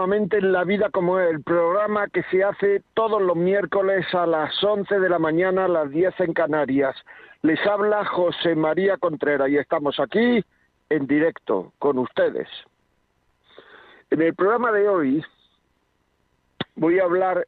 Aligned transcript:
Nuevamente 0.00 0.38
en 0.38 0.52
La 0.52 0.64
Vida 0.64 0.88
como 0.88 1.18
el 1.18 1.42
programa 1.42 2.08
que 2.08 2.22
se 2.30 2.42
hace 2.42 2.82
todos 2.94 3.20
los 3.20 3.36
miércoles 3.36 4.06
a 4.14 4.26
las 4.26 4.64
11 4.64 4.98
de 4.98 5.10
la 5.10 5.18
mañana, 5.18 5.66
a 5.66 5.68
las 5.68 5.90
10 5.90 6.20
en 6.20 6.32
Canarias. 6.32 6.96
Les 7.42 7.60
habla 7.66 8.06
José 8.06 8.54
María 8.54 8.96
Contreras 8.96 9.50
y 9.50 9.58
estamos 9.58 10.00
aquí 10.00 10.42
en 10.88 11.06
directo 11.06 11.74
con 11.78 11.98
ustedes. 11.98 12.48
En 14.08 14.22
el 14.22 14.34
programa 14.34 14.72
de 14.72 14.88
hoy 14.88 15.22
voy 16.76 16.98
a 16.98 17.04
hablar 17.04 17.46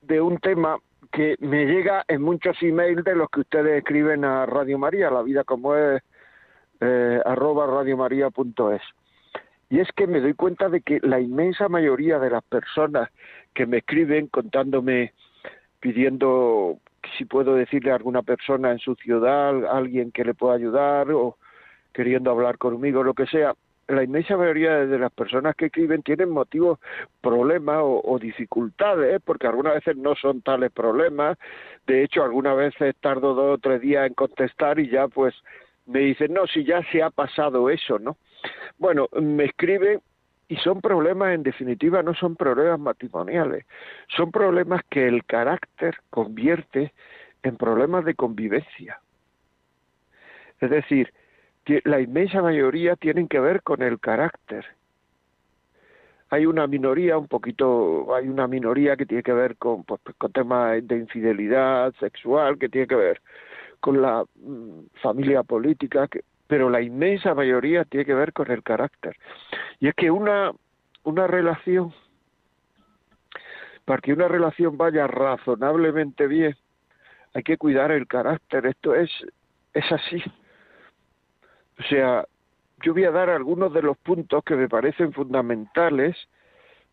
de 0.00 0.20
un 0.20 0.38
tema 0.38 0.78
que 1.12 1.36
me 1.38 1.66
llega 1.66 2.04
en 2.08 2.22
muchos 2.22 2.60
emails 2.60 3.04
de 3.04 3.14
los 3.14 3.30
que 3.30 3.40
ustedes 3.40 3.78
escriben 3.78 4.24
a 4.24 4.46
Radio 4.46 4.78
María, 4.78 5.12
la 5.12 5.22
vida 5.22 5.44
como 5.44 5.76
es, 5.76 6.02
eh, 6.80 7.20
arroba 7.24 7.68
radiomaria.es 7.68 8.82
y 9.72 9.80
es 9.80 9.88
que 9.96 10.06
me 10.06 10.20
doy 10.20 10.34
cuenta 10.34 10.68
de 10.68 10.82
que 10.82 11.00
la 11.02 11.18
inmensa 11.18 11.66
mayoría 11.66 12.18
de 12.18 12.28
las 12.28 12.44
personas 12.44 13.08
que 13.54 13.64
me 13.64 13.78
escriben 13.78 14.26
contándome, 14.26 15.14
pidiendo 15.80 16.76
si 17.16 17.24
puedo 17.24 17.54
decirle 17.54 17.90
a 17.90 17.94
alguna 17.94 18.20
persona 18.20 18.70
en 18.70 18.78
su 18.80 18.94
ciudad, 18.96 19.64
alguien 19.74 20.12
que 20.12 20.24
le 20.24 20.34
pueda 20.34 20.56
ayudar 20.56 21.10
o 21.10 21.38
queriendo 21.94 22.30
hablar 22.30 22.58
conmigo, 22.58 23.02
lo 23.02 23.14
que 23.14 23.24
sea, 23.24 23.54
la 23.88 24.04
inmensa 24.04 24.36
mayoría 24.36 24.84
de 24.84 24.98
las 24.98 25.10
personas 25.10 25.56
que 25.56 25.66
escriben 25.66 26.02
tienen 26.02 26.28
motivos, 26.28 26.78
problemas 27.22 27.78
o, 27.80 28.18
dificultades, 28.20 29.16
¿eh? 29.16 29.20
porque 29.24 29.46
algunas 29.46 29.76
veces 29.76 29.96
no 29.96 30.14
son 30.16 30.42
tales 30.42 30.70
problemas. 30.70 31.38
De 31.86 32.04
hecho, 32.04 32.22
algunas 32.22 32.58
veces 32.58 32.94
tardo 33.00 33.32
dos 33.32 33.54
o 33.54 33.58
tres 33.58 33.80
días 33.80 34.06
en 34.06 34.12
contestar 34.12 34.78
y 34.78 34.90
ya 34.90 35.08
pues 35.08 35.34
me 35.86 36.00
dicen, 36.00 36.34
no, 36.34 36.46
si 36.46 36.62
ya 36.62 36.82
se 36.92 37.02
ha 37.02 37.08
pasado 37.08 37.70
eso, 37.70 37.98
¿no? 37.98 38.18
Bueno, 38.78 39.08
me 39.20 39.44
escribe 39.44 40.00
y 40.48 40.56
son 40.56 40.80
problemas, 40.80 41.34
en 41.34 41.42
definitiva, 41.42 42.02
no 42.02 42.14
son 42.14 42.36
problemas 42.36 42.78
matrimoniales, 42.78 43.64
son 44.08 44.30
problemas 44.30 44.82
que 44.90 45.06
el 45.06 45.24
carácter 45.24 45.96
convierte 46.10 46.92
en 47.42 47.56
problemas 47.56 48.04
de 48.04 48.14
convivencia. 48.14 49.00
Es 50.60 50.70
decir, 50.70 51.12
la 51.84 52.00
inmensa 52.00 52.42
mayoría 52.42 52.96
tienen 52.96 53.28
que 53.28 53.40
ver 53.40 53.62
con 53.62 53.82
el 53.82 53.98
carácter. 53.98 54.66
Hay 56.30 56.46
una 56.46 56.66
minoría, 56.66 57.18
un 57.18 57.28
poquito, 57.28 58.14
hay 58.14 58.28
una 58.28 58.46
minoría 58.46 58.96
que 58.96 59.06
tiene 59.06 59.22
que 59.22 59.32
ver 59.32 59.56
con, 59.56 59.84
pues, 59.84 60.00
con 60.18 60.32
temas 60.32 60.86
de 60.86 60.96
infidelidad 60.98 61.92
sexual, 62.00 62.58
que 62.58 62.68
tiene 62.68 62.86
que 62.86 62.94
ver 62.94 63.22
con 63.80 64.00
la 64.00 64.24
mm, 64.36 64.86
familia 65.02 65.42
política, 65.42 66.08
que, 66.08 66.22
pero 66.52 66.68
la 66.68 66.82
inmensa 66.82 67.34
mayoría 67.34 67.86
tiene 67.86 68.04
que 68.04 68.12
ver 68.12 68.34
con 68.34 68.50
el 68.50 68.62
carácter. 68.62 69.16
Y 69.80 69.88
es 69.88 69.94
que 69.94 70.10
una, 70.10 70.52
una 71.02 71.26
relación, 71.26 71.94
para 73.86 74.02
que 74.02 74.12
una 74.12 74.28
relación 74.28 74.76
vaya 74.76 75.06
razonablemente 75.06 76.26
bien, 76.26 76.54
hay 77.32 77.42
que 77.42 77.56
cuidar 77.56 77.90
el 77.90 78.06
carácter. 78.06 78.66
Esto 78.66 78.94
es, 78.94 79.10
es 79.72 79.92
así. 79.92 80.22
O 81.78 81.82
sea, 81.84 82.26
yo 82.82 82.92
voy 82.92 83.04
a 83.04 83.12
dar 83.12 83.30
algunos 83.30 83.72
de 83.72 83.80
los 83.80 83.96
puntos 83.96 84.44
que 84.44 84.54
me 84.54 84.68
parecen 84.68 85.14
fundamentales 85.14 86.18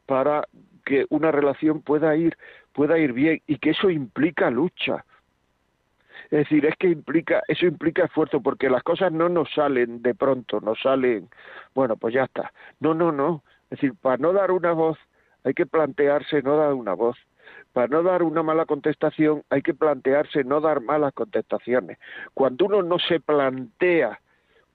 para 0.05 0.47
que 0.85 1.05
una 1.09 1.33
relación 1.33 1.81
pueda 1.81 2.15
ir, 2.15 2.37
pueda 2.71 2.97
ir 2.97 3.11
bien 3.11 3.41
y 3.45 3.57
que 3.57 3.71
eso 3.71 3.89
implica 3.89 4.49
lucha. 4.49 5.03
Es 6.25 6.39
decir, 6.39 6.65
es 6.65 6.75
que 6.77 6.89
implica, 6.89 7.41
eso 7.47 7.65
implica 7.65 8.05
esfuerzo, 8.05 8.41
porque 8.41 8.69
las 8.69 8.83
cosas 8.83 9.11
no 9.11 9.29
nos 9.29 9.51
salen 9.53 10.01
de 10.01 10.15
pronto, 10.15 10.59
nos 10.61 10.79
salen, 10.81 11.29
bueno, 11.73 11.97
pues 11.97 12.13
ya 12.13 12.23
está. 12.23 12.51
No, 12.79 12.93
no, 12.93 13.11
no. 13.11 13.43
Es 13.69 13.79
decir, 13.79 13.93
para 13.99 14.17
no 14.17 14.33
dar 14.33 14.51
una 14.51 14.71
voz, 14.71 14.97
hay 15.43 15.53
que 15.53 15.65
plantearse 15.65 16.41
no 16.41 16.57
dar 16.57 16.73
una 16.73 16.93
voz. 16.93 17.17
Para 17.73 17.87
no 17.87 18.03
dar 18.03 18.23
una 18.23 18.43
mala 18.43 18.65
contestación, 18.65 19.43
hay 19.49 19.61
que 19.61 19.73
plantearse 19.73 20.43
no 20.43 20.61
dar 20.61 20.81
malas 20.81 21.13
contestaciones. 21.13 21.97
Cuando 22.33 22.65
uno 22.65 22.81
no 22.81 22.99
se 22.99 23.19
plantea 23.19 24.19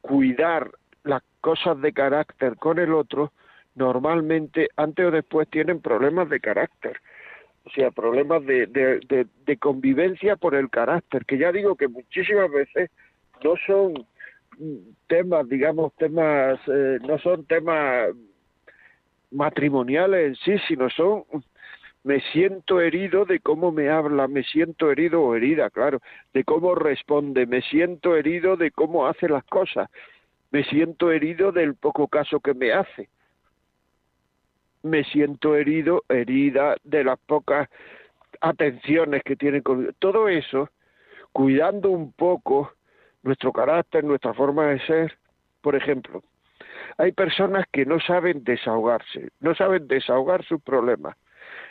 cuidar 0.01 0.71
las 1.03 1.23
cosas 1.41 1.81
de 1.81 1.93
carácter 1.93 2.57
con 2.57 2.79
el 2.79 2.93
otro, 2.93 3.33
normalmente 3.75 4.69
antes 4.77 5.07
o 5.07 5.11
después 5.11 5.49
tienen 5.49 5.81
problemas 5.81 6.29
de 6.29 6.41
carácter 6.41 7.01
o 7.65 7.71
sea, 7.71 7.91
problemas 7.91 8.45
de, 8.45 8.67
de, 8.67 9.57
convivencia 9.57 10.37
por 10.37 10.55
el 10.55 10.69
carácter, 10.69 11.25
que 11.25 11.39
ya 11.39 11.51
digo 11.51 11.77
que 11.77 11.89
muchísimas 11.89 12.51
veces 12.51 12.91
no 13.43 13.55
son 13.67 14.07
temas, 15.07 15.49
digamos, 15.49 15.95
temas, 15.97 16.61
eh, 16.67 16.99
no 17.03 17.19
son 17.19 17.47
temas 17.47 18.11
matrimoniales 19.31 20.27
en 20.29 20.35
sí, 20.37 20.65
sino 20.69 20.91
son, 20.91 21.25
me 22.03 22.21
siento 22.33 22.83
herido 22.83 23.25
de 23.25 23.41
cómo 23.41 23.73
me 23.73 23.89
habla, 23.89 24.29
me 24.29 24.45
siento 24.45 24.91
herido 24.91 25.23
o 25.23 25.35
herida, 25.35 25.71
claro, 25.71 26.01
de 26.35 26.45
cómo 26.45 26.75
responde, 26.75 27.47
me 27.47 27.63
siento 27.63 28.15
herido 28.15 28.57
de 28.57 28.71
cómo 28.73 29.07
hace 29.07 29.27
las 29.27 29.45
cosas, 29.45 29.89
me 30.51 30.65
siento 30.65 31.11
herido 31.11 31.51
del 31.51 31.75
poco 31.75 32.09
caso 32.09 32.41
que 32.41 32.53
me 32.53 32.73
hace 32.73 33.09
me 34.85 35.03
siento 35.05 35.57
herido, 35.57 36.05
herida 36.09 36.77
de 36.85 37.05
las 37.05 37.19
pocas 37.19 37.69
atenciones 38.41 39.23
que 39.25 39.35
tienen 39.35 39.63
con 39.63 39.95
todo 39.99 40.29
eso, 40.29 40.69
cuidando 41.33 41.91
un 41.91 42.13
poco 42.13 42.73
nuestro 43.23 43.53
carácter, 43.53 44.05
nuestra 44.05 44.35
forma 44.35 44.67
de 44.67 44.81
ser. 44.87 45.19
Por 45.63 45.75
ejemplo, 45.75 46.23
hay 46.99 47.13
personas 47.13 47.65
que 47.73 47.87
no 47.87 47.99
saben 47.99 48.45
desahogarse, 48.45 49.31
no 49.41 49.55
saben 49.55 49.89
desahogar 49.89 50.45
sus 50.45 50.63
problemas. 50.63 51.17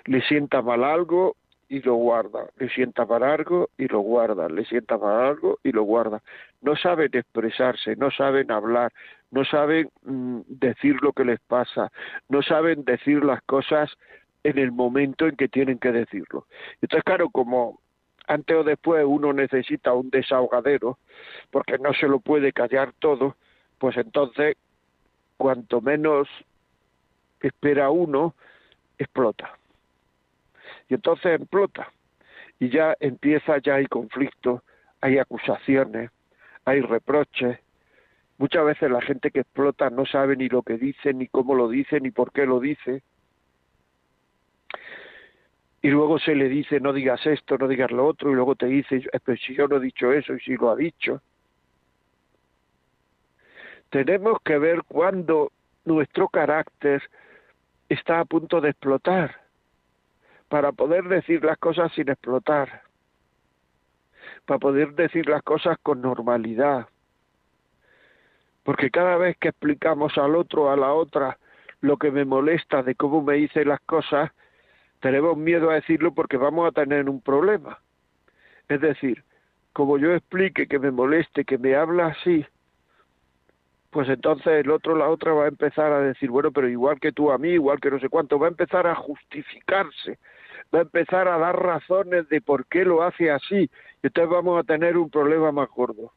Le 0.06 0.22
sienta 0.22 0.62
mal 0.62 0.84
algo 0.84 1.38
y 1.74 1.82
lo 1.82 1.96
guarda, 1.96 2.46
le 2.60 2.70
sienta 2.70 3.04
mal 3.04 3.24
algo 3.24 3.68
y 3.80 3.88
lo 3.88 4.02
guarda, 4.02 4.48
le 4.48 4.64
sienta 4.64 4.96
mal 4.96 5.26
algo 5.26 5.58
y 5.64 5.72
lo 5.72 5.82
guarda. 5.82 6.22
No 6.62 6.76
saben 6.76 7.10
expresarse, 7.12 7.96
no 7.96 8.12
saben 8.12 8.52
hablar, 8.52 8.94
no 9.32 9.44
saben 9.44 9.90
mm, 10.04 10.42
decir 10.46 11.02
lo 11.02 11.14
que 11.14 11.26
les 11.26 11.40
pasa, 11.40 11.92
no 12.30 12.44
saben 12.44 12.86
decir 12.86 13.26
las 13.26 13.42
cosas 13.42 13.90
en 14.44 14.60
el 14.60 14.72
momento 14.72 15.26
en 15.26 15.36
que 15.36 15.48
tienen 15.48 15.80
que 15.80 15.92
decirlo. 15.92 16.46
Entonces, 16.80 17.04
claro, 17.06 17.32
como 17.32 17.80
antes 18.28 18.56
o 18.56 18.64
después 18.64 19.04
uno 19.08 19.34
necesita 19.34 19.94
un 19.94 20.12
desahogadero, 20.12 21.00
porque 21.50 21.80
no 21.80 21.92
se 21.96 22.08
lo 22.08 22.20
puede 22.20 22.54
callar 22.54 22.94
todo, 23.00 23.36
pues 23.80 23.98
entonces, 23.98 24.58
cuanto 25.38 25.82
menos 25.82 26.28
espera 27.42 27.90
uno, 27.90 28.36
explota. 29.00 29.58
Entonces 30.94 31.40
explota. 31.40 31.92
Y 32.60 32.70
ya 32.70 32.96
empieza, 33.00 33.58
ya 33.58 33.76
hay 33.76 33.88
conflicto, 33.88 34.64
hay 35.02 35.18
acusaciones, 35.18 36.12
hay 36.66 36.82
reproches, 36.82 37.60
Muchas 38.38 38.66
veces 38.66 38.92
la 38.92 39.02
gente 39.02 39.32
que 39.32 39.42
explota 39.42 39.90
no 39.90 40.06
sabe 40.06 40.36
ni 40.36 40.50
lo 40.50 40.64
que 40.64 40.78
dice, 40.78 41.14
ni 41.14 41.28
cómo 41.28 41.56
lo 41.56 41.70
dice, 41.70 42.00
ni 42.00 42.12
por 42.12 42.32
qué 42.32 42.46
lo 42.46 42.60
dice. 42.60 43.04
Y 45.82 45.90
luego 45.90 46.18
se 46.18 46.34
le 46.34 46.50
dice, 46.50 46.80
no 46.80 46.94
digas 46.94 47.26
esto, 47.26 47.58
no 47.58 47.68
digas 47.68 47.92
lo 47.92 48.08
otro, 48.08 48.32
y 48.32 48.36
luego 48.36 48.56
te 48.56 48.66
dice, 48.66 49.04
pero 49.24 49.38
si 49.38 49.54
yo 49.54 49.68
no 49.68 49.78
he 49.78 49.82
dicho 49.82 50.12
eso 50.12 50.34
y 50.34 50.40
si 50.40 50.56
lo 50.56 50.72
ha 50.72 50.76
dicho. 50.76 51.22
Tenemos 53.90 54.40
que 54.44 54.58
ver 54.58 54.82
cuando 54.88 55.52
nuestro 55.86 56.28
carácter 56.30 57.04
está 57.90 58.22
a 58.22 58.26
punto 58.26 58.62
de 58.62 58.72
explotar, 58.72 59.43
para 60.54 60.72
poder 60.72 61.06
decir 61.06 61.44
las 61.44 61.58
cosas 61.58 61.92
sin 61.94 62.10
explotar, 62.10 62.84
para 64.46 64.60
poder 64.60 64.94
decir 64.94 65.28
las 65.28 65.42
cosas 65.42 65.80
con 65.82 66.00
normalidad, 66.00 66.88
porque 68.62 68.92
cada 68.92 69.18
vez 69.18 69.36
que 69.38 69.48
explicamos 69.48 70.16
al 70.20 70.36
otro, 70.36 70.70
a 70.70 70.78
la 70.78 70.94
otra, 70.94 71.40
lo 71.82 71.98
que 71.98 72.12
me 72.12 72.24
molesta 72.24 72.84
de 72.84 72.94
cómo 72.94 73.24
me 73.24 73.34
dice 73.34 73.66
las 73.66 73.82
cosas, 73.82 74.30
tenemos 75.00 75.36
miedo 75.38 75.72
a 75.72 75.74
decirlo 75.74 76.14
porque 76.14 76.38
vamos 76.38 76.68
a 76.68 76.72
tener 76.72 77.10
un 77.10 77.20
problema. 77.20 77.80
Es 78.70 78.80
decir, 78.80 79.24
como 79.74 79.98
yo 79.98 80.14
explique 80.14 80.68
que 80.68 80.78
me 80.78 80.92
moleste, 80.92 81.46
que 81.46 81.58
me 81.58 81.76
habla 81.76 82.10
así, 82.10 82.46
pues 83.94 84.10
entonces 84.10 84.48
el 84.48 84.72
otro, 84.72 84.96
la 84.96 85.08
otra 85.08 85.34
va 85.34 85.46
a 85.46 85.50
empezar 85.50 85.94
a 85.94 86.02
decir, 86.02 86.32
bueno, 86.32 86.52
pero 86.52 86.68
igual 86.68 87.00
que 87.00 87.12
tú 87.12 87.32
a 87.32 87.38
mí, 87.38 87.50
igual 87.50 87.80
que 87.80 87.92
no 87.92 88.00
sé 88.00 88.10
cuánto, 88.10 88.40
va 88.40 88.48
a 88.48 88.50
empezar 88.50 88.88
a 88.88 88.96
justificarse, 88.96 90.18
va 90.74 90.80
a 90.80 90.82
empezar 90.82 91.28
a 91.28 91.38
dar 91.38 91.56
razones 91.56 92.28
de 92.28 92.42
por 92.42 92.66
qué 92.66 92.86
lo 92.86 93.04
hace 93.04 93.30
así, 93.30 93.70
y 94.02 94.08
entonces 94.08 94.32
vamos 94.32 94.60
a 94.60 94.64
tener 94.64 94.98
un 94.98 95.12
problema 95.12 95.52
más 95.52 95.70
gordo. 95.70 96.12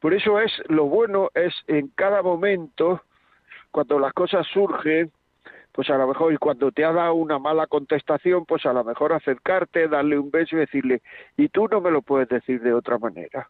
Por 0.00 0.12
eso 0.12 0.40
es 0.40 0.52
lo 0.68 0.86
bueno 0.86 1.30
es 1.34 1.54
en 1.68 1.88
cada 1.88 2.20
momento, 2.20 3.00
cuando 3.70 4.00
las 4.00 4.12
cosas 4.12 4.44
surgen, 4.52 5.12
pues 5.70 5.88
a 5.88 5.96
lo 5.96 6.08
mejor 6.08 6.32
y 6.32 6.36
cuando 6.36 6.72
te 6.72 6.84
ha 6.84 6.92
dado 6.92 7.14
una 7.14 7.38
mala 7.38 7.68
contestación, 7.68 8.44
pues 8.44 8.66
a 8.66 8.72
lo 8.72 8.82
mejor 8.82 9.12
acercarte, 9.12 9.86
darle 9.86 10.18
un 10.18 10.32
beso 10.32 10.56
y 10.56 10.60
decirle, 10.60 11.00
y 11.36 11.48
tú 11.48 11.68
no 11.68 11.80
me 11.80 11.92
lo 11.92 12.02
puedes 12.02 12.28
decir 12.28 12.60
de 12.60 12.74
otra 12.74 12.98
manera. 12.98 13.48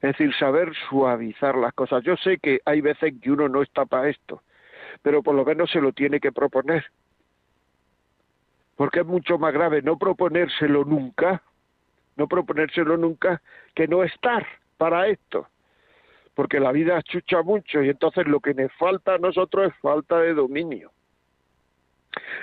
Es 0.00 0.16
decir, 0.16 0.32
saber 0.34 0.72
suavizar 0.88 1.56
las 1.56 1.72
cosas. 1.74 2.04
Yo 2.04 2.16
sé 2.16 2.38
que 2.38 2.60
hay 2.64 2.80
veces 2.80 3.14
que 3.20 3.32
uno 3.32 3.48
no 3.48 3.62
está 3.62 3.84
para 3.84 4.08
esto, 4.08 4.42
pero 5.02 5.22
por 5.22 5.34
lo 5.34 5.44
menos 5.44 5.70
se 5.70 5.80
lo 5.80 5.92
tiene 5.92 6.20
que 6.20 6.30
proponer. 6.30 6.84
Porque 8.76 9.00
es 9.00 9.06
mucho 9.06 9.38
más 9.38 9.52
grave 9.52 9.82
no 9.82 9.98
proponérselo 9.98 10.84
nunca, 10.84 11.42
no 12.16 12.28
proponérselo 12.28 12.96
nunca, 12.96 13.42
que 13.74 13.88
no 13.88 14.04
estar 14.04 14.46
para 14.76 15.08
esto. 15.08 15.48
Porque 16.34 16.60
la 16.60 16.70
vida 16.70 17.02
chucha 17.02 17.42
mucho 17.42 17.82
y 17.82 17.88
entonces 17.88 18.24
lo 18.28 18.38
que 18.38 18.54
nos 18.54 18.72
falta 18.74 19.14
a 19.14 19.18
nosotros 19.18 19.72
es 19.72 19.80
falta 19.80 20.20
de 20.20 20.32
dominio. 20.32 20.92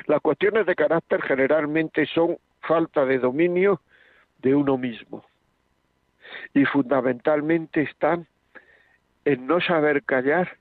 Las 0.08 0.20
cuestiones 0.20 0.66
de 0.66 0.76
carácter 0.76 1.22
generalmente 1.22 2.06
son 2.08 2.38
falta 2.60 3.06
de 3.06 3.18
dominio 3.18 3.80
de 4.40 4.54
uno 4.54 4.78
mismo 4.78 5.24
y 6.54 6.66
fundamentalmente 6.66 7.82
están 7.82 8.28
en 9.26 9.48
no 9.48 9.60
saber 9.62 10.04
callar 10.04 10.58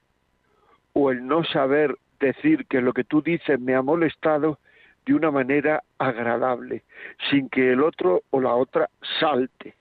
o 0.92 1.10
el 1.10 1.26
no 1.26 1.44
saber 1.44 1.96
decir 2.20 2.66
que 2.66 2.80
lo 2.80 2.92
que 2.92 3.04
tú 3.04 3.22
dices 3.22 3.60
me 3.60 3.74
ha 3.74 3.82
molestado 3.82 4.58
de 5.04 5.14
una 5.14 5.30
manera 5.30 5.82
agradable, 5.98 6.82
sin 7.30 7.48
que 7.50 7.72
el 7.72 7.82
otro 7.82 8.22
o 8.30 8.40
la 8.40 8.54
otra 8.54 8.88
salte. 9.20 9.74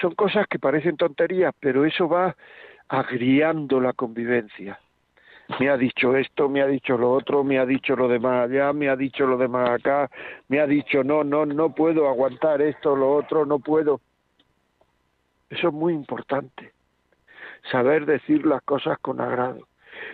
Son 0.00 0.14
cosas 0.14 0.46
que 0.46 0.60
parecen 0.60 0.96
tonterías, 0.96 1.52
pero 1.58 1.84
eso 1.84 2.08
va 2.08 2.36
agriando 2.88 3.80
la 3.80 3.92
convivencia 3.92 4.78
me 5.58 5.70
ha 5.70 5.76
dicho 5.76 6.14
esto, 6.14 6.48
me 6.48 6.60
ha 6.60 6.66
dicho 6.66 6.98
lo 6.98 7.10
otro, 7.12 7.42
me 7.42 7.58
ha 7.58 7.64
dicho 7.64 7.96
lo 7.96 8.06
demás 8.06 8.50
allá, 8.50 8.72
me 8.72 8.88
ha 8.88 8.96
dicho 8.96 9.26
lo 9.26 9.38
demás 9.38 9.70
acá, 9.70 10.10
me 10.48 10.60
ha 10.60 10.66
dicho 10.66 11.02
no, 11.02 11.24
no, 11.24 11.46
no 11.46 11.74
puedo 11.74 12.06
aguantar 12.06 12.60
esto, 12.60 12.94
lo 12.94 13.14
otro, 13.14 13.46
no 13.46 13.58
puedo. 13.58 14.00
Eso 15.48 15.68
es 15.68 15.74
muy 15.74 15.94
importante, 15.94 16.72
saber 17.70 18.04
decir 18.04 18.44
las 18.44 18.62
cosas 18.62 18.98
con 18.98 19.20
agrado. 19.20 19.66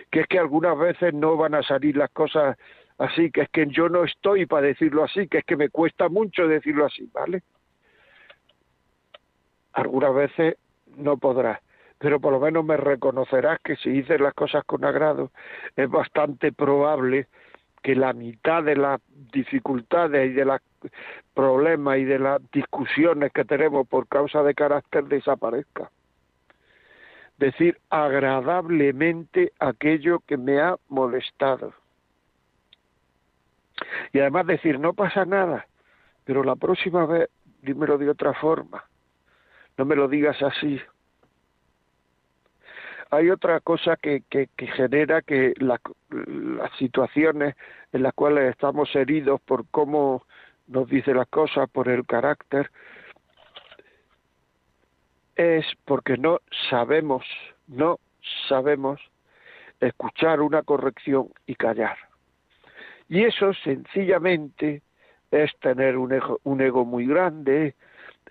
Que 0.09 0.21
es 0.21 0.27
que 0.27 0.39
algunas 0.39 0.77
veces 0.77 1.13
no 1.13 1.35
van 1.35 1.53
a 1.53 1.63
salir 1.63 1.97
las 1.97 2.09
cosas 2.11 2.57
así, 2.97 3.29
que 3.29 3.41
es 3.41 3.49
que 3.49 3.67
yo 3.67 3.89
no 3.89 4.05
estoy 4.05 4.45
para 4.45 4.67
decirlo 4.67 5.03
así, 5.03 5.27
que 5.27 5.39
es 5.39 5.45
que 5.45 5.57
me 5.57 5.69
cuesta 5.69 6.07
mucho 6.07 6.47
decirlo 6.47 6.85
así, 6.85 7.09
¿vale? 7.13 7.43
Algunas 9.73 10.15
veces 10.15 10.55
no 10.95 11.17
podrás 11.17 11.59
pero 12.05 12.19
por 12.19 12.33
lo 12.33 12.39
menos 12.39 12.63
me 12.63 12.77
reconocerás 12.77 13.59
que 13.61 13.77
si 13.77 13.89
dices 13.89 14.21
las 14.21 14.35
cosas 14.35 14.63
con 14.65 14.85
agrado, 14.85 15.31
es 15.75 15.89
bastante 15.89 16.51
probable 16.51 17.25
que 17.81 17.95
la 17.95 18.13
mitad 18.13 18.61
de 18.61 18.75
las 18.75 19.01
dificultades 19.33 20.29
y 20.29 20.33
de 20.33 20.45
los 20.45 20.61
problemas 21.33 21.97
y 21.97 22.03
de 22.03 22.19
las 22.19 22.39
discusiones 22.51 23.31
que 23.33 23.43
tenemos 23.43 23.87
por 23.87 24.07
causa 24.07 24.43
de 24.43 24.53
carácter 24.53 25.05
desaparezca. 25.05 25.89
Decir 27.39 27.79
agradablemente 27.89 29.51
aquello 29.57 30.19
que 30.27 30.37
me 30.37 30.61
ha 30.61 30.75
molestado. 30.89 31.73
Y 34.13 34.19
además 34.19 34.45
decir, 34.45 34.79
no 34.79 34.93
pasa 34.93 35.25
nada, 35.25 35.65
pero 36.23 36.43
la 36.43 36.55
próxima 36.55 37.07
vez 37.07 37.31
dímelo 37.63 37.97
de 37.97 38.11
otra 38.11 38.35
forma. 38.35 38.83
No 39.75 39.85
me 39.85 39.95
lo 39.95 40.07
digas 40.07 40.39
así, 40.43 40.79
hay 43.11 43.29
otra 43.29 43.59
cosa 43.59 43.95
que, 43.97 44.23
que, 44.29 44.47
genera 44.67 45.21
que 45.21 45.53
las 45.59 45.79
situaciones 46.77 47.55
en 47.91 48.03
las 48.03 48.13
cuales 48.13 48.51
estamos 48.51 48.93
heridos 48.95 49.41
por 49.41 49.67
cómo 49.69 50.23
nos 50.67 50.89
dice 50.89 51.13
las 51.13 51.27
cosas, 51.27 51.69
por 51.69 51.89
el 51.89 52.05
carácter, 52.05 52.71
es 55.35 55.65
porque 55.85 56.17
no 56.17 56.39
sabemos, 56.69 57.23
no 57.67 57.99
sabemos 58.47 58.99
escuchar 59.79 60.41
una 60.41 60.63
corrección 60.63 61.29
y 61.45 61.55
callar. 61.55 61.97
Y 63.07 63.23
eso 63.23 63.53
sencillamente 63.63 64.81
es 65.31 65.51
tener 65.59 65.97
un 65.97 66.13
ego, 66.13 66.39
un 66.43 66.61
ego 66.61 66.85
muy 66.85 67.05
grande, 67.05 67.75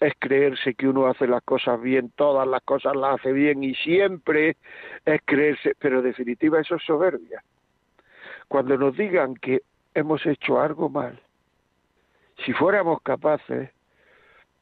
es 0.01 0.13
creerse 0.19 0.75
que 0.75 0.89
uno 0.89 1.07
hace 1.07 1.27
las 1.27 1.43
cosas 1.43 1.81
bien, 1.81 2.11
todas 2.17 2.47
las 2.47 2.63
cosas 2.63 2.97
las 2.97 3.21
hace 3.21 3.33
bien 3.33 3.63
y 3.63 3.75
siempre 3.77 4.57
es 5.05 5.21
creerse, 5.25 5.75
pero 5.79 5.99
en 5.99 6.05
definitiva 6.05 6.61
eso 6.61 6.77
es 6.77 6.83
soberbia. 6.83 7.43
Cuando 8.49 8.77
nos 8.77 8.97
digan 8.97 9.35
que 9.35 9.63
hemos 9.95 10.25
hecho 10.27 10.61
algo 10.61 10.89
mal, 10.89 11.21
si 12.45 12.53
fuéramos 12.53 13.01
capaces, 13.03 13.71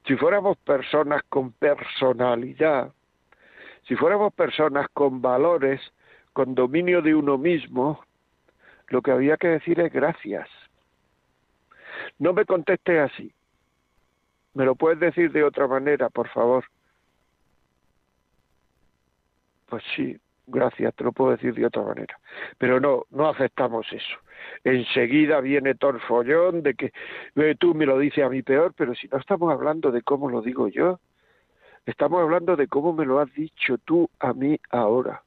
si 0.06 0.16
fuéramos 0.16 0.56
personas 0.58 1.22
con 1.28 1.52
personalidad, 1.52 2.92
si 3.88 3.96
fuéramos 3.96 4.32
personas 4.34 4.86
con 4.92 5.22
valores, 5.22 5.80
con 6.32 6.54
dominio 6.54 7.02
de 7.02 7.14
uno 7.14 7.38
mismo, 7.38 8.04
lo 8.88 9.02
que 9.02 9.10
había 9.10 9.36
que 9.36 9.48
decir 9.48 9.80
es 9.80 9.92
gracias. 9.92 10.48
No 12.18 12.32
me 12.32 12.44
conteste 12.44 13.00
así. 13.00 13.32
¿Me 14.54 14.64
lo 14.64 14.74
puedes 14.74 15.00
decir 15.00 15.32
de 15.32 15.44
otra 15.44 15.66
manera, 15.66 16.10
por 16.10 16.28
favor? 16.28 16.64
Pues 19.66 19.82
sí, 19.96 20.18
gracias, 20.46 20.94
te 20.94 21.04
lo 21.04 21.12
puedo 21.12 21.30
decir 21.30 21.54
de 21.54 21.64
otra 21.64 21.82
manera. 21.82 22.18
Pero 22.58 22.78
no, 22.78 23.04
no 23.10 23.28
aceptamos 23.28 23.86
eso. 23.92 24.18
Enseguida 24.64 25.40
viene 25.40 25.74
todo 25.74 25.92
el 25.92 26.00
follón 26.00 26.62
de 26.62 26.74
que 26.74 26.92
tú 27.58 27.74
me 27.74 27.86
lo 27.86 27.98
dices 27.98 28.24
a 28.24 28.28
mí 28.28 28.42
peor, 28.42 28.74
pero 28.76 28.94
si 28.94 29.08
no 29.08 29.18
estamos 29.18 29.50
hablando 29.52 29.90
de 29.90 30.02
cómo 30.02 30.28
lo 30.28 30.42
digo 30.42 30.68
yo, 30.68 31.00
estamos 31.86 32.20
hablando 32.20 32.56
de 32.56 32.68
cómo 32.68 32.92
me 32.92 33.06
lo 33.06 33.18
has 33.20 33.32
dicho 33.32 33.78
tú 33.78 34.10
a 34.20 34.34
mí 34.34 34.58
ahora. 34.70 35.22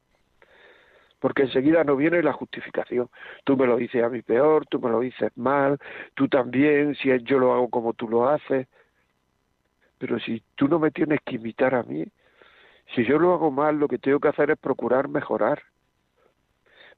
Porque 1.18 1.42
enseguida 1.42 1.82
no 1.82 1.96
viene 1.96 2.22
la 2.22 2.32
justificación. 2.32 3.08
Tú 3.44 3.56
me 3.56 3.66
lo 3.66 3.76
dices 3.78 4.04
a 4.04 4.08
mí 4.08 4.22
peor, 4.22 4.66
tú 4.66 4.78
me 4.78 4.90
lo 4.90 5.00
dices 5.00 5.32
mal, 5.36 5.78
tú 6.14 6.28
también, 6.28 6.94
si 6.94 7.08
yo 7.24 7.38
lo 7.38 7.52
hago 7.52 7.68
como 7.68 7.94
tú 7.94 8.08
lo 8.08 8.28
haces. 8.28 8.68
Pero 9.98 10.18
si 10.20 10.42
tú 10.54 10.68
no 10.68 10.78
me 10.78 10.90
tienes 10.90 11.20
que 11.24 11.36
imitar 11.36 11.74
a 11.74 11.82
mí, 11.82 12.04
si 12.94 13.04
yo 13.04 13.18
lo 13.18 13.32
hago 13.32 13.50
mal, 13.50 13.78
lo 13.78 13.88
que 13.88 13.98
tengo 13.98 14.20
que 14.20 14.28
hacer 14.28 14.50
es 14.50 14.58
procurar 14.58 15.08
mejorar. 15.08 15.62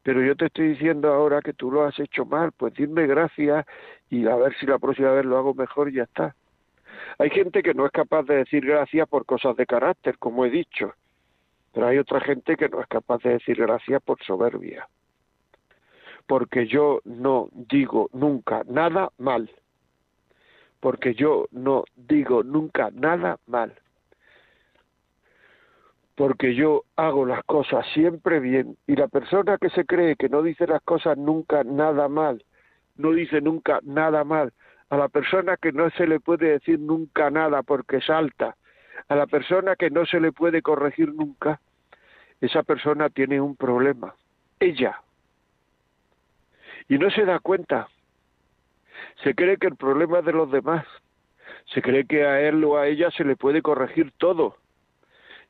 Pero 0.03 0.23
yo 0.23 0.37
te 0.37 0.47
estoy 0.47 0.69
diciendo 0.69 1.13
ahora 1.13 1.43
que 1.43 1.53
tú 1.53 1.71
lo 1.71 1.85
has 1.85 1.99
hecho 1.99 2.25
mal, 2.25 2.53
pues 2.53 2.75
dime 2.75 3.07
gracias 3.07 3.67
y 4.11 4.27
a 4.27 4.37
ver 4.37 4.55
si 4.59 4.67
la 4.67 4.79
próxima 4.79 5.13
vez 5.13 5.25
lo 5.25 5.39
hago 5.39 5.55
mejor 5.55 5.89
y 5.89 5.95
ya 5.95 6.05
está. 6.05 6.35
Hay 7.19 7.31
gente 7.31 7.63
que 7.63 7.75
no 7.75 7.87
es 7.87 7.93
capaz 7.93 8.23
de 8.25 8.37
decir 8.37 8.65
gracias 8.65 9.09
por 9.09 9.27
cosas 9.27 9.57
de 9.57 9.67
carácter, 9.67 10.19
como 10.19 10.45
he 10.45 10.51
dicho, 10.51 10.95
pero 11.73 11.89
hay 11.89 11.99
otra 11.99 12.21
gente 12.21 12.57
que 12.57 12.69
no 12.69 12.81
es 12.81 12.87
capaz 12.87 13.23
de 13.23 13.31
decir 13.31 13.57
gracias 13.57 14.03
por 14.03 14.23
soberbia. 14.23 14.89
Porque 16.27 16.67
yo 16.67 17.01
no 17.05 17.49
digo 17.53 18.11
nunca 18.13 18.63
nada 18.67 19.11
mal 19.19 19.51
porque 20.81 21.15
yo 21.15 21.47
no 21.51 21.85
digo 21.97 22.43
nunca 22.43 22.91
nada 22.93 23.39
mal, 23.47 23.75
porque 26.15 26.55
yo 26.55 26.85
hago 26.97 27.27
las 27.27 27.45
cosas 27.45 27.87
siempre 27.95 28.41
bien 28.41 28.77
y 28.87 28.97
la 28.97 29.09
persona 29.09 29.59
que 29.59 29.71
se 29.71 29.85
cree 29.85 30.17
que 30.17 30.29
no 30.29 30.43
dice 30.43 30.67
las 30.67 30.83
cosas 30.83 31.17
nunca 31.17 31.65
nada 31.65 32.09
mal, 32.09 32.45
no 32.97 33.13
dice 33.13 33.41
nunca 33.41 33.81
nada 33.83 34.25
mal, 34.25 34.53
a 34.91 34.97
la 34.97 35.09
persona 35.09 35.57
que 35.57 35.73
no 35.73 35.91
se 35.91 36.07
le 36.07 36.21
puede 36.21 36.51
decir 36.51 36.79
nunca 36.81 37.31
nada 37.31 37.63
porque 37.63 38.01
salta, 38.01 38.57
a 39.09 39.15
la 39.15 39.27
persona 39.27 39.77
que 39.77 39.91
no 39.91 40.07
se 40.07 40.21
le 40.21 40.33
puede 40.33 40.63
corregir 40.63 41.13
nunca, 41.15 41.61
esa 42.41 42.63
persona 42.63 43.11
tiene 43.11 43.41
un 43.41 43.57
problema, 43.57 44.15
ella. 44.61 45.01
Y 46.89 46.99
no 46.99 47.11
se 47.11 47.25
da 47.25 47.39
cuenta 47.41 47.89
se 49.23 49.35
cree 49.35 49.57
que 49.57 49.67
el 49.67 49.77
problema 49.77 50.21
es 50.21 50.25
de 50.25 50.33
los 50.33 50.51
demás, 50.51 50.87
se 51.73 51.83
cree 51.83 52.07
que 52.07 52.25
a 52.25 52.41
él 52.41 52.65
o 52.65 52.77
a 52.79 52.87
ella 52.87 53.11
se 53.11 53.25
le 53.25 53.37
puede 53.37 53.63
corregir 53.63 54.13
todo. 54.19 54.57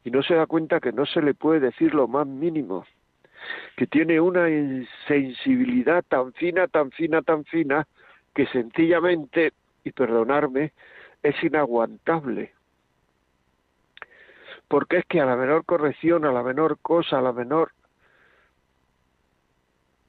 Y 0.04 0.10
no 0.10 0.22
se 0.22 0.34
da 0.34 0.46
cuenta 0.46 0.80
que 0.80 0.92
no 0.92 1.06
se 1.06 1.22
le 1.22 1.34
puede 1.34 1.60
decir 1.60 1.94
lo 1.94 2.08
más 2.08 2.26
mínimo, 2.26 2.86
que 3.76 3.86
tiene 3.86 4.20
una 4.20 4.46
sensibilidad 5.06 6.04
tan 6.08 6.32
fina, 6.34 6.66
tan 6.68 6.90
fina, 6.92 7.22
tan 7.22 7.44
fina, 7.44 7.86
que 8.34 8.46
sencillamente, 8.46 9.52
y 9.84 9.92
perdonarme, 9.92 10.72
es 11.22 11.42
inaguantable. 11.42 12.52
porque 14.68 14.98
es 14.98 15.06
que 15.06 15.20
a 15.20 15.26
la 15.26 15.36
menor 15.36 15.64
corrección, 15.64 16.24
a 16.26 16.32
la 16.32 16.42
menor 16.42 16.78
cosa, 16.80 17.18
a 17.18 17.22
la 17.22 17.32
menor, 17.32 17.72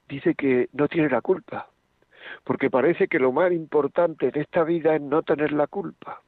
dice 0.08 0.34
que 0.34 0.68
no 0.72 0.86
tiene 0.86 1.08
la 1.08 1.22
culpa, 1.22 1.68
porque 2.44 2.70
parece 2.70 3.08
que 3.08 3.18
lo 3.18 3.32
más 3.32 3.52
importante 3.52 4.28
en 4.28 4.40
esta 4.40 4.64
vida 4.64 4.94
es 4.94 5.02
no 5.02 5.22
tener 5.22 5.52
la 5.52 5.66
culpa. 5.66 6.22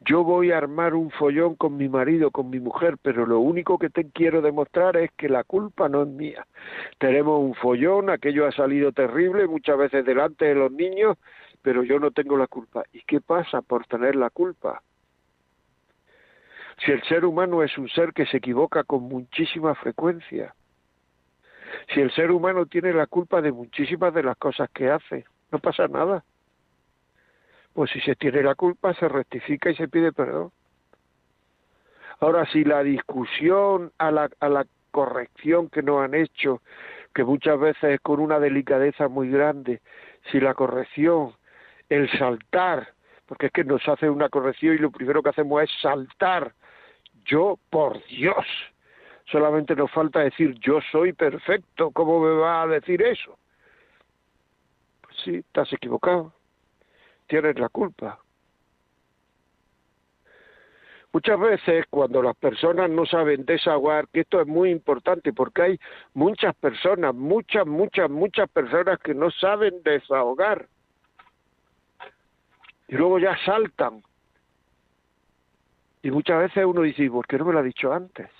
Yo 0.00 0.22
voy 0.22 0.52
a 0.52 0.58
armar 0.58 0.94
un 0.94 1.10
follón 1.10 1.56
con 1.56 1.76
mi 1.76 1.88
marido, 1.88 2.30
con 2.30 2.50
mi 2.50 2.60
mujer, 2.60 2.96
pero 3.02 3.26
lo 3.26 3.40
único 3.40 3.78
que 3.78 3.90
te 3.90 4.08
quiero 4.10 4.40
demostrar 4.40 4.96
es 4.96 5.10
que 5.12 5.28
la 5.28 5.42
culpa 5.44 5.88
no 5.88 6.02
es 6.02 6.08
mía. 6.08 6.46
Tenemos 6.98 7.40
un 7.40 7.54
follón, 7.54 8.08
aquello 8.08 8.46
ha 8.46 8.52
salido 8.52 8.92
terrible, 8.92 9.46
muchas 9.48 9.76
veces 9.76 10.04
delante 10.04 10.46
de 10.46 10.54
los 10.54 10.70
niños, 10.70 11.16
pero 11.62 11.82
yo 11.82 11.98
no 11.98 12.12
tengo 12.12 12.36
la 12.36 12.46
culpa. 12.46 12.84
¿Y 12.92 13.02
qué 13.02 13.20
pasa 13.20 13.60
por 13.60 13.86
tener 13.86 14.14
la 14.14 14.30
culpa? 14.30 14.82
Si 16.84 16.92
el 16.92 17.02
ser 17.02 17.24
humano 17.24 17.64
es 17.64 17.76
un 17.76 17.88
ser 17.88 18.12
que 18.12 18.26
se 18.26 18.36
equivoca 18.36 18.84
con 18.84 19.02
muchísima 19.02 19.74
frecuencia, 19.74 20.54
si 21.92 22.00
el 22.00 22.10
ser 22.12 22.30
humano 22.30 22.66
tiene 22.66 22.92
la 22.92 23.06
culpa 23.06 23.40
de 23.40 23.52
muchísimas 23.52 24.12
de 24.14 24.22
las 24.22 24.36
cosas 24.36 24.68
que 24.70 24.90
hace, 24.90 25.24
no 25.50 25.58
pasa 25.58 25.88
nada. 25.88 26.24
Pues 27.72 27.90
si 27.90 28.00
se 28.00 28.16
tiene 28.16 28.42
la 28.42 28.54
culpa, 28.54 28.94
se 28.94 29.08
rectifica 29.08 29.70
y 29.70 29.76
se 29.76 29.88
pide 29.88 30.12
perdón. 30.12 30.50
Ahora, 32.20 32.46
si 32.46 32.64
la 32.64 32.82
discusión 32.82 33.92
a 33.98 34.10
la, 34.10 34.28
a 34.40 34.48
la 34.48 34.66
corrección 34.90 35.68
que 35.68 35.82
nos 35.82 36.02
han 36.02 36.14
hecho, 36.14 36.62
que 37.14 37.24
muchas 37.24 37.58
veces 37.58 37.84
es 37.84 38.00
con 38.00 38.20
una 38.20 38.40
delicadeza 38.40 39.08
muy 39.08 39.30
grande, 39.30 39.80
si 40.30 40.40
la 40.40 40.54
corrección, 40.54 41.32
el 41.88 42.10
saltar, 42.18 42.88
porque 43.26 43.46
es 43.46 43.52
que 43.52 43.64
nos 43.64 43.86
hace 43.88 44.10
una 44.10 44.28
corrección 44.28 44.74
y 44.74 44.78
lo 44.78 44.90
primero 44.90 45.22
que 45.22 45.30
hacemos 45.30 45.62
es 45.62 45.70
saltar 45.80 46.52
yo, 47.24 47.58
por 47.70 48.02
Dios, 48.06 48.46
solamente 49.30 49.74
nos 49.74 49.90
falta 49.90 50.20
decir 50.20 50.54
yo 50.60 50.80
soy 50.90 51.12
perfecto, 51.12 51.90
¿cómo 51.90 52.20
me 52.20 52.34
va 52.34 52.62
a 52.62 52.66
decir 52.66 53.02
eso? 53.02 53.38
Pues 55.02 55.16
sí, 55.24 55.36
estás 55.36 55.72
equivocado, 55.72 56.32
tienes 57.26 57.58
la 57.58 57.68
culpa. 57.68 58.18
Muchas 61.10 61.40
veces 61.40 61.86
cuando 61.88 62.22
las 62.22 62.36
personas 62.36 62.90
no 62.90 63.06
saben 63.06 63.46
desahogar, 63.46 64.08
que 64.08 64.20
esto 64.20 64.40
es 64.42 64.46
muy 64.46 64.70
importante 64.70 65.32
porque 65.32 65.62
hay 65.62 65.80
muchas 66.12 66.54
personas, 66.54 67.14
muchas, 67.14 67.66
muchas, 67.66 68.10
muchas 68.10 68.48
personas 68.50 68.98
que 69.00 69.14
no 69.14 69.30
saben 69.30 69.82
desahogar. 69.82 70.68
Y 72.88 72.96
luego 72.96 73.18
ya 73.18 73.36
saltan 73.44 74.02
y 76.02 76.10
muchas 76.10 76.40
veces 76.40 76.64
uno 76.64 76.82
dice, 76.82 77.10
¿por 77.10 77.26
qué 77.26 77.38
no 77.38 77.46
me 77.46 77.52
lo 77.52 77.58
ha 77.58 77.62
dicho 77.62 77.92
antes? 77.92 78.30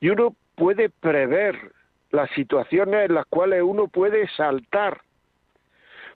Y 0.00 0.08
uno 0.10 0.34
puede 0.54 0.90
prever 0.90 1.72
las 2.10 2.30
situaciones 2.30 3.08
en 3.08 3.14
las 3.14 3.26
cuales 3.26 3.62
uno 3.62 3.88
puede 3.88 4.28
saltar, 4.28 5.00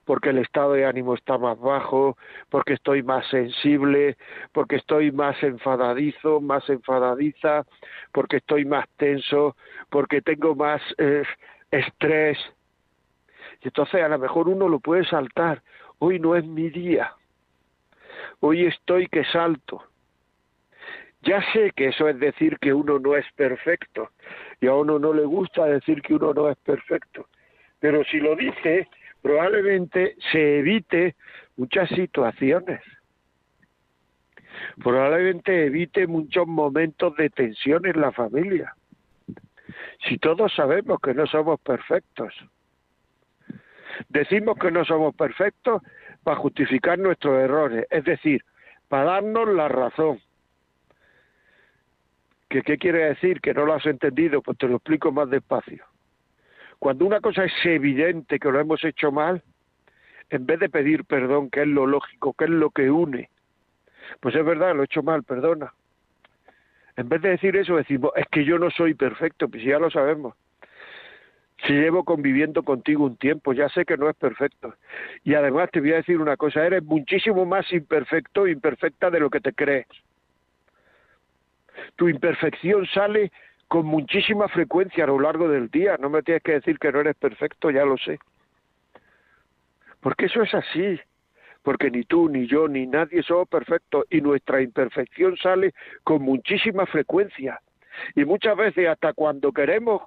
porque 0.05 0.29
el 0.29 0.39
estado 0.39 0.73
de 0.73 0.85
ánimo 0.85 1.13
está 1.13 1.37
más 1.37 1.59
bajo, 1.59 2.17
porque 2.49 2.73
estoy 2.73 3.03
más 3.03 3.27
sensible, 3.27 4.17
porque 4.53 4.77
estoy 4.77 5.11
más 5.11 5.41
enfadadizo, 5.43 6.41
más 6.41 6.67
enfadadiza, 6.69 7.65
porque 8.11 8.37
estoy 8.37 8.65
más 8.65 8.87
tenso, 8.97 9.55
porque 9.89 10.21
tengo 10.21 10.55
más 10.55 10.81
eh, 10.97 11.23
estrés. 11.69 12.37
Y 13.61 13.67
entonces 13.67 14.01
a 14.01 14.07
lo 14.07 14.17
mejor 14.17 14.47
uno 14.47 14.69
lo 14.69 14.79
puede 14.79 15.05
saltar. 15.05 15.61
Hoy 15.99 16.19
no 16.19 16.35
es 16.35 16.45
mi 16.45 16.69
día 16.69 17.13
hoy 18.39 18.65
estoy 18.65 19.07
que 19.07 19.23
salto. 19.25 19.83
Ya 21.21 21.41
sé 21.51 21.71
que 21.75 21.87
eso 21.87 22.07
es 22.07 22.19
decir 22.19 22.57
que 22.59 22.73
uno 22.73 22.97
no 22.97 23.15
es 23.15 23.25
perfecto 23.35 24.11
y 24.61 24.67
a 24.67 24.73
uno 24.73 24.99
no 24.99 25.13
le 25.13 25.25
gusta 25.25 25.65
decir 25.65 26.01
que 26.01 26.13
uno 26.13 26.33
no 26.33 26.49
es 26.49 26.57
perfecto, 26.57 27.27
pero 27.79 28.03
si 28.05 28.19
lo 28.19 28.35
dice, 28.35 28.87
probablemente 29.21 30.15
se 30.31 30.59
evite 30.59 31.15
muchas 31.57 31.89
situaciones. 31.89 32.81
Probablemente 34.81 35.65
evite 35.65 36.07
muchos 36.07 36.47
momentos 36.47 37.15
de 37.17 37.29
tensión 37.29 37.85
en 37.85 37.99
la 37.99 38.11
familia. 38.11 38.73
Si 40.07 40.17
todos 40.17 40.53
sabemos 40.53 40.99
que 41.01 41.13
no 41.13 41.27
somos 41.27 41.59
perfectos, 41.59 42.33
decimos 44.07 44.57
que 44.57 44.71
no 44.71 44.85
somos 44.85 45.15
perfectos 45.15 45.81
para 46.23 46.37
justificar 46.37 46.97
nuestros 46.97 47.37
errores, 47.41 47.85
es 47.89 48.03
decir, 48.05 48.43
para 48.87 49.05
darnos 49.05 49.49
la 49.49 49.67
razón. 49.67 50.19
¿Qué, 52.49 52.63
¿Qué 52.63 52.77
quiere 52.77 53.05
decir? 53.05 53.41
Que 53.41 53.53
no 53.53 53.65
lo 53.65 53.73
has 53.73 53.85
entendido, 53.85 54.41
pues 54.41 54.57
te 54.57 54.67
lo 54.67 54.77
explico 54.77 55.11
más 55.11 55.29
despacio. 55.29 55.85
Cuando 56.79 57.05
una 57.05 57.19
cosa 57.19 57.43
es 57.43 57.53
evidente 57.65 58.39
que 58.39 58.51
lo 58.51 58.59
hemos 58.59 58.83
hecho 58.83 59.11
mal, 59.11 59.43
en 60.29 60.45
vez 60.45 60.59
de 60.59 60.69
pedir 60.69 61.05
perdón, 61.05 61.49
que 61.49 61.61
es 61.61 61.67
lo 61.67 61.85
lógico, 61.85 62.33
que 62.33 62.45
es 62.45 62.49
lo 62.49 62.69
que 62.69 62.89
une, 62.89 63.29
pues 64.19 64.35
es 64.35 64.45
verdad, 64.45 64.75
lo 64.75 64.81
he 64.81 64.85
hecho 64.85 65.03
mal, 65.03 65.23
perdona. 65.23 65.73
En 66.95 67.07
vez 67.07 67.21
de 67.21 67.29
decir 67.29 67.55
eso, 67.55 67.75
decimos, 67.75 68.11
es 68.15 68.27
que 68.27 68.43
yo 68.43 68.57
no 68.57 68.69
soy 68.71 68.93
perfecto, 68.93 69.47
pues 69.47 69.63
ya 69.63 69.79
lo 69.79 69.89
sabemos. 69.89 70.35
Si 71.65 71.73
llevo 71.73 72.05
conviviendo 72.05 72.63
contigo 72.63 73.03
un 73.03 73.17
tiempo, 73.17 73.53
ya 73.53 73.67
sé 73.69 73.85
que 73.85 73.97
no 73.97 74.09
es 74.09 74.15
perfecto. 74.15 74.75
Y 75.23 75.33
además 75.33 75.69
te 75.71 75.81
voy 75.81 75.91
a 75.93 75.97
decir 75.97 76.19
una 76.19 76.37
cosa, 76.37 76.65
eres 76.65 76.83
muchísimo 76.83 77.45
más 77.45 77.71
imperfecto, 77.73 78.47
imperfecta 78.47 79.09
de 79.09 79.19
lo 79.19 79.29
que 79.29 79.41
te 79.41 79.53
crees. 79.53 79.87
Tu 81.95 82.09
imperfección 82.09 82.85
sale 82.87 83.31
con 83.67 83.85
muchísima 83.85 84.47
frecuencia 84.47 85.03
a 85.03 85.07
lo 85.07 85.19
largo 85.19 85.47
del 85.47 85.69
día. 85.69 85.97
No 85.97 86.09
me 86.09 86.23
tienes 86.23 86.43
que 86.43 86.53
decir 86.53 86.79
que 86.79 86.91
no 86.91 87.01
eres 87.01 87.15
perfecto, 87.15 87.69
ya 87.69 87.85
lo 87.85 87.97
sé. 87.97 88.19
Porque 90.01 90.25
eso 90.25 90.41
es 90.41 90.53
así. 90.53 90.99
Porque 91.61 91.91
ni 91.91 92.03
tú, 92.03 92.29
ni 92.29 92.47
yo, 92.47 92.67
ni 92.67 92.87
nadie 92.87 93.21
somos 93.23 93.47
perfectos. 93.47 94.05
Y 94.09 94.21
nuestra 94.21 94.61
imperfección 94.61 95.37
sale 95.37 95.73
con 96.03 96.21
muchísima 96.21 96.85
frecuencia. 96.85 97.59
Y 98.15 98.25
muchas 98.25 98.55
veces 98.55 98.87
hasta 98.87 99.13
cuando 99.13 99.51
queremos 99.51 100.01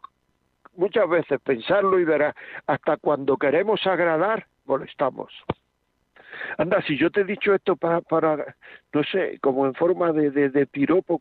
muchas 0.76 1.09
veces 1.09 1.40
pensarlo 1.40 1.99
y 1.99 2.04
verás, 2.04 2.35
hasta 2.66 2.97
cuando 2.97 3.37
queremos 3.37 3.87
agradar, 3.87 4.47
molestamos. 4.64 5.33
Anda, 6.58 6.82
si 6.82 6.96
yo 6.96 7.11
te 7.11 7.22
he 7.22 7.25
dicho 7.25 7.54
esto 7.54 7.76
para, 7.76 8.00
para 8.00 8.56
no 8.92 9.04
sé, 9.04 9.38
como 9.40 9.66
en 9.66 9.75
forma 9.75 10.12
de, 10.12 10.30
de, 10.30 10.50
de, 10.50 10.68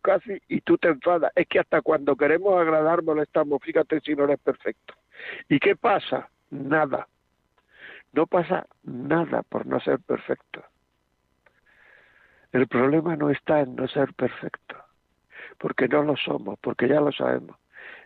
casi, 0.01 0.41
y 0.47 0.61
tú 0.61 0.77
te 0.77 0.89
enfadas, 0.89 1.31
es 1.35 1.47
que 1.47 1.59
hasta 1.59 1.81
cuando 1.81 2.15
queremos 2.15 2.59
agradar 2.59 3.03
molestamos, 3.03 3.61
fíjate 3.61 3.99
si 4.01 4.15
no 4.15 4.25
eres 4.25 4.39
perfecto. 4.39 4.93
¿Y 5.49 5.59
qué 5.59 5.75
pasa? 5.75 6.29
Nada. 6.49 7.07
No 8.13 8.27
pasa 8.27 8.67
nada 8.83 9.43
por 9.43 9.65
no 9.65 9.79
ser 9.79 9.99
perfecto. 9.99 10.63
El 12.51 12.67
problema 12.67 13.15
no 13.15 13.29
está 13.29 13.61
en 13.61 13.75
no 13.75 13.87
ser 13.87 14.13
perfecto, 14.13 14.75
porque 15.57 15.87
no 15.87 16.03
lo 16.03 16.17
somos, 16.17 16.59
porque 16.59 16.87
ya 16.89 16.99
lo 16.99 17.11
sabemos. 17.13 17.55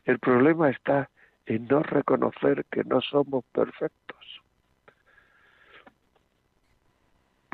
El 0.03 0.19
problema 0.19 0.69
está 0.69 1.09
en 1.47 1.67
no 1.67 1.81
reconocer 1.81 2.65
que 2.71 2.83
no 2.83 3.01
somos 3.01 3.43
perfectos. 3.45 4.24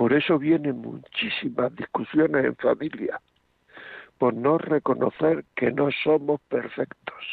Por 0.02 0.14
eso 0.14 0.40
vienen 0.40 0.82
muchísimas 0.82 1.76
discusiones 1.76 2.44
en 2.44 2.56
familia, 2.56 3.22
por 4.18 4.34
no 4.34 4.58
reconocer 4.58 5.46
que 5.56 5.72
no 5.72 5.92
somos 6.04 6.42
perfectos. 6.50 7.24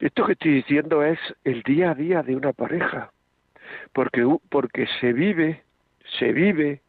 Esto 0.00 0.26
que 0.26 0.32
estoy 0.32 0.54
diciendo 0.54 1.04
es 1.04 1.20
el 1.44 1.62
día 1.62 1.92
a 1.92 1.94
día 1.94 2.24
de 2.24 2.34
una 2.34 2.52
pareja, 2.52 3.12
porque, 3.92 4.26
porque 4.48 4.88
se 5.00 5.12
vive, 5.12 5.62
se 6.18 6.32
vive 6.32 6.82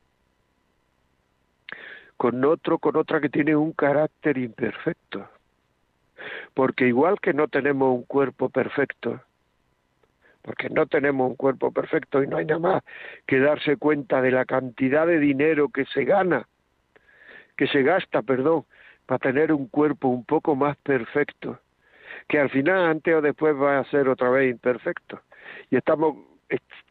con 2.17 2.43
otro, 2.43 2.79
con 2.79 2.95
otra 2.95 3.21
que 3.21 3.29
tiene 3.29 3.55
un 3.55 3.71
carácter 3.73 4.39
imperfecto 4.39 5.29
porque 6.53 6.87
igual 6.87 7.19
que 7.21 7.33
no 7.33 7.47
tenemos 7.47 7.95
un 7.95 8.03
cuerpo 8.03 8.49
perfecto, 8.49 9.21
porque 10.41 10.69
no 10.69 10.85
tenemos 10.87 11.29
un 11.29 11.35
cuerpo 11.35 11.71
perfecto 11.71 12.23
y 12.23 12.27
no 12.27 12.37
hay 12.37 12.45
nada 12.45 12.59
más 12.59 12.83
que 13.27 13.39
darse 13.39 13.77
cuenta 13.77 14.21
de 14.21 14.31
la 14.31 14.45
cantidad 14.45 15.05
de 15.05 15.19
dinero 15.19 15.69
que 15.69 15.85
se 15.85 16.05
gana, 16.05 16.47
que 17.57 17.67
se 17.67 17.83
gasta, 17.83 18.21
perdón, 18.21 18.65
para 19.05 19.19
tener 19.19 19.51
un 19.51 19.67
cuerpo 19.67 20.07
un 20.07 20.23
poco 20.25 20.55
más 20.55 20.77
perfecto, 20.77 21.59
que 22.27 22.39
al 22.39 22.49
final 22.49 22.85
antes 22.85 23.15
o 23.15 23.21
después 23.21 23.55
va 23.55 23.79
a 23.79 23.83
ser 23.85 24.07
otra 24.07 24.29
vez 24.29 24.51
imperfecto. 24.51 25.21
Y 25.69 25.77
estamos 25.77 26.15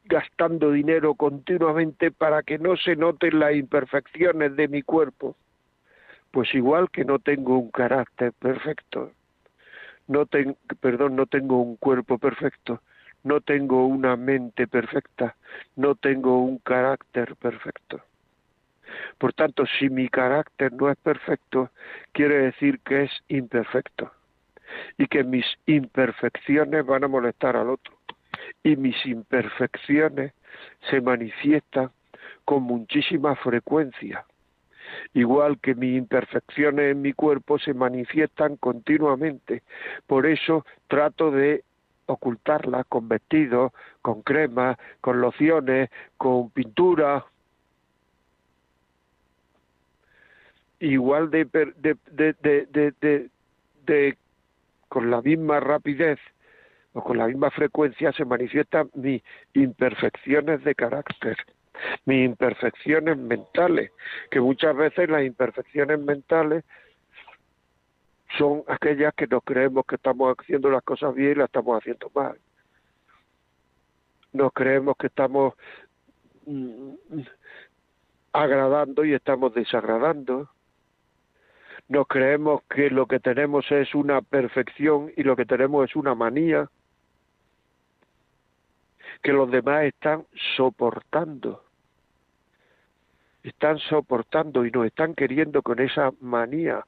gastando 0.05 0.73
dinero 0.73 1.15
continuamente 1.15 2.11
para 2.11 2.43
que 2.43 2.59
no 2.59 2.77
se 2.77 2.97
noten 2.97 3.39
las 3.39 3.55
imperfecciones 3.55 4.57
de 4.57 4.69
mi 4.69 4.83
cuerpo. 4.83 5.37
Pues 6.31 6.55
igual 6.55 6.91
que 6.91 7.05
no 7.05 7.19
tengo 7.19 7.59
un 7.59 7.71
carácter 7.71 8.33
perfecto, 8.33 9.13
no 10.07 10.27
perdón, 10.81 11.17
no 11.17 11.27
tengo 11.27 11.61
un 11.61 11.77
cuerpo 11.77 12.19
perfecto, 12.19 12.81
no 13.25 13.41
tengo 13.41 13.87
una 13.87 14.17
mente 14.17 14.67
perfecta, 14.67 15.37
no 15.77 15.95
tengo 15.95 16.43
un 16.43 16.59
carácter 16.59 17.37
perfecto. 17.37 18.01
Por 19.19 19.33
tanto, 19.33 19.65
si 19.67 19.91
mi 19.91 20.09
carácter 20.09 20.73
no 20.73 20.91
es 20.91 20.97
perfecto, 20.97 21.71
quiere 22.13 22.39
decir 22.39 22.81
que 22.81 23.05
es 23.05 23.11
imperfecto 23.29 24.11
y 24.97 25.07
que 25.07 25.25
mis 25.25 25.47
imperfecciones 25.67 26.85
van 26.85 27.05
a 27.05 27.09
molestar 27.09 27.57
al 27.57 27.71
otro. 27.71 27.95
Y 28.63 28.77
mis 28.77 29.05
imperfecciones 29.07 30.33
se 30.91 31.01
manifiestan 31.01 31.91
con 32.45 32.63
muchísima 32.63 33.37
frecuencia, 33.37 34.25
igual 35.13 35.59
que 35.61 35.75
mis 35.75 35.99
imperfecciones 35.99 36.93
en 36.93 37.03
mi 37.03 37.13
cuerpo 37.13 37.59
se 37.59 37.75
manifiestan 37.75 38.57
continuamente. 38.57 39.63
Por 40.07 40.27
eso 40.27 40.65
trato 40.87 41.31
de 41.31 41.65
ocultarlas 42.09 42.87
con 42.87 43.09
vestidos, 43.09 43.73
con 44.03 44.23
crema, 44.23 44.79
con 45.01 45.21
lociones, 45.21 45.91
con 46.17 46.51
pintura, 46.51 47.25
igual 50.81 51.31
de, 51.31 51.45
de, 51.45 51.97
de, 52.11 52.95
de, 53.01 53.31
de, 53.85 54.19
con 54.89 55.11
la 55.11 55.21
misma 55.21 55.61
rapidez 55.61 56.19
o 56.95 57.05
con 57.05 57.19
la 57.19 57.27
misma 57.27 57.51
frecuencia 57.51 58.13
se 58.13 58.25
manifiestan 58.25 58.91
mis 58.95 59.23
imperfecciones 59.53 60.65
de 60.65 60.75
carácter, 60.75 61.37
mis 62.07 62.25
imperfecciones 62.25 63.19
mentales, 63.19 63.91
que 64.31 64.41
muchas 64.41 64.75
veces 64.75 65.11
las 65.11 65.25
imperfecciones 65.25 65.99
mentales 66.01 66.65
son 68.37 68.63
aquellas 68.67 69.15
que 69.15 69.27
nos 69.27 69.43
creemos 69.43 69.87
que 69.87 69.95
estamos 69.95 70.35
haciendo 70.39 70.71
las 70.71 70.83
cosas 70.83 71.15
bien 71.15 71.33
y 71.33 71.35
las 71.37 71.47
estamos 71.47 71.79
haciendo 71.79 72.11
mal. 72.15 72.39
Nos 74.33 74.53
creemos 74.53 74.97
que 74.97 75.07
estamos 75.07 75.55
mm, 76.47 76.93
agradando 78.33 79.05
y 79.05 79.15
estamos 79.15 79.55
desagradando 79.55 80.51
nos 81.89 82.07
creemos 82.07 82.63
que 82.65 82.91
lo 82.91 83.07
que 83.07 83.19
tenemos 83.19 83.71
es 83.73 83.95
una 83.95 84.21
perfección 84.21 85.11
y 85.17 85.23
lo 85.23 85.35
que 85.37 85.47
tenemos 85.47 85.89
es 85.89 85.97
una 85.97 86.15
manía 86.15 86.71
que 89.23 89.33
los 89.33 89.51
demás 89.51 89.85
están 89.85 90.27
soportando. 90.57 91.65
Están 93.43 93.79
soportando 93.79 94.67
y 94.67 94.71
nos 94.71 94.87
están 94.87 95.15
queriendo 95.15 95.63
con 95.63 95.81
esa 95.81 96.13
manía, 96.21 96.85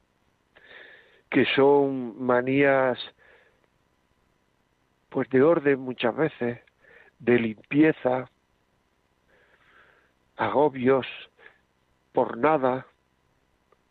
que 1.31 1.47
son 1.55 2.23
manías 2.23 2.99
pues 5.09 5.29
de 5.31 5.43
orden 5.43 5.81
muchas 5.81 6.15
veces, 6.15 6.61
de 7.19 7.39
limpieza, 7.39 8.31
agobios, 10.37 11.07
por 12.13 12.39
nada, 12.39 12.87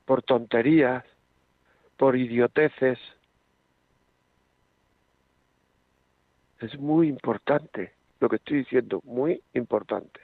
por 0.06 0.24
tonterías, 0.24 1.04
por 1.98 2.16
idioteces. 2.16 2.98
Es 6.60 6.78
muy 6.80 7.08
importante 7.08 7.94
lo 8.20 8.30
que 8.30 8.38
estoy 8.38 8.60
diciendo, 8.60 9.02
muy 9.04 9.42
importante. 9.54 10.20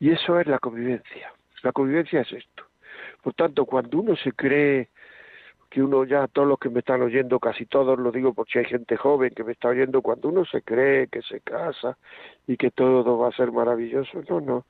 Y 0.00 0.10
eso 0.10 0.38
es 0.40 0.46
la 0.46 0.58
convivencia. 0.58 1.32
La 1.62 1.72
convivencia 1.72 2.20
es 2.20 2.32
esto. 2.32 2.65
Por 3.26 3.34
tanto, 3.34 3.64
cuando 3.64 3.98
uno 3.98 4.14
se 4.14 4.30
cree 4.30 4.90
que 5.68 5.82
uno 5.82 6.04
ya, 6.04 6.28
todos 6.28 6.46
los 6.46 6.60
que 6.60 6.70
me 6.70 6.78
están 6.78 7.02
oyendo, 7.02 7.40
casi 7.40 7.66
todos 7.66 7.98
lo 7.98 8.12
digo 8.12 8.32
porque 8.32 8.60
hay 8.60 8.66
gente 8.66 8.96
joven 8.96 9.34
que 9.34 9.42
me 9.42 9.50
está 9.50 9.66
oyendo, 9.66 10.00
cuando 10.00 10.28
uno 10.28 10.44
se 10.44 10.62
cree 10.62 11.08
que 11.08 11.22
se 11.22 11.40
casa 11.40 11.98
y 12.46 12.56
que 12.56 12.70
todo 12.70 13.18
va 13.18 13.30
a 13.30 13.32
ser 13.32 13.50
maravilloso, 13.50 14.22
no, 14.28 14.40
no. 14.40 14.64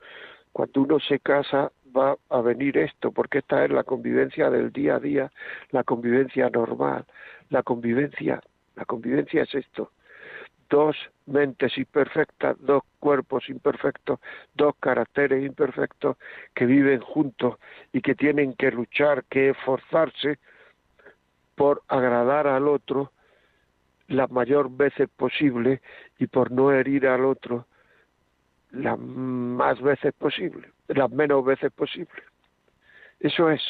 Cuando 0.51 0.81
uno 0.81 0.99
se 0.99 1.19
casa 1.19 1.71
va 1.95 2.17
a 2.31 2.41
venir 2.41 2.79
esto, 2.79 3.11
porque 3.11 3.37
esta 3.37 3.63
es 3.63 3.69
la 3.69 3.83
convivencia 3.83 4.49
del 4.49 4.71
día 4.71 4.95
a 4.95 4.99
día, 4.99 5.31
la 5.69 5.83
convivencia 5.83 6.49
normal, 6.49 7.05
la 7.51 7.61
convivencia, 7.61 8.41
la 8.75 8.85
convivencia 8.85 9.43
es 9.43 9.53
esto. 9.53 9.91
Dos 10.69 10.95
mentes 11.25 11.77
imperfectas, 11.77 12.57
dos 12.59 12.83
cuerpos 12.99 13.49
imperfectos, 13.49 14.19
dos 14.55 14.75
caracteres 14.79 15.45
imperfectos 15.45 16.17
que 16.53 16.65
viven 16.65 16.99
juntos 16.99 17.57
y 17.93 18.01
que 18.01 18.15
tienen 18.15 18.53
que 18.53 18.71
luchar, 18.71 19.23
que 19.25 19.49
esforzarse 19.51 20.39
por 21.55 21.83
agradar 21.87 22.47
al 22.47 22.67
otro 22.67 23.11
las 24.07 24.29
mayor 24.31 24.69
veces 24.69 25.09
posible 25.09 25.81
y 26.17 26.27
por 26.27 26.51
no 26.51 26.71
herir 26.71 27.07
al 27.07 27.25
otro 27.25 27.65
las 28.71 28.97
más 28.99 29.81
veces 29.81 30.13
posible, 30.13 30.71
las 30.87 31.09
menos 31.11 31.43
veces 31.45 31.71
posible. 31.71 32.23
Eso 33.19 33.49
es. 33.49 33.61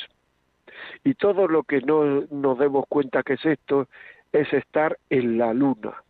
Y 1.03 1.15
todo 1.15 1.47
lo 1.47 1.63
que 1.63 1.81
no 1.81 2.25
nos 2.29 2.59
demos 2.59 2.85
cuenta 2.87 3.23
que 3.23 3.33
es 3.33 3.45
esto 3.45 3.87
es 4.31 4.51
estar 4.53 4.97
en 5.09 5.37
la 5.37 5.53
luna. 5.53 6.03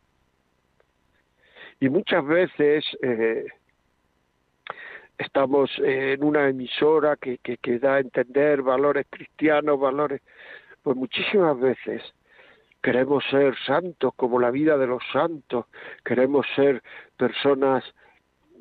Y 1.79 1.89
muchas 1.89 2.25
veces 2.25 2.85
eh, 3.01 3.45
estamos 5.17 5.71
en 5.79 6.23
una 6.23 6.49
emisora 6.49 7.17
que, 7.17 7.39
da 7.79 7.95
a 7.95 7.99
entender 7.99 8.61
valores 8.61 9.05
cristianos, 9.09 9.79
valores, 9.79 10.21
pues 10.81 10.95
muchísimas 10.97 11.59
veces 11.59 12.01
queremos 12.81 13.23
ser 13.29 13.55
santos 13.65 14.13
como 14.15 14.39
la 14.39 14.51
vida 14.51 14.77
de 14.77 14.87
los 14.87 15.03
santos, 15.11 15.65
queremos 16.03 16.45
ser 16.55 16.81
personas 17.17 17.83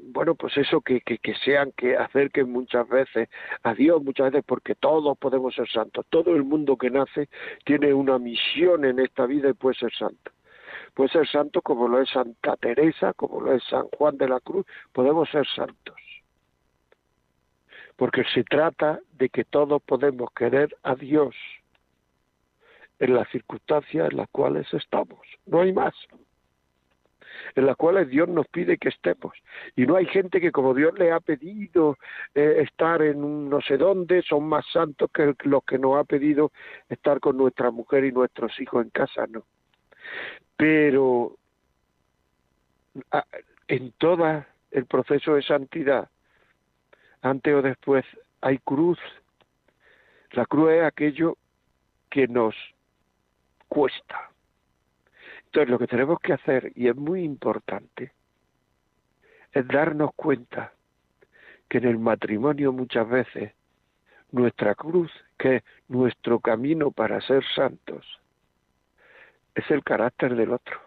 bueno, 0.08 0.36
pues 0.36 0.56
eso 0.56 0.82
que, 0.82 1.00
que, 1.00 1.34
sean, 1.44 1.72
que 1.72 1.96
acerquen 1.96 2.52
muchas 2.52 2.88
veces 2.88 3.28
a 3.64 3.74
Dios, 3.74 4.02
muchas 4.04 4.30
veces 4.30 4.44
porque 4.46 4.76
todos 4.76 5.18
podemos 5.18 5.54
ser 5.54 5.68
santos. 5.68 6.06
Todo 6.10 6.36
el 6.36 6.44
mundo 6.44 6.76
que 6.76 6.90
nace 6.90 7.28
tiene 7.64 7.92
una 7.92 8.16
misión 8.18 8.84
en 8.84 9.00
esta 9.00 9.26
vida 9.26 9.48
y 9.48 9.54
puede 9.54 9.76
ser 9.76 9.92
santo. 9.94 10.30
Puede 10.94 11.10
ser 11.10 11.28
santo 11.28 11.62
como 11.62 11.88
lo 11.88 12.00
es 12.00 12.10
Santa 12.10 12.56
Teresa, 12.56 13.12
como 13.14 13.40
lo 13.40 13.52
es 13.52 13.62
San 13.64 13.88
Juan 13.88 14.16
de 14.16 14.28
la 14.28 14.40
Cruz, 14.40 14.66
podemos 14.92 15.28
ser 15.30 15.46
santos. 15.46 15.96
Porque 17.96 18.24
se 18.34 18.44
trata 18.44 19.00
de 19.12 19.28
que 19.28 19.44
todos 19.44 19.82
podemos 19.82 20.30
querer 20.32 20.76
a 20.82 20.94
Dios 20.94 21.34
en 22.98 23.14
las 23.14 23.28
circunstancias 23.30 24.10
en 24.10 24.16
las 24.16 24.28
cuales 24.30 24.66
estamos. 24.72 25.20
No 25.46 25.60
hay 25.60 25.72
más 25.72 25.94
en 27.54 27.66
las 27.66 27.76
cuales 27.76 28.08
Dios 28.08 28.28
nos 28.28 28.46
pide 28.48 28.78
que 28.78 28.88
estemos. 28.88 29.32
Y 29.74 29.86
no 29.86 29.96
hay 29.96 30.06
gente 30.06 30.40
que 30.40 30.52
como 30.52 30.74
Dios 30.74 30.98
le 30.98 31.12
ha 31.12 31.20
pedido 31.20 31.96
eh, 32.34 32.62
estar 32.62 33.02
en 33.02 33.48
no 33.48 33.60
sé 33.60 33.76
dónde, 33.76 34.22
son 34.22 34.48
más 34.48 34.64
santos 34.72 35.10
que 35.12 35.34
los 35.44 35.64
que 35.64 35.78
nos 35.78 35.96
ha 35.96 36.04
pedido 36.04 36.52
estar 36.88 37.20
con 37.20 37.36
nuestra 37.36 37.70
mujer 37.70 38.04
y 38.04 38.12
nuestros 38.12 38.58
hijos 38.60 38.84
en 38.84 38.90
casa, 38.90 39.26
no. 39.28 39.44
Pero 40.56 41.36
en 43.68 43.92
todo 43.92 44.44
el 44.70 44.86
proceso 44.86 45.34
de 45.34 45.42
santidad, 45.42 46.08
antes 47.22 47.54
o 47.54 47.62
después, 47.62 48.04
hay 48.40 48.58
cruz. 48.58 48.98
La 50.32 50.46
cruz 50.46 50.72
es 50.72 50.84
aquello 50.84 51.36
que 52.10 52.28
nos 52.28 52.54
cuesta. 53.68 54.30
Entonces 55.46 55.70
lo 55.70 55.78
que 55.78 55.86
tenemos 55.86 56.20
que 56.20 56.32
hacer, 56.34 56.72
y 56.74 56.88
es 56.88 56.96
muy 56.96 57.22
importante, 57.22 58.12
es 59.52 59.66
darnos 59.68 60.10
cuenta 60.14 60.72
que 61.68 61.78
en 61.78 61.86
el 61.86 61.98
matrimonio 61.98 62.72
muchas 62.72 63.08
veces 63.08 63.52
nuestra 64.30 64.74
cruz, 64.74 65.10
que 65.38 65.56
es 65.56 65.64
nuestro 65.88 66.40
camino 66.40 66.90
para 66.90 67.20
ser 67.22 67.44
santos, 67.54 68.04
es 69.56 69.70
el 69.70 69.82
carácter 69.82 70.36
del 70.36 70.52
otro. 70.52 70.78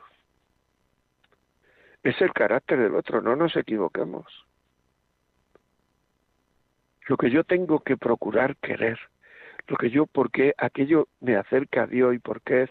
Es 2.03 2.21
el 2.21 2.31
carácter 2.31 2.79
del 2.79 2.95
otro, 2.95 3.19
no 3.19 3.35
nos 3.35 3.57
equivoquemos. 3.57 4.25
Lo 7.07 7.17
que 7.17 7.31
yo 7.31 7.43
tengo 7.43 7.79
que 7.79 7.97
procurar 7.97 8.55
querer, 8.57 8.99
lo 9.67 9.75
que 9.75 9.89
yo, 9.89 10.05
porque 10.05 10.53
aquello 10.57 11.07
me 11.19 11.35
acerca 11.35 11.83
a 11.83 11.87
Dios 11.87 12.13
y 12.13 12.19
porque 12.19 12.63
es 12.63 12.69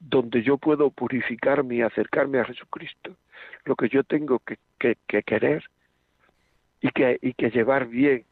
donde 0.00 0.42
yo 0.42 0.56
puedo 0.56 0.90
purificarme 0.90 1.76
y 1.76 1.82
acercarme 1.82 2.40
a 2.40 2.46
Jesucristo, 2.46 3.14
lo 3.64 3.76
que 3.76 3.90
yo 3.90 4.04
tengo 4.04 4.38
que, 4.38 4.56
que, 4.78 5.22
querer 5.22 5.64
y 6.80 6.90
que, 6.90 7.18
y 7.20 7.34
que 7.34 7.50
llevar 7.50 7.86
bien 7.86 8.24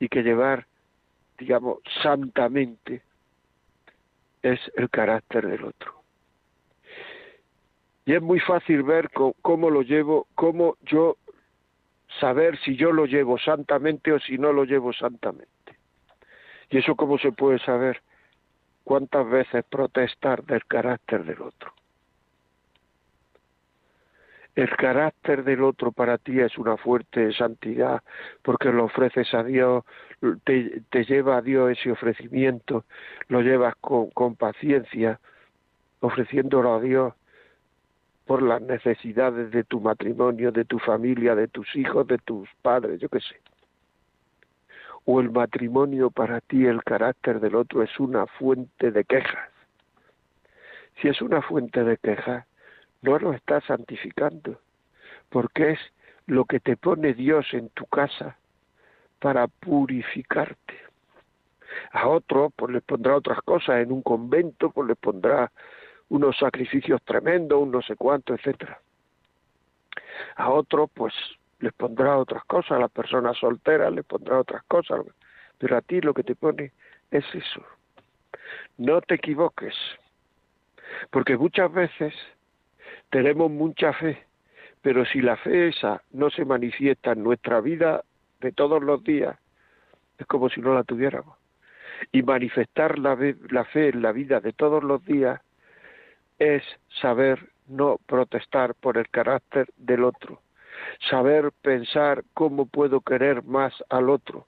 y 0.00 0.08
que 0.08 0.24
llevar, 0.24 0.66
digamos, 1.38 1.78
santamente, 2.02 3.02
es 4.42 4.60
el 4.74 4.90
carácter 4.90 5.46
del 5.46 5.64
otro. 5.64 6.03
Y 8.06 8.14
es 8.14 8.22
muy 8.22 8.40
fácil 8.40 8.82
ver 8.82 9.10
cómo 9.42 9.70
lo 9.70 9.82
llevo, 9.82 10.26
cómo 10.34 10.76
yo 10.82 11.16
saber 12.20 12.58
si 12.60 12.76
yo 12.76 12.92
lo 12.92 13.06
llevo 13.06 13.38
santamente 13.38 14.12
o 14.12 14.20
si 14.20 14.38
no 14.38 14.52
lo 14.52 14.64
llevo 14.64 14.92
santamente. 14.92 15.50
¿Y 16.70 16.78
eso 16.78 16.94
cómo 16.96 17.18
se 17.18 17.32
puede 17.32 17.58
saber? 17.60 18.00
cuántas 18.84 19.28
veces 19.28 19.64
protestar 19.64 20.44
del 20.44 20.64
carácter 20.66 21.24
del 21.24 21.40
otro. 21.42 21.72
El 24.54 24.70
carácter 24.76 25.42
del 25.42 25.64
otro 25.64 25.90
para 25.90 26.16
ti 26.16 26.38
es 26.38 26.56
una 26.58 26.76
fuerte 26.76 27.32
santidad 27.32 28.02
porque 28.42 28.70
lo 28.70 28.84
ofreces 28.84 29.34
a 29.34 29.42
Dios, 29.42 29.82
te, 30.44 31.04
lleva 31.06 31.38
a 31.38 31.42
Dios 31.42 31.72
ese 31.72 31.90
ofrecimiento, 31.90 32.84
lo 33.26 33.40
llevas 33.40 33.74
con, 33.80 34.10
con 34.10 34.36
paciencia, 34.36 35.18
ofreciéndolo 35.98 36.74
a 36.74 36.80
Dios 36.80 37.14
por 38.26 38.42
las 38.42 38.62
necesidades 38.62 39.50
de 39.50 39.64
tu 39.64 39.80
matrimonio, 39.80 40.50
de 40.50 40.64
tu 40.64 40.78
familia, 40.78 41.34
de 41.34 41.48
tus 41.48 41.74
hijos, 41.76 42.06
de 42.06 42.18
tus 42.18 42.48
padres, 42.62 43.00
yo 43.00 43.08
qué 43.08 43.20
sé. 43.20 43.40
O 45.04 45.20
el 45.20 45.30
matrimonio 45.30 46.10
para 46.10 46.40
ti, 46.40 46.64
el 46.64 46.82
carácter 46.82 47.40
del 47.40 47.54
otro 47.54 47.82
es 47.82 48.00
una 48.00 48.26
fuente 48.26 48.90
de 48.90 49.04
quejas. 49.04 49.50
Si 51.00 51.08
es 51.08 51.20
una 51.20 51.42
fuente 51.42 51.84
de 51.84 51.98
quejas, 51.98 52.46
no 53.02 53.18
lo 53.18 53.34
estás 53.34 53.64
santificando, 53.64 54.58
porque 55.28 55.72
es 55.72 55.78
lo 56.26 56.46
que 56.46 56.60
te 56.60 56.76
pone 56.76 57.12
Dios 57.12 57.46
en 57.52 57.68
tu 57.70 57.84
casa 57.86 58.38
para 59.18 59.46
purificarte. 59.46 60.74
A 61.92 62.08
otro, 62.08 62.50
pues 62.56 62.72
les 62.72 62.82
pondrá 62.82 63.16
otras 63.16 63.40
cosas, 63.42 63.82
en 63.82 63.92
un 63.92 64.00
convento, 64.00 64.70
pues 64.70 64.88
les 64.88 64.96
pondrá 64.96 65.50
unos 66.08 66.36
sacrificios 66.36 67.02
tremendos, 67.02 67.62
un 67.62 67.70
no 67.70 67.82
sé 67.82 67.96
cuánto, 67.96 68.34
etcétera. 68.34 68.80
A 70.36 70.50
otros, 70.50 70.90
pues 70.92 71.14
les 71.60 71.72
pondrá 71.72 72.18
otras 72.18 72.44
cosas, 72.44 72.72
a 72.72 72.80
las 72.80 72.90
personas 72.90 73.38
solteras 73.38 73.92
les 73.92 74.04
pondrá 74.04 74.38
otras 74.38 74.62
cosas, 74.64 75.00
pero 75.58 75.76
a 75.76 75.80
ti 75.80 76.00
lo 76.00 76.12
que 76.12 76.22
te 76.22 76.34
pone 76.34 76.72
es 77.10 77.24
eso. 77.34 77.64
No 78.76 79.00
te 79.00 79.14
equivoques, 79.14 79.74
porque 81.10 81.36
muchas 81.36 81.72
veces 81.72 82.14
tenemos 83.10 83.50
mucha 83.50 83.92
fe, 83.92 84.24
pero 84.82 85.04
si 85.06 85.20
la 85.20 85.36
fe 85.36 85.68
esa 85.68 86.02
no 86.12 86.30
se 86.30 86.44
manifiesta 86.44 87.12
en 87.12 87.22
nuestra 87.22 87.60
vida 87.60 88.04
de 88.40 88.52
todos 88.52 88.82
los 88.82 89.02
días, 89.02 89.38
es 90.18 90.26
como 90.26 90.48
si 90.50 90.60
no 90.60 90.74
la 90.74 90.84
tuviéramos. 90.84 91.38
Y 92.12 92.22
manifestar 92.22 92.98
la, 92.98 93.16
la 93.50 93.64
fe 93.64 93.88
en 93.88 94.02
la 94.02 94.12
vida 94.12 94.40
de 94.40 94.52
todos 94.52 94.82
los 94.82 95.04
días 95.04 95.40
es 96.38 96.62
saber 97.00 97.50
no 97.66 97.98
protestar 98.06 98.74
por 98.74 98.98
el 98.98 99.08
carácter 99.08 99.68
del 99.76 100.04
otro, 100.04 100.40
saber 101.08 101.52
pensar 101.62 102.24
cómo 102.34 102.66
puedo 102.66 103.00
querer 103.00 103.42
más 103.42 103.72
al 103.88 104.10
otro. 104.10 104.46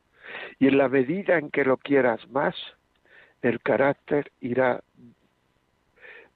Y 0.58 0.68
en 0.68 0.78
la 0.78 0.88
medida 0.88 1.38
en 1.38 1.50
que 1.50 1.64
lo 1.64 1.76
quieras 1.76 2.28
más, 2.30 2.54
el 3.42 3.60
carácter 3.60 4.32
irá 4.40 4.82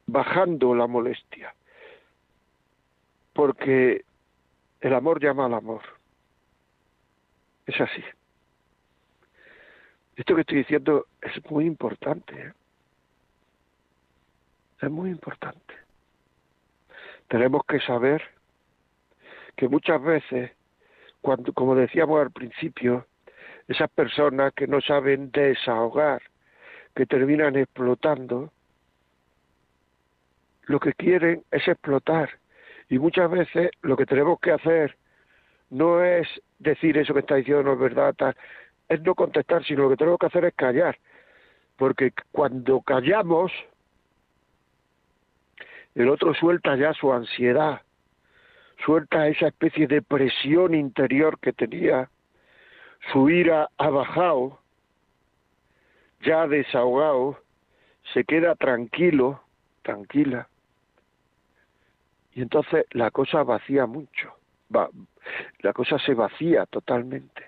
bajando 0.07 0.75
la 0.75 0.87
molestia. 0.87 1.55
Porque 3.33 4.05
el 4.81 4.95
amor 4.95 5.21
llama 5.21 5.47
al 5.47 5.55
amor. 5.55 5.83
Es 7.67 7.81
así. 7.81 8.03
Esto 10.17 10.35
que 10.35 10.41
estoy 10.43 10.59
diciendo 10.59 11.07
es 11.23 11.51
muy 11.51 11.65
importante. 11.65 12.35
¿eh? 12.35 12.53
Es 14.81 14.91
muy 14.91 15.11
importante. 15.11 15.75
Tenemos 17.29 17.63
que 17.65 17.81
saber 17.81 18.23
que 19.57 19.69
muchas 19.69 20.03
veces, 20.03 20.53
cuando, 21.21 21.53
como 21.53 21.75
decíamos 21.75 22.21
al 22.21 22.31
principio, 22.31 23.07
esas 23.69 23.91
personas 23.91 24.53
que 24.55 24.67
no 24.67 24.81
saben 24.81 25.31
desahogar, 25.31 26.23
que 26.95 27.07
terminan 27.07 27.57
explotando, 27.57 28.53
lo 30.63 30.81
que 30.81 30.93
quieren 30.95 31.45
es 31.51 31.67
explotar. 31.69 32.31
Y 32.89 32.99
muchas 32.99 33.31
veces 33.31 33.71
lo 33.83 33.97
que 33.97 34.07
tenemos 34.07 34.41
que 34.41 34.53
hacer 34.53 34.97
no 35.71 36.03
es 36.03 36.27
decir 36.59 36.99
eso 36.99 37.15
que 37.15 37.21
está 37.21 37.37
diciendo 37.37 37.63
no 37.63 37.75
es 37.75 37.79
verdad, 37.79 38.35
es 38.89 39.01
no 39.03 39.15
contestar, 39.15 39.65
sino 39.65 39.85
lo 39.85 39.91
que 39.91 39.97
tenemos 39.97 40.19
que 40.19 40.27
hacer 40.27 40.45
es 40.45 40.55
callar. 40.55 40.99
Porque 41.77 42.13
cuando 42.33 42.81
callamos, 42.81 43.53
el 45.95 46.09
otro 46.09 46.35
suelta 46.35 46.77
ya 46.77 46.93
su 46.95 47.13
ansiedad, 47.13 47.83
suelta 48.85 49.29
esa 49.29 49.49
especie 49.49 49.87
de 49.87 50.03
presión 50.03 50.75
interior 50.75 51.39
que 51.39 51.53
tenía, 51.53 52.09
su 53.13 53.29
ira 53.29 53.69
ha 53.79 53.91
bajado, 53.91 54.61
ya 56.23 56.47
desahogado, 56.47 57.39
se 58.13 58.25
queda 58.25 58.55
tranquilo, 58.55 59.43
tranquila, 59.83 60.49
y 62.33 62.43
entonces 62.43 62.87
la 62.93 63.11
cosa 63.11 63.43
vacía 63.43 63.87
mucho, 63.87 64.35
va, 64.75 64.89
la 65.61 65.73
cosa 65.73 65.99
se 65.99 66.15
vacía 66.15 66.67
totalmente. 66.67 67.45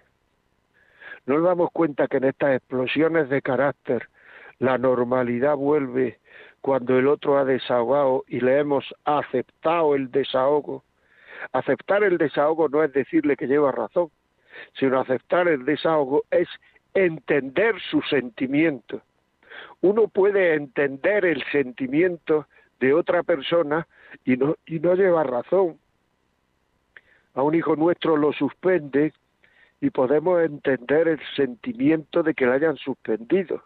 No 1.26 1.36
nos 1.36 1.44
damos 1.44 1.70
cuenta 1.70 2.08
que 2.08 2.16
en 2.16 2.24
estas 2.24 2.56
explosiones 2.56 3.28
de 3.28 3.42
carácter 3.42 4.08
la 4.62 4.78
normalidad 4.78 5.56
vuelve 5.56 6.20
cuando 6.60 6.96
el 6.96 7.08
otro 7.08 7.36
ha 7.36 7.44
desahogado 7.44 8.24
y 8.28 8.38
le 8.38 8.60
hemos 8.60 8.94
aceptado 9.04 9.96
el 9.96 10.12
desahogo. 10.12 10.84
Aceptar 11.52 12.04
el 12.04 12.16
desahogo 12.16 12.68
no 12.68 12.84
es 12.84 12.92
decirle 12.92 13.36
que 13.36 13.48
lleva 13.48 13.72
razón, 13.72 14.10
sino 14.78 15.00
aceptar 15.00 15.48
el 15.48 15.64
desahogo 15.64 16.22
es 16.30 16.48
entender 16.94 17.74
su 17.90 18.02
sentimiento. 18.02 19.02
Uno 19.80 20.06
puede 20.06 20.54
entender 20.54 21.24
el 21.24 21.42
sentimiento 21.50 22.46
de 22.78 22.94
otra 22.94 23.24
persona 23.24 23.88
y 24.24 24.36
no, 24.36 24.54
lleva 24.94 25.24
razón. 25.24 25.76
A 27.34 27.42
un 27.42 27.56
hijo 27.56 27.74
nuestro 27.74 28.16
lo 28.16 28.32
suspende 28.32 29.12
y 29.80 29.90
podemos 29.90 30.40
entender 30.40 31.08
el 31.08 31.20
sentimiento 31.34 32.22
de 32.22 32.34
que 32.34 32.46
le 32.46 32.52
hayan 32.52 32.76
suspendido 32.76 33.60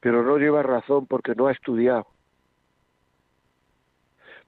pero 0.00 0.22
no 0.22 0.38
lleva 0.38 0.62
razón 0.62 1.06
porque 1.06 1.34
no 1.34 1.46
ha 1.46 1.52
estudiado. 1.52 2.06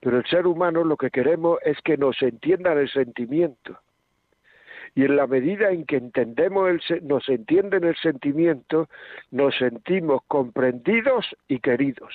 Pero 0.01 0.19
el 0.19 0.27
ser 0.27 0.47
humano 0.47 0.85
lo 0.85 0.97
que 0.97 1.11
queremos 1.11 1.59
es 1.65 1.79
que 1.83 1.97
nos 1.97 2.21
entiendan 2.23 2.79
el 2.79 2.89
sentimiento. 2.89 3.79
Y 4.95 5.05
en 5.05 5.17
la 5.17 5.27
medida 5.27 5.71
en 5.71 5.85
que 5.85 5.97
entendemos 5.97 6.69
el, 6.71 7.07
nos 7.07 7.29
entienden 7.29 7.85
el 7.85 7.97
sentimiento, 7.97 8.89
nos 9.31 9.57
sentimos 9.57 10.23
comprendidos 10.29 11.27
y 11.47 11.59
queridos. 11.61 12.15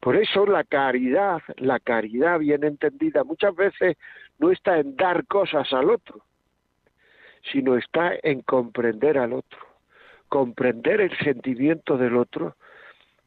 Por 0.00 0.16
eso 0.16 0.46
la 0.46 0.64
caridad, 0.64 1.40
la 1.56 1.80
caridad 1.80 2.40
bien 2.40 2.64
entendida, 2.64 3.24
muchas 3.24 3.54
veces 3.54 3.96
no 4.38 4.50
está 4.50 4.78
en 4.78 4.96
dar 4.96 5.26
cosas 5.26 5.72
al 5.72 5.90
otro, 5.90 6.20
sino 7.52 7.76
está 7.76 8.12
en 8.22 8.42
comprender 8.42 9.16
al 9.16 9.32
otro 9.32 9.75
comprender 10.28 11.00
el 11.00 11.16
sentimiento 11.18 11.96
del 11.96 12.16
otro 12.16 12.56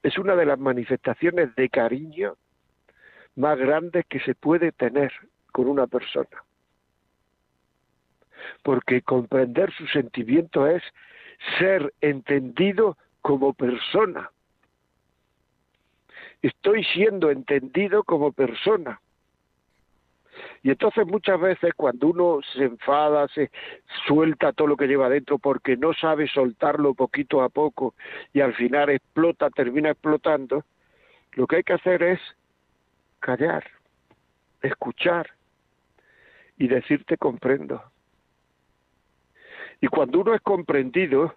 es 0.04 0.18
una 0.18 0.36
de 0.36 0.46
las 0.46 0.60
manifestaciones 0.60 1.56
de 1.56 1.70
cariño 1.70 2.36
más 3.36 3.58
grandes 3.58 4.06
que 4.08 4.20
se 4.20 4.36
puede 4.36 4.72
tener 4.72 5.12
con 5.52 5.68
una 5.68 5.88
persona. 5.88 6.44
Porque 8.64 9.02
comprender 9.02 9.74
su 9.74 9.88
sentimiento 9.88 10.68
es 10.68 10.84
ser 11.58 11.94
entendido 12.02 12.98
como 13.22 13.54
persona. 13.54 14.32
Estoy 16.42 16.84
siendo 16.86 17.32
entendido 17.32 18.04
como 18.04 18.32
persona. 18.32 19.02
Y 20.64 20.72
entonces 20.72 21.06
muchas 21.06 21.40
veces 21.40 21.74
cuando 21.76 22.08
uno 22.08 22.40
se 22.54 22.66
enfada, 22.66 23.28
se 23.30 23.52
suelta 24.08 24.54
todo 24.54 24.68
lo 24.68 24.78
que 24.78 24.88
lleva 24.88 25.10
dentro 25.10 25.38
porque 25.38 25.78
no 25.78 25.94
sabe 25.94 26.28
soltarlo 26.28 26.94
poquito 26.94 27.42
a 27.42 27.50
poco 27.50 27.96
y 28.34 28.42
al 28.42 28.54
final 28.56 28.90
explota, 28.90 29.50
termina 29.50 29.92
explotando, 29.92 30.64
lo 31.34 31.48
que 31.48 31.58
hay 31.58 31.64
que 31.64 31.74
hacer 31.74 32.04
es 32.04 32.20
callar, 33.20 33.64
escuchar 34.62 35.30
y 36.58 36.68
decirte 36.68 37.18
comprendo. 37.18 37.82
Y 39.82 39.88
cuando 39.88 40.20
uno 40.20 40.34
es 40.34 40.42
comprendido, 40.42 41.36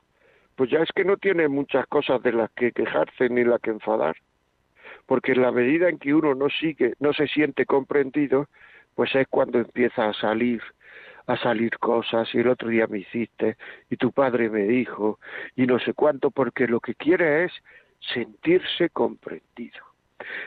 pues 0.57 0.71
ya 0.71 0.81
es 0.81 0.91
que 0.95 1.05
no 1.05 1.17
tiene 1.17 1.49
muchas 1.49 1.87
cosas 1.87 2.23
de 2.23 2.33
las 2.33 2.51
que 2.53 2.73
quejarse 2.73 3.29
ni 3.29 3.45
las 3.45 3.61
que 3.61 3.71
enfadar. 3.71 4.17
Porque 5.07 5.33
en 5.33 5.43
la 5.43 5.53
medida 5.53 5.89
en 5.89 5.99
que 5.99 6.15
uno 6.15 6.35
no 6.35 6.49
sigue, 6.49 6.95
no 6.99 7.13
se 7.13 7.27
siente 7.29 7.67
comprendido, 7.67 8.49
pues 8.95 9.15
es 9.15 9.27
cuando 9.29 9.59
empieza 9.59 10.09
a 10.09 10.15
salir 10.15 10.63
a 11.27 11.37
salir 11.37 11.79
cosas 11.79 12.29
y 12.35 12.39
el 12.39 12.49
otro 12.49 12.69
día 12.69 12.87
me 12.87 12.99
hiciste 12.99 13.57
y 13.91 13.97
tu 13.97 14.13
padre 14.13 14.49
me 14.49 14.63
dijo 14.65 15.19
y 15.57 15.67
no 15.67 15.79
sé 15.79 15.95
cuánto 15.95 16.31
porque 16.31 16.67
lo 16.67 16.81
que 16.81 16.95
quiere 16.95 17.45
es 17.45 17.53
sentirse 18.13 18.91
comprendido. 18.91 19.79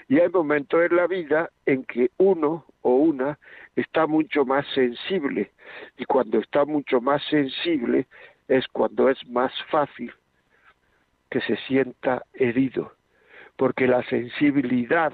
Y 0.07 0.19
hay 0.19 0.29
momentos 0.29 0.81
en 0.83 0.95
la 0.95 1.07
vida 1.07 1.49
en 1.65 1.83
que 1.83 2.11
uno 2.17 2.65
o 2.81 2.95
una 2.95 3.37
está 3.75 4.07
mucho 4.07 4.45
más 4.45 4.65
sensible 4.73 5.51
y 5.97 6.05
cuando 6.05 6.39
está 6.39 6.65
mucho 6.65 7.01
más 7.01 7.23
sensible 7.29 8.07
es 8.47 8.67
cuando 8.67 9.09
es 9.09 9.25
más 9.27 9.51
fácil 9.69 10.13
que 11.29 11.41
se 11.41 11.57
sienta 11.67 12.23
herido, 12.33 12.93
porque 13.57 13.87
la 13.87 14.03
sensibilidad 14.03 15.11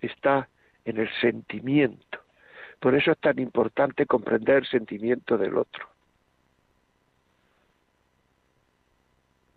está 0.00 0.48
en 0.84 0.98
el 0.98 1.10
sentimiento 1.20 2.18
Por 2.80 2.94
eso 2.94 3.12
es 3.12 3.18
tan 3.18 3.38
importante 3.38 4.06
comprender 4.06 4.58
el 4.58 4.66
sentimiento 4.66 5.36
del 5.36 5.56
otro. 5.56 5.86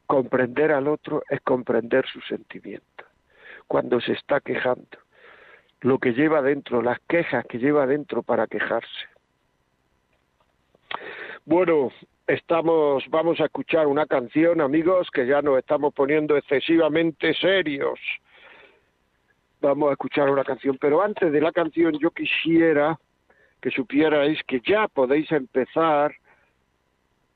Comprender 0.08 0.72
al 0.72 0.88
otro 0.88 1.24
es 1.30 1.40
comprender 1.42 2.06
su 2.08 2.20
sentimiento. 2.22 3.06
Cuando 3.68 4.02
se 4.02 4.14
está 4.14 4.42
quejando, 4.42 4.98
lo 5.82 6.00
que 6.00 6.14
lleva 6.14 6.42
dentro, 6.42 6.82
las 6.82 7.00
quejas 7.08 7.46
que 7.46 7.60
lleva 7.60 7.88
dentro 7.88 8.24
para 8.24 8.48
quejarse. 8.48 9.08
Bueno, 11.46 11.92
estamos, 12.28 13.04
vamos 13.10 13.40
a 13.40 13.46
escuchar 13.46 13.88
una 13.88 14.06
canción, 14.06 14.62
amigos, 14.62 15.10
que 15.12 15.26
ya 15.26 15.42
nos 15.42 15.60
estamos 15.60 15.94
poniendo 15.94 16.38
excesivamente 16.38 17.34
serios. 17.36 18.00
Vamos 19.62 19.90
a 19.90 19.94
escuchar 19.94 20.30
una 20.30 20.44
canción, 20.44 20.78
pero 20.80 21.02
antes 21.02 21.32
de 21.32 21.40
la 21.42 21.52
canción 21.52 21.98
yo 22.00 22.12
quisiera 22.12 23.00
que 23.62 23.72
supierais 23.72 24.42
que 24.44 24.62
ya 24.62 24.88
podéis 24.88 25.30
empezar 25.32 26.16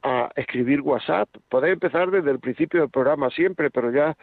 a 0.02 0.32
escribir 0.36 0.82
WhatsApp. 0.82 1.30
Podéis 1.50 1.74
empezar 1.74 2.10
desde 2.12 2.32
el 2.32 2.40
principio 2.40 2.82
del 2.82 2.90
programa 2.90 3.30
siempre, 3.30 3.70
pero 3.70 3.92
ya 3.92 4.18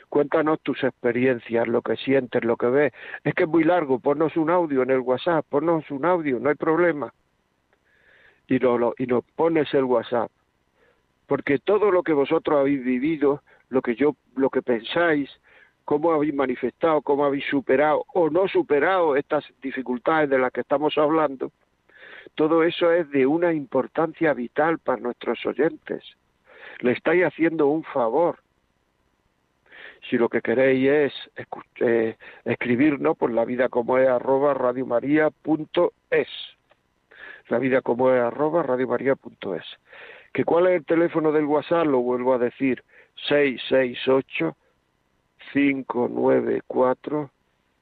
Cuéntanos 0.09 0.59
tus 0.61 0.83
experiencias, 0.83 1.67
lo 1.67 1.81
que 1.81 1.95
sientes, 1.97 2.45
lo 2.45 2.55
que 2.55 2.67
ves. 2.67 2.93
Es 3.25 3.33
que 3.33 3.43
es 3.43 3.49
muy 3.49 3.65
largo, 3.65 3.99
ponnos 3.99 4.37
un 4.37 4.49
audio 4.49 4.83
en 4.83 4.91
el 4.91 4.99
WhatsApp, 4.99 5.45
ponnos 5.49 5.91
un 5.91 6.05
audio, 6.05 6.39
no 6.39 6.47
hay 6.49 6.55
problema. 6.55 7.13
Y, 8.47 8.59
lo, 8.59 8.93
y 8.97 9.07
nos 9.07 9.25
pones 9.35 9.73
el 9.73 9.83
WhatsApp. 9.83 10.31
Porque 11.25 11.59
todo 11.59 11.91
lo 11.91 12.03
que 12.03 12.13
vosotros 12.13 12.57
habéis 12.57 12.81
vivido, 12.81 13.43
lo 13.67 13.81
que 13.81 13.95
yo, 13.95 14.15
lo 14.37 14.49
que 14.49 14.61
pensáis, 14.61 15.29
cómo 15.87 16.11
habéis 16.11 16.33
manifestado, 16.33 17.01
cómo 17.01 17.23
habéis 17.23 17.45
superado 17.45 18.03
o 18.13 18.29
no 18.29 18.49
superado 18.49 19.15
estas 19.15 19.45
dificultades 19.61 20.29
de 20.29 20.37
las 20.37 20.51
que 20.51 20.59
estamos 20.59 20.97
hablando, 20.97 21.53
todo 22.35 22.63
eso 22.63 22.91
es 22.91 23.09
de 23.09 23.25
una 23.25 23.53
importancia 23.53 24.33
vital 24.33 24.79
para 24.79 25.01
nuestros 25.01 25.45
oyentes. 25.45 26.03
Le 26.79 26.91
estáis 26.91 27.23
haciendo 27.23 27.67
un 27.67 27.85
favor. 27.85 28.39
Si 30.09 30.17
lo 30.17 30.27
que 30.27 30.41
queréis 30.41 30.89
es 30.89 31.13
eh, 31.79 32.17
escribirnos 32.43 33.17
por 33.17 33.31
la 33.31 33.45
vida 33.45 33.69
como 33.69 33.97
es 33.97 34.09
arroba 34.09 34.53
radiomaria.es. 34.53 36.27
La 37.47 37.59
vida 37.59 37.81
como 37.81 38.11
es 38.11 38.21
arroba 38.21 38.61
radiomaria.es. 38.61 39.63
¿Que 40.33 40.43
cuál 40.43 40.67
es 40.67 40.73
el 40.73 40.85
teléfono 40.85 41.31
del 41.31 41.45
WhatsApp? 41.45 41.87
Lo 41.87 41.99
vuelvo 41.99 42.33
a 42.33 42.39
decir. 42.39 42.83
668 43.29 44.53
594 45.53 47.31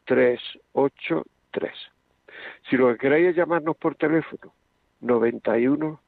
383. 0.05 1.73
Si 2.69 2.77
lo 2.77 2.89
que 2.89 2.97
queréis 2.97 3.29
es 3.29 3.35
llamarnos 3.35 3.77
por 3.77 3.95
teléfono, 3.95 4.53
91 5.01 5.99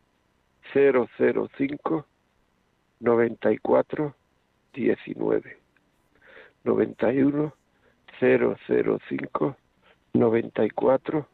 005 0.74 2.06
94 3.00 4.16
19. 4.74 5.58
91 6.64 7.54
005 8.20 9.58
94 10.14 11.28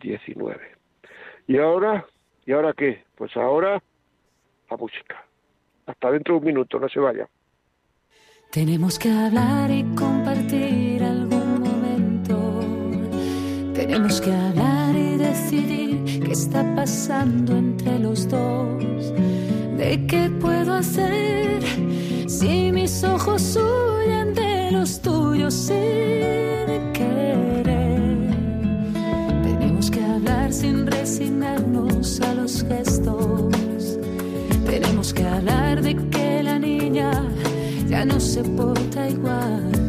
19. 0.00 0.60
¿Y 1.46 1.58
ahora? 1.58 2.06
¿Y 2.46 2.52
ahora 2.52 2.72
qué? 2.72 3.04
Pues 3.16 3.36
ahora 3.36 3.82
la 4.70 4.76
música. 4.76 5.24
Hasta 5.86 6.10
dentro 6.10 6.34
de 6.34 6.38
un 6.40 6.46
minuto, 6.46 6.78
no 6.78 6.88
se 6.88 7.00
vaya. 7.00 7.28
Tenemos 8.54 9.00
que 9.00 9.10
hablar 9.10 9.68
y 9.72 9.82
compartir 9.96 11.02
algún 11.02 11.58
momento. 11.58 12.60
Tenemos 13.74 14.20
que 14.20 14.32
hablar 14.32 14.94
y 14.94 15.16
decidir 15.16 16.20
qué 16.24 16.30
está 16.30 16.62
pasando 16.76 17.56
entre 17.56 17.98
los 17.98 18.28
dos. 18.28 19.12
¿De 19.76 20.06
qué 20.06 20.30
puedo 20.40 20.72
hacer 20.74 21.64
si 22.28 22.70
mis 22.70 23.02
ojos 23.02 23.56
huyen 23.56 24.34
de 24.34 24.70
los 24.70 25.00
tuyos 25.00 25.52
sin 25.52 26.92
querer? 26.92 28.30
Tenemos 29.42 29.90
que 29.90 30.00
hablar 30.00 30.52
sin 30.52 30.86
resignarnos 30.86 32.20
a 32.20 32.34
los 32.34 32.62
gestos. 32.62 33.98
Tenemos 34.64 35.12
que 35.12 35.24
hablar 35.24 35.82
de 35.82 35.96
que 35.96 36.44
la 36.44 36.60
niña 36.60 37.10
no 38.04 38.20
se 38.20 38.42
porta 38.42 39.08
igual, 39.08 39.83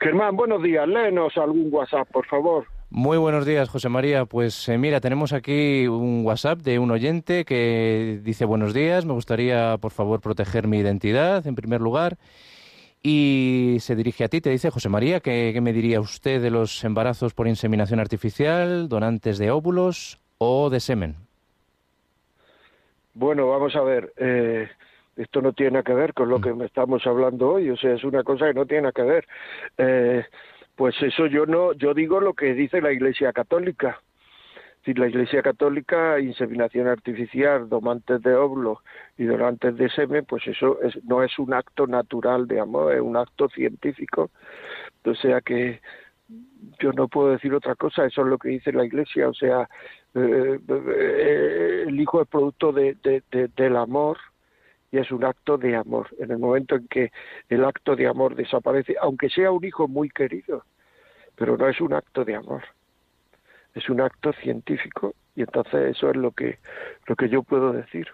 Germán, 0.00 0.34
buenos 0.34 0.62
días, 0.62 0.88
léenos 0.88 1.36
algún 1.36 1.68
WhatsApp, 1.70 2.08
por 2.10 2.24
favor. 2.24 2.77
Muy 2.90 3.18
buenos 3.18 3.44
días, 3.44 3.68
José 3.68 3.90
María. 3.90 4.24
Pues 4.24 4.66
eh, 4.68 4.78
mira, 4.78 5.00
tenemos 5.00 5.34
aquí 5.34 5.86
un 5.86 6.24
WhatsApp 6.24 6.60
de 6.60 6.78
un 6.78 6.90
oyente 6.90 7.44
que 7.44 8.18
dice 8.22 8.46
buenos 8.46 8.72
días, 8.72 9.04
me 9.04 9.12
gustaría 9.12 9.76
por 9.76 9.92
favor 9.92 10.22
proteger 10.22 10.66
mi 10.66 10.78
identidad 10.78 11.46
en 11.46 11.54
primer 11.54 11.82
lugar. 11.82 12.16
Y 13.02 13.76
se 13.80 13.94
dirige 13.94 14.24
a 14.24 14.28
ti, 14.28 14.40
te 14.40 14.50
dice 14.50 14.70
José 14.70 14.88
María, 14.88 15.20
¿qué, 15.20 15.50
qué 15.52 15.60
me 15.60 15.74
diría 15.74 16.00
usted 16.00 16.40
de 16.40 16.50
los 16.50 16.82
embarazos 16.82 17.34
por 17.34 17.46
inseminación 17.46 18.00
artificial, 18.00 18.88
donantes 18.88 19.36
de 19.36 19.50
óvulos 19.50 20.18
o 20.38 20.70
de 20.70 20.80
semen? 20.80 21.16
Bueno, 23.12 23.48
vamos 23.48 23.76
a 23.76 23.82
ver. 23.82 24.14
Eh, 24.16 24.66
esto 25.16 25.42
no 25.42 25.52
tiene 25.52 25.82
que 25.82 25.92
ver 25.92 26.14
con 26.14 26.28
lo 26.30 26.40
que 26.40 26.54
estamos 26.64 27.06
hablando 27.06 27.50
hoy, 27.50 27.68
o 27.68 27.76
sea, 27.76 27.94
es 27.94 28.04
una 28.04 28.22
cosa 28.22 28.46
que 28.46 28.54
no 28.54 28.64
tiene 28.64 28.92
que 28.92 29.02
ver. 29.02 29.26
Eh, 29.76 30.24
pues 30.78 30.94
eso 31.02 31.26
yo 31.26 31.44
no, 31.44 31.72
yo 31.72 31.92
digo 31.92 32.20
lo 32.20 32.34
que 32.34 32.54
dice 32.54 32.80
la 32.80 32.92
Iglesia 32.92 33.32
Católica. 33.32 34.00
Si 34.84 34.94
la 34.94 35.08
Iglesia 35.08 35.42
Católica, 35.42 36.20
inseminación 36.20 36.86
artificial, 36.86 37.68
domantes 37.68 38.22
de 38.22 38.36
óvulos 38.36 38.78
y 39.18 39.24
donantes 39.24 39.76
de 39.76 39.90
semen, 39.90 40.24
pues 40.24 40.46
eso 40.46 40.80
es, 40.80 40.94
no 41.04 41.24
es 41.24 41.36
un 41.40 41.52
acto 41.52 41.88
natural 41.88 42.46
de 42.46 42.60
amor, 42.60 42.94
es 42.94 43.00
un 43.00 43.16
acto 43.16 43.48
científico. 43.48 44.30
O 45.04 45.14
sea 45.16 45.40
que 45.40 45.80
yo 46.78 46.92
no 46.92 47.08
puedo 47.08 47.32
decir 47.32 47.52
otra 47.54 47.74
cosa, 47.74 48.06
eso 48.06 48.20
es 48.22 48.28
lo 48.28 48.38
que 48.38 48.50
dice 48.50 48.72
la 48.72 48.84
Iglesia. 48.84 49.28
O 49.28 49.34
sea, 49.34 49.68
eh, 50.14 50.60
eh, 50.68 51.84
el 51.88 52.00
hijo 52.00 52.22
es 52.22 52.28
producto 52.28 52.70
de, 52.70 52.96
del 53.56 53.76
amor 53.76 54.16
y 54.90 54.98
es 54.98 55.10
un 55.10 55.24
acto 55.24 55.58
de 55.58 55.76
amor. 55.76 56.08
En 56.18 56.30
el 56.30 56.38
momento 56.38 56.76
en 56.76 56.88
que 56.88 57.12
el 57.48 57.64
acto 57.64 57.96
de 57.96 58.06
amor 58.06 58.34
desaparece, 58.34 58.96
aunque 59.00 59.28
sea 59.28 59.50
un 59.50 59.64
hijo 59.64 59.88
muy 59.88 60.08
querido, 60.08 60.64
pero 61.36 61.56
no 61.56 61.68
es 61.68 61.80
un 61.80 61.92
acto 61.92 62.24
de 62.24 62.34
amor, 62.34 62.62
es 63.74 63.88
un 63.88 64.00
acto 64.00 64.32
científico 64.32 65.14
y 65.36 65.42
entonces 65.42 65.96
eso 65.96 66.10
es 66.10 66.16
lo 66.16 66.32
que, 66.32 66.58
lo 67.06 67.16
que 67.16 67.28
yo 67.28 67.42
puedo 67.42 67.72
decir. 67.72 68.08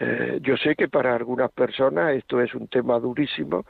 Eh, 0.00 0.40
yo 0.42 0.56
sé 0.56 0.74
que 0.74 0.88
para 0.88 1.14
algunas 1.14 1.52
personas 1.52 2.14
esto 2.14 2.40
es 2.40 2.54
un 2.54 2.66
tema 2.66 2.98
durísimo, 2.98 3.64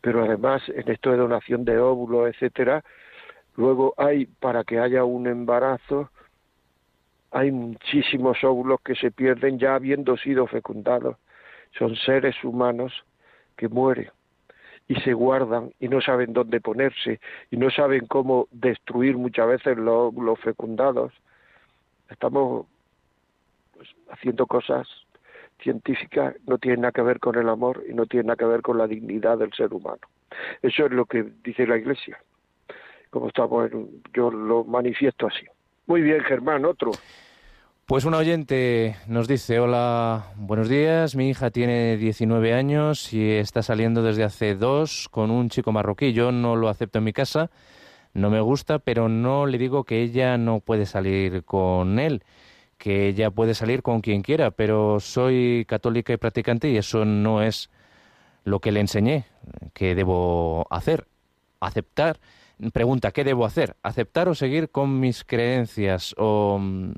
pero 0.00 0.24
además 0.24 0.62
en 0.68 0.90
esto 0.90 1.10
de 1.10 1.18
donación 1.18 1.64
de 1.64 1.78
óvulos, 1.78 2.28
etcétera, 2.28 2.82
luego 3.56 3.94
hay 3.98 4.26
para 4.26 4.64
que 4.64 4.78
haya 4.78 5.04
un 5.04 5.26
embarazo 5.26 6.10
hay 7.32 7.50
muchísimos 7.50 8.42
óvulos 8.44 8.80
que 8.82 8.94
se 8.94 9.10
pierden 9.10 9.58
ya 9.58 9.74
habiendo 9.74 10.16
sido 10.16 10.46
fecundados 10.46 11.16
son 11.78 11.96
seres 11.96 12.36
humanos 12.44 12.92
que 13.56 13.68
mueren 13.68 14.10
y 14.88 14.94
se 14.96 15.12
guardan 15.12 15.72
y 15.80 15.88
no 15.88 16.00
saben 16.00 16.32
dónde 16.32 16.60
ponerse 16.60 17.20
y 17.50 17.56
no 17.56 17.70
saben 17.70 18.06
cómo 18.06 18.48
destruir 18.50 19.16
muchas 19.16 19.48
veces 19.48 19.76
los, 19.76 20.12
fecundados. 20.40 21.12
Estamos 22.08 22.66
pues, 23.74 23.88
haciendo 24.10 24.46
cosas 24.46 24.86
científicas, 25.60 26.36
no 26.46 26.58
tienen 26.58 26.82
nada 26.82 26.92
que 26.92 27.02
ver 27.02 27.18
con 27.18 27.36
el 27.36 27.48
amor 27.48 27.82
y 27.88 27.94
no 27.94 28.06
tienen 28.06 28.26
nada 28.26 28.36
que 28.36 28.44
ver 28.44 28.62
con 28.62 28.78
la 28.78 28.86
dignidad 28.86 29.38
del 29.38 29.52
ser 29.52 29.72
humano. 29.72 30.00
Eso 30.62 30.86
es 30.86 30.92
lo 30.92 31.06
que 31.06 31.24
dice 31.42 31.66
la 31.66 31.78
Iglesia. 31.78 32.18
Como 33.10 33.28
estamos, 33.28 33.70
yo 34.12 34.30
lo 34.30 34.64
manifiesto 34.64 35.26
así. 35.26 35.46
Muy 35.86 36.02
bien, 36.02 36.20
Germán, 36.22 36.64
otro. 36.64 36.92
Pues 37.86 38.04
un 38.04 38.14
oyente 38.14 38.96
nos 39.06 39.28
dice, 39.28 39.60
hola, 39.60 40.32
buenos 40.34 40.68
días, 40.68 41.14
mi 41.14 41.28
hija 41.28 41.52
tiene 41.52 41.96
19 41.96 42.52
años 42.52 43.12
y 43.12 43.30
está 43.30 43.62
saliendo 43.62 44.02
desde 44.02 44.24
hace 44.24 44.56
dos 44.56 45.08
con 45.08 45.30
un 45.30 45.50
chico 45.50 45.70
marroquí. 45.70 46.12
Yo 46.12 46.32
no 46.32 46.56
lo 46.56 46.68
acepto 46.68 46.98
en 46.98 47.04
mi 47.04 47.12
casa, 47.12 47.48
no 48.12 48.28
me 48.28 48.40
gusta, 48.40 48.80
pero 48.80 49.08
no 49.08 49.46
le 49.46 49.56
digo 49.56 49.84
que 49.84 50.02
ella 50.02 50.36
no 50.36 50.58
puede 50.58 50.84
salir 50.84 51.44
con 51.44 52.00
él, 52.00 52.24
que 52.76 53.06
ella 53.06 53.30
puede 53.30 53.54
salir 53.54 53.84
con 53.84 54.00
quien 54.00 54.22
quiera, 54.22 54.50
pero 54.50 54.98
soy 54.98 55.64
católica 55.68 56.12
y 56.12 56.16
practicante 56.16 56.68
y 56.68 56.78
eso 56.78 57.04
no 57.04 57.40
es 57.40 57.70
lo 58.42 58.58
que 58.58 58.72
le 58.72 58.80
enseñé 58.80 59.26
que 59.74 59.94
debo 59.94 60.66
hacer, 60.70 61.06
aceptar 61.60 62.18
pregunta, 62.72 63.12
¿qué 63.12 63.24
debo 63.24 63.44
hacer? 63.44 63.76
¿Aceptar 63.82 64.28
o 64.28 64.34
seguir 64.34 64.70
con 64.70 65.00
mis 65.00 65.24
creencias? 65.24 66.14
¿O 66.18 66.58
mm, 66.60 66.92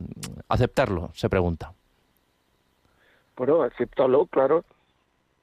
aceptarlo? 0.49 1.11
Se 1.15 1.29
pregunta. 1.29 1.73
Bueno, 3.37 3.63
aceptarlo, 3.63 4.27
claro. 4.27 4.65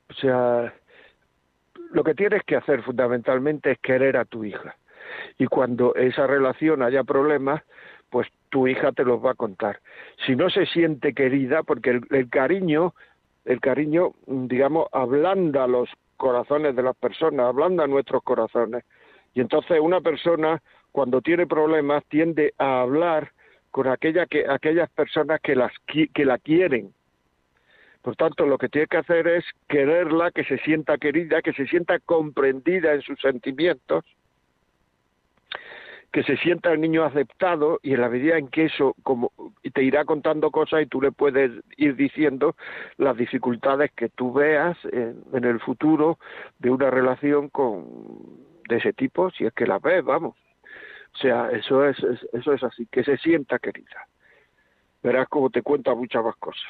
O 0.10 0.14
sea, 0.14 0.74
lo 1.92 2.04
que 2.04 2.14
tienes 2.14 2.44
que 2.44 2.56
hacer 2.56 2.84
fundamentalmente 2.84 3.72
es 3.72 3.80
querer 3.80 4.18
a 4.18 4.26
tu 4.26 4.44
hija. 4.44 4.76
Y 5.38 5.48
cuando 5.48 5.96
esa 5.96 6.28
relación 6.28 6.82
haya 6.82 7.04
problemas, 7.04 7.62
pues 8.10 8.28
tu 8.50 8.68
hija 8.68 8.92
te 8.92 9.04
los 9.04 9.24
va 9.24 9.32
a 9.32 9.36
contar. 9.36 9.80
Si 10.26 10.36
no 10.36 10.50
se 10.50 10.66
siente 10.66 11.14
querida, 11.14 11.64
porque 11.64 11.92
el, 11.92 12.02
el 12.12 12.30
cariño, 12.30 12.94
el 13.46 13.60
cariño, 13.60 14.14
digamos, 14.28 14.88
ablanda 14.92 15.68
los 15.68 15.90
corazones 16.18 16.76
de 16.76 16.84
las 16.84 16.96
personas, 16.96 17.48
ablanda 17.48 17.88
nuestros 17.88 18.24
corazones. 18.24 18.84
Y 19.36 19.42
entonces 19.42 19.80
una 19.80 20.02
persona 20.02 20.62
cuando 20.92 21.22
tiene 21.22 21.46
problemas 21.46 22.04
tiende 22.06 22.54
a 22.58 22.82
hablar 22.82 23.34
con 23.70 23.88
aquella 23.88 24.26
que, 24.26 24.48
aquellas 24.50 24.90
personas 24.90 25.42
que, 25.42 25.56
las, 25.56 25.74
que 25.86 26.26
la 26.26 26.38
quieren. 26.38 26.94
Por 28.02 28.16
tanto, 28.16 28.46
lo 28.46 28.58
que 28.58 28.70
tiene 28.70 28.88
que 28.88 28.98
hacer 28.98 29.28
es 29.28 29.44
quererla, 29.68 30.32
que 30.32 30.46
se 30.46 30.58
sienta 30.60 30.98
querida, 30.98 31.42
que 31.42 31.52
se 31.52 31.68
sienta 31.68 32.00
comprendida 32.00 32.94
en 32.94 33.02
sus 33.02 33.20
sentimientos, 33.20 34.06
que 36.14 36.24
se 36.24 36.38
sienta 36.38 36.72
el 36.72 36.80
niño 36.80 37.04
aceptado 37.04 37.80
y 37.84 37.94
en 37.94 38.00
la 38.02 38.08
medida 38.08 38.38
en 38.38 38.48
que 38.48 38.66
eso 38.66 38.96
te 39.74 39.84
irá 39.84 40.06
contando 40.06 40.50
cosas 40.50 40.84
y 40.84 40.86
tú 40.86 41.02
le 41.02 41.12
puedes 41.12 41.52
ir 41.76 41.98
diciendo 41.98 42.56
las 42.96 43.18
dificultades 43.18 43.92
que 43.92 44.08
tú 44.08 44.32
veas 44.32 44.78
en 44.94 45.44
el 45.44 45.60
futuro 45.60 46.18
de 46.60 46.70
una 46.70 46.90
relación 46.90 47.50
con 47.50 47.84
de 48.68 48.78
ese 48.78 48.94
tipo, 48.94 49.30
si 49.32 49.46
es 49.46 49.54
que 49.54 49.66
la 49.66 49.80
ves, 49.80 50.04
vamos. 50.04 50.36
O 51.14 51.18
sea, 51.18 51.50
eso 51.52 51.88
es, 51.88 51.98
eso 52.34 52.54
es 52.54 52.64
así, 52.64 52.86
que 52.88 53.04
se 53.04 53.18
sienta 53.18 53.60
querida. 53.60 54.08
Verás 55.02 55.28
cómo 55.30 55.50
te 55.50 55.62
cuenta 55.62 55.96
muchas 55.96 56.24
más 56.24 56.36
cosas. 56.38 56.64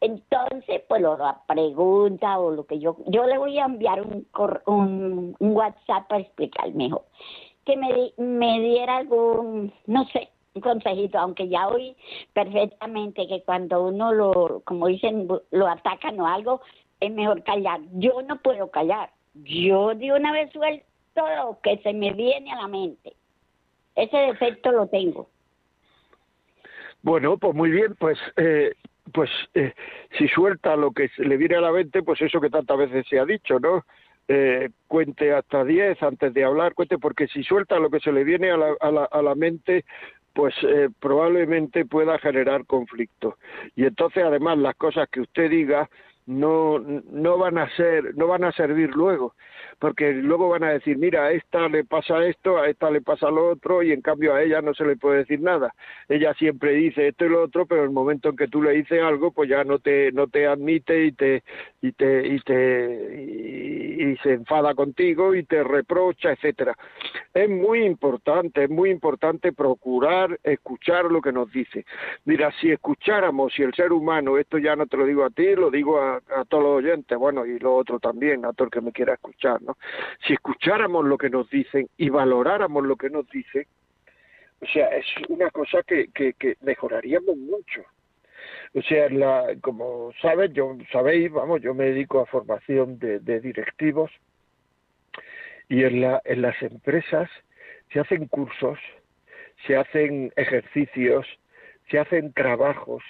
Entonces, 0.00 0.82
pues 0.88 1.02
lo 1.02 1.16
la 1.18 1.42
pregunta 1.46 2.38
o 2.38 2.50
lo 2.50 2.64
que 2.66 2.78
yo, 2.78 2.96
yo 3.06 3.26
le 3.26 3.38
voy 3.38 3.58
a 3.58 3.66
enviar 3.66 4.00
un, 4.00 4.26
un, 4.66 5.36
un 5.38 5.56
WhatsApp 5.56 6.08
para 6.08 6.20
explicar 6.22 6.72
mejor. 6.72 7.02
Que 7.64 7.76
me, 7.76 8.12
me 8.16 8.60
diera 8.60 8.96
algún, 8.96 9.72
no 9.86 10.06
sé, 10.06 10.30
un 10.58 10.60
consejito, 10.60 11.18
aunque 11.18 11.48
ya 11.48 11.68
oí 11.68 11.96
perfectamente 12.32 13.26
que 13.26 13.42
cuando 13.42 13.84
uno 13.84 14.12
lo, 14.12 14.62
como 14.64 14.88
dicen, 14.88 15.28
lo 15.50 15.66
atacan 15.66 16.20
o 16.20 16.26
algo, 16.26 16.60
es 17.00 17.10
mejor 17.12 17.42
callar. 17.44 17.80
Yo 17.92 18.22
no 18.22 18.40
puedo 18.40 18.70
callar. 18.70 19.10
Yo 19.34 19.94
de 19.94 20.12
una 20.12 20.32
vez 20.32 20.50
suelto 20.52 20.84
lo 21.14 21.58
que 21.62 21.78
se 21.78 21.92
me 21.92 22.12
viene 22.12 22.52
a 22.52 22.62
la 22.62 22.68
mente. 22.68 23.12
Ese 23.94 24.16
defecto 24.16 24.72
lo 24.72 24.86
tengo. 24.88 25.28
Bueno, 27.02 27.38
pues 27.38 27.54
muy 27.54 27.70
bien, 27.70 27.94
pues 27.98 28.18
eh, 28.36 28.74
pues 29.12 29.30
eh, 29.54 29.72
si 30.18 30.28
suelta 30.28 30.76
lo 30.76 30.90
que 30.90 31.10
le 31.18 31.36
viene 31.36 31.56
a 31.56 31.60
la 31.60 31.72
mente, 31.72 32.02
pues 32.02 32.20
eso 32.20 32.40
que 32.40 32.50
tantas 32.50 32.78
veces 32.78 33.06
se 33.08 33.18
ha 33.18 33.24
dicho, 33.24 33.58
¿no? 33.60 33.84
Eh, 34.30 34.68
cuente 34.86 35.32
hasta 35.32 35.64
diez 35.64 36.02
antes 36.02 36.34
de 36.34 36.44
hablar, 36.44 36.74
cuente, 36.74 36.98
porque 36.98 37.28
si 37.28 37.42
suelta 37.42 37.78
lo 37.78 37.88
que 37.88 38.00
se 38.00 38.12
le 38.12 38.24
viene 38.24 38.50
a 38.50 38.58
la, 38.58 38.74
a 38.78 38.90
la, 38.90 39.04
a 39.04 39.22
la 39.22 39.34
mente, 39.34 39.86
pues 40.38 40.54
eh, 40.62 40.88
probablemente 41.00 41.84
pueda 41.84 42.16
generar 42.20 42.64
conflicto. 42.64 43.38
Y 43.74 43.86
entonces, 43.86 44.22
además, 44.22 44.56
las 44.56 44.76
cosas 44.76 45.08
que 45.08 45.20
usted 45.20 45.50
diga 45.50 45.90
no, 46.28 46.78
no 46.78 47.38
van 47.38 47.58
a 47.58 47.68
ser, 47.76 48.14
no 48.16 48.26
van 48.26 48.44
a 48.44 48.52
servir 48.52 48.90
luego 48.94 49.34
porque 49.78 50.12
luego 50.12 50.48
van 50.48 50.64
a 50.64 50.72
decir, 50.72 50.98
mira, 50.98 51.26
a 51.26 51.32
esta 51.32 51.68
le 51.68 51.84
pasa 51.84 52.24
esto, 52.26 52.58
a 52.58 52.68
esta 52.68 52.90
le 52.90 53.00
pasa 53.00 53.30
lo 53.30 53.50
otro, 53.50 53.82
y 53.82 53.92
en 53.92 54.02
cambio 54.02 54.34
a 54.34 54.42
ella 54.42 54.60
no 54.60 54.74
se 54.74 54.84
le 54.84 54.96
puede 54.96 55.18
decir 55.18 55.40
nada. 55.40 55.72
Ella 56.08 56.34
siempre 56.34 56.72
dice 56.72 57.08
esto 57.08 57.24
y 57.24 57.28
lo 57.28 57.44
otro, 57.44 57.66
pero 57.66 57.82
en 57.82 57.88
el 57.88 57.94
momento 57.94 58.30
en 58.30 58.36
que 58.36 58.48
tú 58.48 58.62
le 58.62 58.72
dices 58.72 59.00
algo, 59.00 59.30
pues 59.30 59.48
ya 59.48 59.62
no 59.64 59.78
te, 59.78 60.10
no 60.12 60.26
te 60.26 60.46
admite 60.46 61.04
y 61.04 61.12
te, 61.12 61.44
y 61.80 61.92
te, 61.92 62.26
y 62.26 62.40
te, 62.40 63.22
y, 63.22 64.16
se 64.22 64.32
enfada 64.32 64.74
contigo 64.74 65.34
y 65.34 65.44
te 65.44 65.62
reprocha, 65.62 66.32
etcétera. 66.32 66.76
Es 67.32 67.48
muy 67.48 67.84
importante, 67.84 68.64
es 68.64 68.70
muy 68.70 68.90
importante 68.90 69.52
procurar 69.52 70.40
escuchar 70.42 71.04
lo 71.04 71.20
que 71.20 71.30
nos 71.30 71.52
dice. 71.52 71.84
Mira, 72.24 72.50
si 72.60 72.72
escucháramos, 72.72 73.52
si 73.54 73.62
el 73.62 73.74
ser 73.74 73.92
humano, 73.92 74.38
esto 74.38 74.58
ya 74.58 74.74
no 74.74 74.86
te 74.86 74.96
lo 74.96 75.04
digo 75.06 75.24
a 75.24 75.30
ti, 75.30 75.54
lo 75.54 75.70
digo 75.70 76.00
a, 76.00 76.17
a 76.34 76.44
todos 76.44 76.62
los 76.62 76.72
oyentes, 76.84 77.16
bueno, 77.18 77.46
y 77.46 77.58
lo 77.58 77.76
otro 77.76 77.98
también, 77.98 78.44
a 78.44 78.52
todo 78.52 78.66
el 78.66 78.70
que 78.70 78.80
me 78.80 78.92
quiera 78.92 79.14
escuchar, 79.14 79.60
si 80.26 80.34
escucháramos 80.34 81.04
lo 81.04 81.18
que 81.18 81.30
nos 81.30 81.48
dicen 81.50 81.88
y 81.96 82.08
valoráramos 82.10 82.84
lo 82.84 82.96
que 82.96 83.10
nos 83.10 83.28
dicen, 83.28 83.66
o 84.60 84.66
sea, 84.66 84.88
es 84.88 85.06
una 85.28 85.50
cosa 85.50 85.82
que, 85.82 86.08
que, 86.08 86.56
mejoraríamos 86.62 87.36
mucho. 87.36 87.82
O 88.74 88.82
sea, 88.82 89.08
la, 89.08 89.54
como 89.60 90.12
sabes, 90.20 90.52
yo 90.52 90.76
sabéis, 90.92 91.30
vamos, 91.30 91.62
yo 91.62 91.74
me 91.74 91.84
dedico 91.84 92.20
a 92.20 92.26
formación 92.26 92.98
de, 92.98 93.40
directivos 93.40 94.10
y 95.68 95.84
en, 95.84 96.00
la, 96.00 96.20
en 96.24 96.42
las 96.42 96.60
empresas 96.62 97.30
se 97.92 98.00
hacen 98.00 98.26
cursos, 98.26 98.78
se 99.66 99.76
hacen 99.76 100.32
ejercicios, 100.36 101.26
se 101.90 101.98
hacen 101.98 102.32
trabajos 102.32 103.02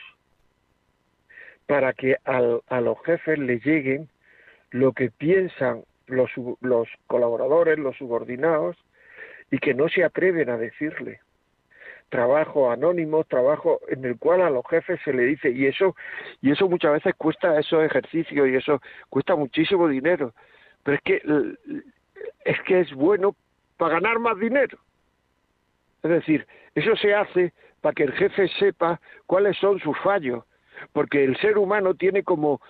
para 1.68 1.92
que 1.92 2.16
al, 2.24 2.62
a 2.68 2.80
los 2.80 2.96
jefes 3.04 3.38
les 3.38 3.62
lleguen 3.62 4.08
lo 4.70 4.92
que 4.92 5.10
piensan 5.10 5.84
los, 6.06 6.30
los 6.62 6.88
colaboradores, 7.06 7.78
los 7.78 7.94
subordinados, 7.98 8.74
y 9.50 9.58
que 9.58 9.74
no 9.74 9.88
se 9.90 10.02
atreven 10.02 10.48
a 10.48 10.56
decirle. 10.56 11.20
Trabajo 12.08 12.70
anónimo, 12.70 13.22
trabajo 13.24 13.80
en 13.88 14.02
el 14.06 14.18
cual 14.18 14.40
a 14.40 14.48
los 14.48 14.64
jefes 14.66 14.98
se 15.04 15.12
le 15.12 15.24
dice, 15.24 15.50
y 15.50 15.66
eso, 15.66 15.94
y 16.40 16.52
eso 16.52 16.70
muchas 16.70 16.94
veces 16.94 17.14
cuesta 17.16 17.60
esos 17.60 17.84
ejercicios 17.84 18.48
y 18.48 18.56
eso 18.56 18.80
cuesta 19.10 19.36
muchísimo 19.36 19.88
dinero. 19.88 20.32
Pero 20.84 20.96
es 20.96 21.02
que 21.02 21.22
es 22.46 22.62
que 22.62 22.80
es 22.80 22.94
bueno 22.94 23.36
para 23.76 23.96
ganar 23.96 24.18
más 24.20 24.38
dinero. 24.38 24.78
Es 26.02 26.10
decir, 26.10 26.46
eso 26.74 26.96
se 26.96 27.14
hace 27.14 27.52
para 27.82 27.92
que 27.92 28.04
el 28.04 28.12
jefe 28.12 28.48
sepa 28.58 28.98
cuáles 29.26 29.58
son 29.58 29.78
sus 29.80 29.98
fallos, 29.98 30.44
porque 30.93 31.24
el 31.24 31.37
ser 31.39 31.59
humano 31.59 31.95
tiene 31.95 32.22
como, 32.22 32.61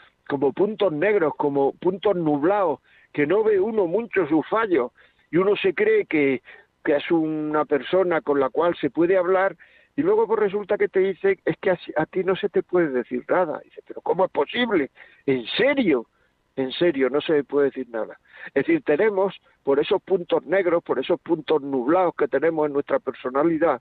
puntos 0.55 0.93
negros, 0.93 1.35
como 1.37 1.73
puntos 1.73 2.17
nublados 2.17 2.81
que 3.13 3.27
no 3.27 3.43
ve 3.43 3.59
uno 3.59 3.87
mucho 3.87 4.27
sus 4.29 4.47
fallos 4.49 4.93
y 5.31 5.39
uno 5.39 5.57
se 5.57 5.75
cree 5.75 6.07
que, 6.07 6.43
que 6.85 6.97
es 6.97 7.11
una 7.11 7.65
persona 7.65 8.21
con 8.21 8.39
la 8.41 8.51
cual 8.51 8.77
se 8.77 8.91
puede 8.91 9.17
hablar 9.17 9.57
y 9.99 10.03
luego 10.03 10.29
pues 10.29 10.39
resulta 10.39 10.79
que 10.79 10.87
te 10.87 11.01
dice 11.01 11.41
es 11.45 11.57
que 11.57 11.71
a, 11.71 12.07
ti 12.07 12.23
no 12.23 12.37
se 12.37 12.49
te 12.49 12.63
puede 12.63 12.89
decir 12.91 13.25
nada. 13.29 13.61
dice, 13.65 13.83
pero 13.85 14.01
¿cómo 14.01 14.25
es 14.25 14.31
posible? 14.31 14.93
¿En 15.27 15.45
serio? 15.47 16.07
En 16.55 16.71
serio, 16.71 17.11
no 17.11 17.21
se 17.21 17.43
puede 17.43 17.67
decir 17.67 17.89
nada. 17.91 18.17
Es 18.55 18.67
decir, 18.67 18.83
tenemos, 18.85 19.35
por 19.65 19.81
esos 19.81 20.01
puntos 20.01 20.45
negros, 20.47 20.85
por 20.85 21.01
esos 21.01 21.21
puntos 21.21 21.63
nublados 21.63 22.15
que 22.17 22.29
tenemos 22.29 22.67
en 22.67 22.75
nuestra 22.75 23.01
personalidad, 23.01 23.81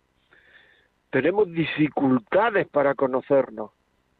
tenemos 1.11 1.51
dificultades 1.51 2.67
para 2.67 2.95
conocernos, 2.95 3.71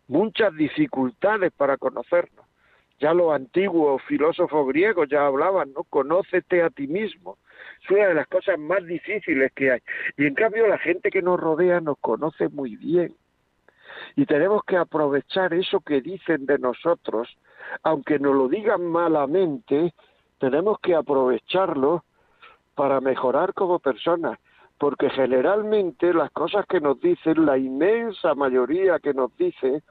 muchas 0.07 0.55
dificultades 0.55 1.51
para 1.51 1.77
conocernos. 1.77 2.45
Ya 2.99 3.13
los 3.13 3.31
antiguos 3.31 4.01
filósofos 4.03 4.67
griegos 4.67 5.07
ya 5.09 5.27
hablaban, 5.27 5.71
¿no? 5.73 5.83
Conócete 5.83 6.63
a 6.63 6.69
ti 6.69 6.87
mismo. 6.87 7.37
Es 7.83 7.91
una 7.91 8.07
de 8.07 8.13
las 8.15 8.27
cosas 8.27 8.57
más 8.57 8.83
difíciles 8.85 9.51
que 9.53 9.71
hay. 9.71 9.79
Y 10.17 10.25
en 10.25 10.33
cambio 10.33 10.67
la 10.67 10.79
gente 10.79 11.11
que 11.11 11.21
nos 11.21 11.39
rodea 11.39 11.79
nos 11.79 11.97
conoce 11.99 12.49
muy 12.49 12.75
bien. 12.75 13.15
Y 14.15 14.25
tenemos 14.25 14.63
que 14.63 14.77
aprovechar 14.77 15.53
eso 15.53 15.79
que 15.81 16.01
dicen 16.01 16.45
de 16.45 16.57
nosotros, 16.57 17.37
aunque 17.83 18.17
nos 18.19 18.35
lo 18.35 18.47
digan 18.47 18.85
malamente, 18.85 19.93
tenemos 20.39 20.79
que 20.79 20.95
aprovecharlo 20.95 22.03
para 22.75 23.01
mejorar 23.01 23.53
como 23.53 23.79
personas, 23.79 24.39
porque 24.77 25.09
generalmente 25.09 26.13
las 26.13 26.31
cosas 26.31 26.65
que 26.67 26.79
nos 26.79 26.99
dicen, 26.99 27.45
la 27.45 27.57
inmensa 27.57 28.35
mayoría 28.35 28.99
que 28.99 29.13
nos 29.13 29.35
dice, 29.37 29.81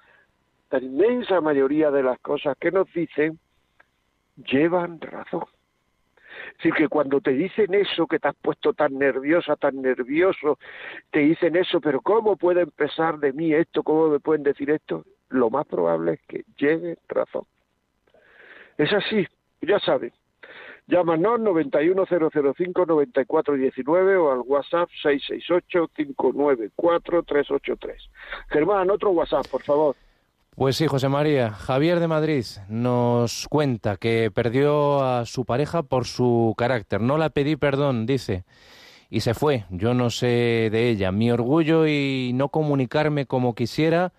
la 0.71 0.79
inmensa 0.79 1.41
mayoría 1.41 1.91
de 1.91 2.03
las 2.03 2.19
cosas 2.21 2.57
que 2.59 2.71
nos 2.71 2.93
dicen 2.93 3.39
llevan 4.37 5.01
razón. 5.01 5.45
Es 6.49 6.57
decir, 6.59 6.75
que 6.75 6.89
cuando 6.89 7.21
te 7.21 7.33
dicen 7.33 7.75
eso, 7.75 8.07
que 8.07 8.19
te 8.19 8.29
has 8.29 8.37
puesto 8.37 8.73
tan 8.73 8.99
nerviosa, 8.99 9.57
tan 9.57 9.81
nervioso, 9.81 10.59
te 11.11 11.21
dicen 11.21 11.57
eso, 11.57 11.81
pero 11.81 12.01
¿cómo 12.01 12.37
puede 12.37 12.63
empezar 12.63 13.19
de 13.19 13.33
mí 13.33 13.55
esto? 13.55 13.83
¿Cómo 13.83 14.09
me 14.09 14.21
pueden 14.21 14.43
decir 14.43 14.71
esto? 14.71 15.05
Lo 15.29 15.51
más 15.51 15.67
probable 15.67 16.15
es 16.15 16.21
que 16.29 16.45
lleven 16.59 16.97
razón. 17.09 17.45
Es 18.79 18.93
así, 18.93 19.27
ya 19.63 19.79
saben. 19.79 20.13
Llámanos 20.89 21.41
91005-9419 21.41 24.23
o 24.23 24.31
al 24.31 24.41
WhatsApp 24.41 24.89
668-594-383. 25.03 27.97
Germán, 28.51 28.91
otro 28.91 29.11
WhatsApp, 29.11 29.49
por 29.51 29.63
favor. 29.63 29.97
Pues 30.57 30.77
sí, 30.77 30.87
José 30.87 31.11
María. 31.11 31.51
Javier 31.51 32.01
de 32.01 32.09
Madrid 32.09 32.43
nos 32.71 33.47
cuenta 33.47 33.99
que 33.99 34.31
perdió 34.35 35.05
a 35.05 35.27
su 35.27 35.45
pareja 35.45 35.83
por 35.83 36.07
su 36.07 36.55
carácter. 36.57 37.03
No 37.03 37.19
la 37.19 37.29
pedí 37.29 37.57
perdón, 37.57 38.07
dice, 38.07 38.45
y 39.11 39.21
se 39.21 39.35
fue. 39.35 39.65
Yo 39.69 39.93
no 39.93 40.09
sé 40.09 40.71
de 40.73 40.89
ella. 40.89 41.13
Mi 41.13 41.31
orgullo 41.31 41.87
y 41.87 42.33
no 42.35 42.49
comunicarme 42.49 43.27
como 43.27 43.55
quisiera 43.55 44.15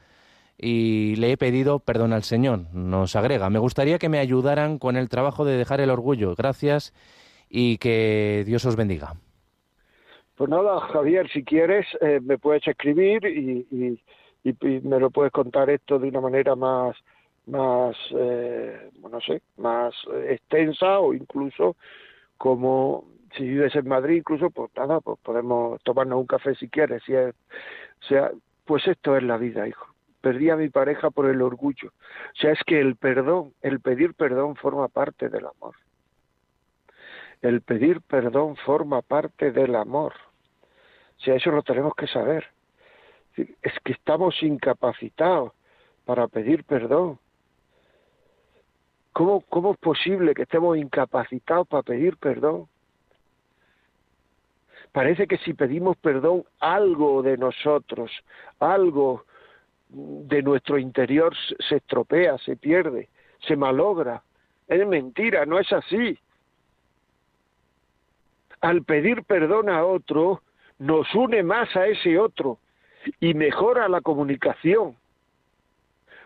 y 0.59 1.15
le 1.15 1.31
he 1.31 1.37
pedido 1.37 1.79
perdón 1.79 2.13
al 2.13 2.21
Señor. 2.21 2.71
Nos 2.71 3.15
agrega. 3.15 3.49
Me 3.49 3.57
gustaría 3.57 3.97
que 3.97 4.07
me 4.07 4.19
ayudaran 4.19 4.77
con 4.77 4.95
el 4.95 5.09
trabajo 5.09 5.43
de 5.43 5.57
dejar 5.57 5.81
el 5.81 5.89
orgullo. 5.89 6.35
Gracias 6.35 6.93
y 7.49 7.79
que 7.79 8.43
Dios 8.45 8.63
os 8.63 8.75
bendiga. 8.75 9.15
Pues 10.35 10.51
nada, 10.51 10.81
Javier, 10.81 11.27
si 11.31 11.43
quieres, 11.43 11.87
eh, 11.99 12.19
me 12.21 12.37
puedes 12.37 12.67
escribir 12.67 13.25
y 13.25 13.65
y, 13.71 13.99
me 14.43 14.99
lo 14.99 15.09
puedes 15.09 15.31
contar 15.31 15.69
esto 15.69 15.99
de 15.99 16.09
una 16.09 16.21
manera 16.21 16.55
más 16.55 16.95
más 17.47 17.95
eh, 18.11 18.89
no 19.01 19.21
sé 19.21 19.41
más 19.57 19.93
extensa 20.27 20.99
o 20.99 21.13
incluso 21.13 21.75
como 22.37 23.05
si 23.35 23.43
vives 23.43 23.75
en 23.75 23.87
Madrid 23.87 24.17
incluso 24.17 24.49
pues 24.49 24.69
nada 24.75 24.99
pues 24.99 25.17
podemos 25.23 25.81
tomarnos 25.83 26.19
un 26.19 26.27
café 26.27 26.55
si 26.55 26.69
quieres 26.69 27.03
si 27.03 27.13
es, 27.13 27.33
o 27.33 28.05
sea 28.07 28.31
pues 28.65 28.85
esto 28.87 29.15
es 29.15 29.23
la 29.23 29.37
vida 29.37 29.67
hijo. 29.67 29.87
Perdí 30.19 30.49
a 30.49 30.57
mi 30.57 30.67
pareja 30.67 31.09
por 31.09 31.29
el 31.29 31.41
orgullo. 31.41 31.89
O 31.89 32.35
sea 32.39 32.51
es 32.51 32.59
que 32.65 32.79
el 32.79 32.97
perdón 32.97 33.53
el 33.61 33.79
pedir 33.79 34.13
perdón 34.13 34.55
forma 34.55 34.89
parte 34.89 35.29
del 35.29 35.45
amor. 35.45 35.75
El 37.41 37.61
pedir 37.61 38.01
perdón 38.01 38.57
forma 38.57 39.01
parte 39.01 39.51
del 39.51 39.75
amor. 39.75 40.13
O 41.17 41.21
sea 41.21 41.35
eso 41.35 41.49
lo 41.51 41.63
tenemos 41.63 41.95
que 41.95 42.07
saber 42.07 42.45
es 43.37 43.73
que 43.83 43.93
estamos 43.93 44.41
incapacitados 44.41 45.51
para 46.05 46.27
pedir 46.27 46.63
perdón. 46.63 47.19
¿Cómo, 49.13 49.41
¿Cómo 49.41 49.73
es 49.73 49.77
posible 49.77 50.33
que 50.33 50.43
estemos 50.43 50.77
incapacitados 50.77 51.67
para 51.67 51.83
pedir 51.83 52.17
perdón? 52.17 52.67
Parece 54.91 55.27
que 55.27 55.37
si 55.39 55.53
pedimos 55.53 55.97
perdón, 55.97 56.43
algo 56.59 57.21
de 57.21 57.37
nosotros, 57.37 58.11
algo 58.59 59.25
de 59.89 60.41
nuestro 60.41 60.77
interior 60.77 61.35
se 61.67 61.77
estropea, 61.77 62.37
se 62.39 62.55
pierde, 62.55 63.09
se 63.39 63.55
malogra. 63.55 64.23
Es 64.67 64.85
mentira, 64.87 65.45
no 65.45 65.59
es 65.59 65.71
así. 65.71 66.17
Al 68.61 68.83
pedir 68.83 69.23
perdón 69.23 69.69
a 69.69 69.85
otro, 69.85 70.41
nos 70.79 71.13
une 71.13 71.43
más 71.43 71.75
a 71.75 71.87
ese 71.87 72.17
otro 72.17 72.59
y 73.19 73.33
mejora 73.33 73.87
la 73.87 74.01
comunicación, 74.01 74.95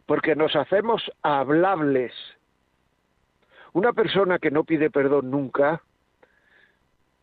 porque 0.06 0.36
nos 0.36 0.56
hacemos 0.56 1.12
hablables. 1.22 2.14
Una 3.74 3.94
persona 3.94 4.40
que 4.40 4.52
no 4.52 4.64
pide 4.64 4.90
perdón 4.90 5.32
nunca 5.32 5.82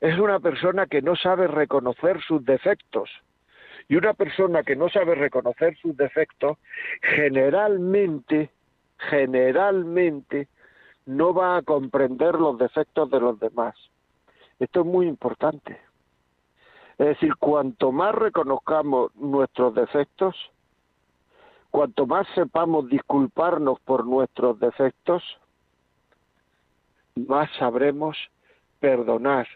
es 0.00 0.18
una 0.18 0.40
persona 0.40 0.86
que 0.86 1.02
no 1.02 1.16
sabe 1.16 1.48
reconocer 1.48 2.20
sus 2.22 2.44
defectos. 2.44 3.10
Y 3.88 3.96
una 3.96 4.14
persona 4.14 4.62
que 4.62 4.76
no 4.76 4.88
sabe 4.90 5.14
reconocer 5.14 5.76
sus 5.78 5.96
defectos, 5.96 6.58
generalmente, 7.02 8.50
generalmente, 8.98 10.48
no 11.06 11.32
va 11.32 11.56
a 11.56 11.62
comprender 11.62 12.34
los 12.34 12.58
defectos 12.58 13.10
de 13.10 13.20
los 13.20 13.40
demás. 13.40 13.74
Esto 14.58 14.80
es 14.80 14.86
muy 14.86 15.06
importante. 15.06 15.78
Es 16.98 17.06
decir, 17.06 17.36
cuanto 17.36 17.92
más 17.92 18.14
reconozcamos 18.14 19.14
nuestros 19.14 19.74
defectos, 19.74 20.34
cuanto 21.70 22.06
más 22.06 22.26
sepamos 22.34 22.88
disculparnos 22.88 23.78
por 23.80 24.04
nuestros 24.04 24.58
defectos, 24.58 25.22
más 27.14 27.48
sabremos 27.58 28.16
perdonar, 28.80 29.46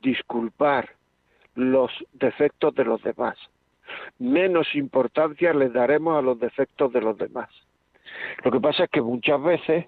disculpar 0.00 0.90
los 1.54 1.90
defectos 2.12 2.74
de 2.74 2.84
los 2.84 3.02
demás. 3.02 3.36
Menos 4.18 4.74
importancia 4.74 5.52
les 5.52 5.72
daremos 5.72 6.18
a 6.18 6.22
los 6.22 6.38
defectos 6.40 6.92
de 6.92 7.00
los 7.00 7.16
demás. 7.16 7.48
Lo 8.44 8.50
que 8.50 8.60
pasa 8.60 8.84
es 8.84 8.90
que 8.90 9.02
muchas 9.02 9.40
veces 9.42 9.86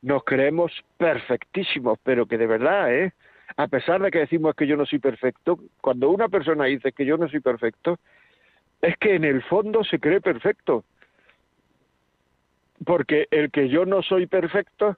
nos 0.00 0.24
creemos 0.24 0.72
perfectísimos, 0.96 1.98
pero 2.02 2.26
que 2.26 2.38
de 2.38 2.46
verdad, 2.46 2.92
¿eh? 2.92 3.12
A 3.56 3.68
pesar 3.68 4.00
de 4.00 4.10
que 4.10 4.20
decimos 4.20 4.54
que 4.54 4.66
yo 4.66 4.76
no 4.76 4.86
soy 4.86 4.98
perfecto, 4.98 5.58
cuando 5.80 6.10
una 6.10 6.28
persona 6.28 6.64
dice 6.64 6.92
que 6.92 7.04
yo 7.04 7.16
no 7.16 7.28
soy 7.28 7.40
perfecto, 7.40 7.98
es 8.80 8.96
que 8.98 9.14
en 9.14 9.24
el 9.24 9.42
fondo 9.42 9.84
se 9.84 9.98
cree 9.98 10.20
perfecto. 10.20 10.84
Porque 12.84 13.28
el 13.30 13.50
que 13.50 13.68
yo 13.68 13.86
no 13.86 14.02
soy 14.02 14.26
perfecto 14.26 14.96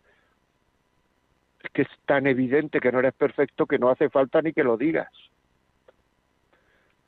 es 1.62 1.70
que 1.70 1.82
es 1.82 1.88
tan 2.06 2.26
evidente 2.26 2.80
que 2.80 2.92
no 2.92 3.00
eres 3.00 3.14
perfecto 3.14 3.66
que 3.66 3.78
no 3.78 3.90
hace 3.90 4.08
falta 4.08 4.40
ni 4.40 4.52
que 4.52 4.64
lo 4.64 4.76
digas. 4.76 5.10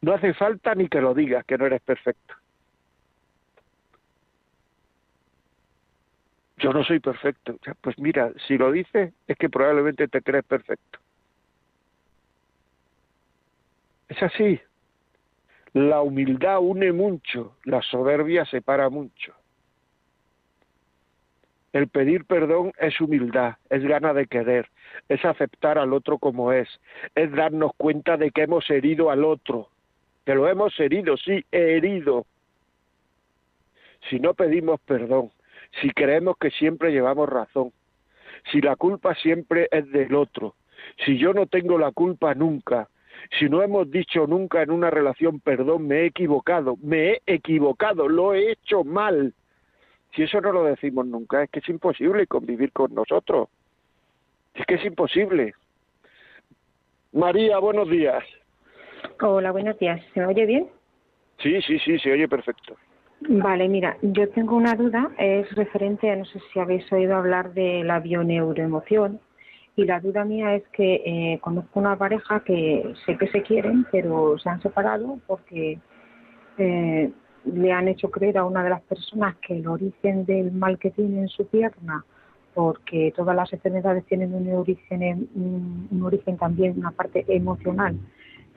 No 0.03 0.13
hace 0.13 0.35
falta 0.35 0.75
ni 0.75 0.89
que 0.89 1.01
lo 1.01 1.15
digas 1.15 1.45
que 1.45 1.57
no 1.57 1.67
eres 1.67 1.83
perfecto. 1.83 2.35
Yo 6.59 6.73
no 6.73 6.85
soy 6.85 7.01
perfecto. 7.01 7.59
Pues 7.81 7.99
mira, 7.99 8.33
si 8.47 8.57
lo 8.57 8.73
dices 8.73 9.13
es 9.27 9.37
que 9.37 9.49
probablemente 9.49 10.09
te 10.09 10.23
crees 10.23 10.45
perfecto. 10.45 10.99
Es 14.17 14.23
así. 14.23 14.61
La 15.75 16.01
humildad 16.01 16.61
une 16.61 16.91
mucho, 16.93 17.57
la 17.65 17.83
soberbia 17.83 18.47
separa 18.47 18.89
mucho. 18.89 19.35
El 21.75 21.89
pedir 21.89 22.25
perdón 22.25 22.73
es 22.79 22.99
humildad, 22.99 23.57
es 23.69 23.85
gana 23.85 24.15
de 24.15 24.27
querer, 24.27 24.71
es 25.11 25.23
aceptar 25.23 25.77
al 25.77 25.93
otro 25.93 26.17
como 26.17 26.51
es, 26.53 26.67
es 27.15 27.31
darnos 27.33 27.73
cuenta 27.77 28.17
de 28.17 28.31
que 28.31 28.45
hemos 28.45 28.71
herido 28.71 29.11
al 29.11 29.23
otro, 29.23 29.69
que 30.25 30.35
lo 30.35 30.49
hemos 30.49 30.79
herido, 30.81 31.19
sí, 31.19 31.45
herido. 31.53 32.25
Si 34.09 34.19
no 34.19 34.33
pedimos 34.33 34.81
perdón, 34.81 35.31
si 35.83 35.91
creemos 35.91 36.39
que 36.39 36.51
siempre 36.53 36.91
llevamos 36.91 37.29
razón, 37.29 37.71
si 38.51 38.63
la 38.63 38.77
culpa 38.77 39.15
siempre 39.15 39.69
es 39.71 39.91
del 39.93 40.15
otro, 40.15 40.55
si 41.05 41.19
yo 41.19 41.35
no 41.35 41.47
tengo 41.47 41.77
la 41.77 41.93
culpa 41.93 42.35
nunca, 42.35 42.89
si 43.39 43.49
no 43.49 43.63
hemos 43.63 43.91
dicho 43.91 44.27
nunca 44.27 44.63
en 44.63 44.71
una 44.71 44.91
relación, 44.91 45.41
perdón, 45.41 45.87
me 45.87 46.03
he 46.03 46.07
equivocado, 46.07 46.77
me 46.83 47.11
he 47.11 47.23
equivocado, 47.27 48.09
lo 48.09 48.35
he 48.35 48.53
hecho 48.53 48.85
mal. 48.85 49.35
Si 50.15 50.23
eso 50.23 50.41
no 50.41 50.53
lo 50.53 50.65
decimos 50.65 51.07
nunca, 51.07 51.43
es 51.43 51.51
que 51.51 51.59
es 51.61 51.69
imposible 51.69 52.27
convivir 52.27 52.73
con 52.73 52.95
nosotros. 52.95 53.49
Es 54.55 54.65
que 54.67 54.75
es 54.75 54.85
imposible. 54.85 55.55
María, 57.13 57.59
buenos 57.59 57.89
días. 57.89 58.25
Hola, 59.21 59.53
buenos 59.53 59.79
días. 59.79 60.01
¿Se 60.15 60.21
me 60.21 60.27
oye 60.27 60.47
bien? 60.47 60.69
Sí, 61.39 61.61
sí, 61.63 61.79
sí, 61.79 61.99
se 61.99 62.13
oye 62.13 62.29
perfecto. 62.29 62.77
Vale, 63.21 63.69
mira, 63.69 63.97
yo 64.03 64.29
tengo 64.31 64.57
una 64.57 64.75
duda, 64.75 65.11
es 65.19 65.51
referente 65.55 66.11
a, 66.11 66.17
no 66.17 66.25
sé 66.27 66.39
si 66.53 66.61
habéis 66.61 66.91
oído 66.93 67.17
hablar 67.17 67.55
de 67.55 67.83
la 67.83 68.01
bioneuroemoción, 68.01 69.21
y 69.77 69.85
la 69.85 70.01
duda 70.01 70.25
mía 70.25 70.55
es 70.55 70.67
que 70.69 71.03
eh, 71.05 71.39
conozco 71.41 71.79
una 71.79 71.97
pareja 71.97 72.41
que 72.41 72.95
sé 73.05 73.19
que 73.19 73.29
se 73.29 73.43
quieren, 73.43 73.87
pero 73.93 74.39
se 74.39 74.49
han 74.49 74.63
separado 74.63 75.19
porque 75.27 75.79
eh, 76.57 77.13
le 77.45 77.73
han 77.73 77.87
hecho 77.87 78.11
creer 78.11 78.39
a 78.39 78.47
una 78.47 78.65
de 78.65 78.71
las 78.71 78.81
personas 78.81 79.37
que 79.37 79.59
el 79.59 79.69
origen 79.69 80.25
del 80.25 80.51
mal 80.51 80.79
que 80.79 80.91
tiene 80.91 81.21
en 81.21 81.29
su 81.29 81.47
pierna, 81.47 82.07
porque 82.55 83.13
todas 83.15 83.37
las 83.37 83.53
enfermedades 83.53 84.07
tienen 84.07 84.35
un 84.35 84.51
origen, 84.51 85.29
un, 85.35 86.03
origen 86.03 86.39
también, 86.39 86.79
una 86.79 86.93
parte 86.93 87.27
emocional, 87.29 87.99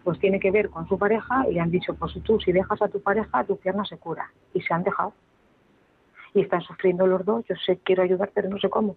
pues 0.05 0.17
tiene 0.19 0.39
que 0.39 0.51
ver 0.51 0.69
con 0.69 0.87
su 0.87 0.97
pareja 0.97 1.45
y 1.49 1.55
le 1.55 1.59
han 1.59 1.69
dicho, 1.69 1.93
pues 1.95 2.13
tú 2.23 2.39
si 2.39 2.53
dejas 2.53 2.81
a 2.81 2.87
tu 2.87 3.01
pareja, 3.01 3.43
tu 3.43 3.57
pierna 3.57 3.83
se 3.83 3.97
cura. 3.97 4.31
Y 4.53 4.61
se 4.61 4.73
han 4.73 4.83
dejado. 4.83 5.13
Y 6.33 6.41
están 6.41 6.61
sufriendo 6.61 7.05
los 7.05 7.25
dos. 7.25 7.43
Yo 7.45 7.55
sé, 7.65 7.77
quiero 7.83 8.03
ayudar, 8.03 8.31
pero 8.33 8.49
no 8.49 8.57
sé 8.57 8.69
cómo. 8.69 8.95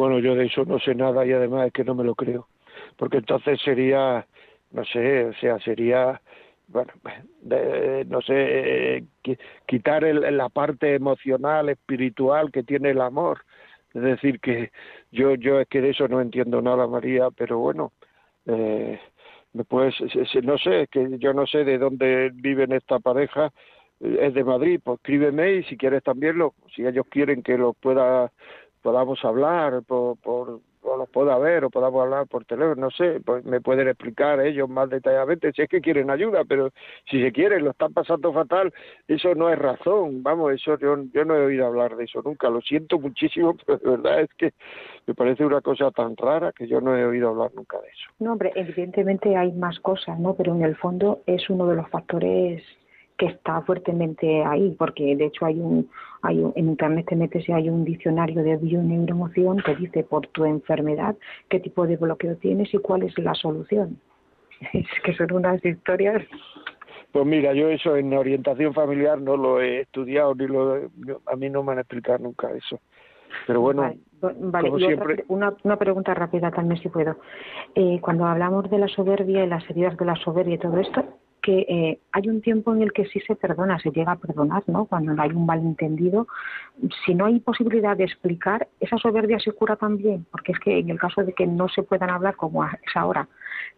Bueno, 0.00 0.18
yo 0.18 0.34
de 0.34 0.46
eso 0.46 0.64
no 0.64 0.78
sé 0.78 0.94
nada 0.94 1.26
y 1.26 1.32
además 1.32 1.66
es 1.66 1.74
que 1.74 1.84
no 1.84 1.94
me 1.94 2.04
lo 2.04 2.14
creo, 2.14 2.48
porque 2.96 3.18
entonces 3.18 3.60
sería, 3.62 4.26
no 4.70 4.82
sé, 4.86 5.26
o 5.26 5.34
sea, 5.34 5.58
sería, 5.58 6.22
bueno, 6.68 6.90
no 8.06 8.22
sé, 8.22 9.04
quitar 9.66 10.02
la 10.04 10.48
parte 10.48 10.94
emocional, 10.94 11.68
espiritual 11.68 12.50
que 12.50 12.62
tiene 12.62 12.92
el 12.92 13.02
amor. 13.02 13.42
Es 13.92 14.00
decir, 14.00 14.40
que 14.40 14.70
yo, 15.12 15.34
yo 15.34 15.60
es 15.60 15.68
que 15.68 15.82
de 15.82 15.90
eso 15.90 16.08
no 16.08 16.22
entiendo 16.22 16.62
nada, 16.62 16.86
María, 16.86 17.28
pero 17.36 17.58
bueno, 17.58 17.92
eh, 18.46 18.98
pues 19.68 19.96
no 20.42 20.56
sé, 20.56 20.88
que 20.90 21.18
yo 21.18 21.34
no 21.34 21.46
sé 21.46 21.62
de 21.64 21.76
dónde 21.76 22.30
viven 22.32 22.72
esta 22.72 23.00
pareja, 23.00 23.52
es 24.00 24.32
de 24.32 24.44
Madrid, 24.44 24.80
pues 24.82 24.96
escríbeme 24.96 25.56
y 25.56 25.62
si 25.64 25.76
quieres 25.76 26.02
también 26.02 26.38
lo, 26.38 26.54
si 26.74 26.86
ellos 26.86 27.04
quieren 27.10 27.42
que 27.42 27.58
lo 27.58 27.74
pueda 27.74 28.32
podamos 28.82 29.24
hablar 29.24 29.82
por, 29.82 30.16
por 30.18 30.60
o 30.82 30.96
los 30.96 31.08
pueda 31.10 31.36
ver 31.38 31.64
o 31.64 31.70
podamos 31.70 32.02
hablar 32.02 32.26
por 32.26 32.44
teléfono, 32.44 32.74
no 32.74 32.90
sé, 32.90 33.20
pues 33.24 33.44
me 33.44 33.60
pueden 33.60 33.88
explicar 33.88 34.40
ellos 34.40 34.68
más 34.68 34.88
detalladamente 34.88 35.52
si 35.52 35.62
es 35.62 35.68
que 35.68 35.80
quieren 35.80 36.10
ayuda, 36.10 36.44
pero 36.44 36.70
si 37.08 37.22
se 37.22 37.32
quieren, 37.32 37.64
lo 37.64 37.72
están 37.72 37.92
pasando 37.92 38.32
fatal, 38.32 38.72
eso 39.06 39.34
no 39.34 39.50
es 39.50 39.58
razón, 39.58 40.22
vamos, 40.22 40.52
eso 40.52 40.78
yo, 40.78 40.96
yo 41.12 41.24
no 41.24 41.36
he 41.36 41.44
oído 41.44 41.66
hablar 41.66 41.96
de 41.96 42.04
eso 42.04 42.22
nunca, 42.24 42.48
lo 42.48 42.60
siento 42.60 42.98
muchísimo, 42.98 43.56
pero 43.66 43.78
de 43.78 43.90
verdad 43.90 44.20
es 44.20 44.30
que 44.34 44.52
me 45.06 45.14
parece 45.14 45.44
una 45.44 45.60
cosa 45.60 45.90
tan 45.90 46.16
rara 46.16 46.52
que 46.52 46.66
yo 46.66 46.80
no 46.80 46.96
he 46.96 47.04
oído 47.04 47.28
hablar 47.28 47.50
nunca 47.54 47.78
de 47.80 47.88
eso. 47.88 48.10
No, 48.18 48.32
hombre, 48.32 48.52
evidentemente 48.54 49.36
hay 49.36 49.52
más 49.52 49.78
cosas, 49.80 50.18
¿no? 50.18 50.34
Pero 50.34 50.54
en 50.54 50.62
el 50.62 50.76
fondo 50.76 51.20
es 51.26 51.48
uno 51.50 51.66
de 51.66 51.76
los 51.76 51.88
factores 51.88 52.62
que 53.20 53.26
está 53.26 53.60
fuertemente 53.60 54.42
ahí, 54.44 54.74
porque 54.78 55.14
de 55.14 55.26
hecho 55.26 55.44
hay 55.44 55.60
un, 55.60 55.90
hay 56.22 56.38
un, 56.38 56.54
en 56.56 56.70
internet 56.70 57.04
te 57.06 57.16
metes 57.16 57.46
y 57.46 57.52
hay 57.52 57.68
un 57.68 57.84
diccionario 57.84 58.42
de 58.42 58.56
bioneuroemoción 58.56 59.58
que 59.58 59.76
dice 59.76 60.04
por 60.04 60.26
tu 60.28 60.46
enfermedad 60.46 61.14
qué 61.50 61.60
tipo 61.60 61.86
de 61.86 61.98
bloqueo 61.98 62.36
tienes 62.36 62.72
y 62.72 62.78
cuál 62.78 63.02
es 63.02 63.16
la 63.18 63.34
solución. 63.34 64.00
Es 64.72 64.86
que 65.04 65.12
son 65.14 65.32
unas 65.32 65.62
historias. 65.62 66.22
Pues 67.12 67.26
mira, 67.26 67.52
yo 67.52 67.68
eso 67.68 67.94
en 67.94 68.14
orientación 68.14 68.72
familiar 68.72 69.20
no 69.20 69.36
lo 69.36 69.60
he 69.60 69.82
estudiado 69.82 70.34
ni 70.34 70.46
lo 70.46 70.88
a 71.26 71.36
mí 71.36 71.50
no 71.50 71.62
me 71.62 71.72
han 71.72 71.80
explicado 71.80 72.20
nunca 72.20 72.50
eso. 72.52 72.80
Pero 73.46 73.60
bueno, 73.60 73.92
vale. 74.22 74.70
siempre... 74.78 75.24
una, 75.28 75.52
una 75.62 75.76
pregunta 75.76 76.14
rápida 76.14 76.50
también 76.50 76.80
si 76.80 76.88
puedo. 76.88 77.16
Eh, 77.74 77.98
cuando 78.00 78.24
hablamos 78.24 78.70
de 78.70 78.78
la 78.78 78.88
soberbia 78.88 79.44
y 79.44 79.46
las 79.46 79.68
heridas 79.68 79.96
de 79.98 80.06
la 80.06 80.16
soberbia 80.16 80.54
y 80.54 80.58
todo 80.58 80.78
esto, 80.78 81.04
que 81.40 81.66
eh, 81.68 81.98
hay 82.12 82.28
un 82.28 82.40
tiempo 82.40 82.74
en 82.74 82.82
el 82.82 82.92
que 82.92 83.06
sí 83.06 83.20
se 83.20 83.34
perdona, 83.34 83.78
se 83.78 83.90
llega 83.90 84.12
a 84.12 84.16
perdonar, 84.16 84.62
¿no? 84.66 84.86
Cuando 84.86 85.12
no 85.12 85.22
hay 85.22 85.30
un 85.30 85.46
malentendido. 85.46 86.28
Si 87.04 87.14
no 87.14 87.26
hay 87.26 87.40
posibilidad 87.40 87.96
de 87.96 88.04
explicar, 88.04 88.68
esa 88.80 88.98
soberbia 88.98 89.38
se 89.38 89.52
cura 89.52 89.76
también, 89.76 90.26
porque 90.30 90.52
es 90.52 90.58
que 90.60 90.78
en 90.78 90.90
el 90.90 90.98
caso 90.98 91.22
de 91.24 91.32
que 91.32 91.46
no 91.46 91.68
se 91.68 91.82
puedan 91.82 92.10
hablar, 92.10 92.36
como 92.36 92.64
es 92.64 92.72
ahora, 92.94 93.28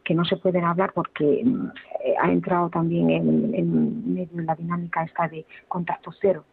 que 0.05 0.15
no 0.15 0.25
se 0.25 0.37
pueden 0.37 0.65
hablar 0.65 0.93
porque 0.93 1.41
eh, 1.41 2.15
ha 2.21 2.31
entrado 2.31 2.69
también 2.71 3.11
en, 3.11 3.55
en, 3.55 4.15
medio 4.15 4.37
de 4.37 4.45
la 4.45 4.55
dinámica 4.55 5.05
esta 5.05 5.29
de 5.29 5.45
contacto 5.69 6.13
cero. 6.21 6.45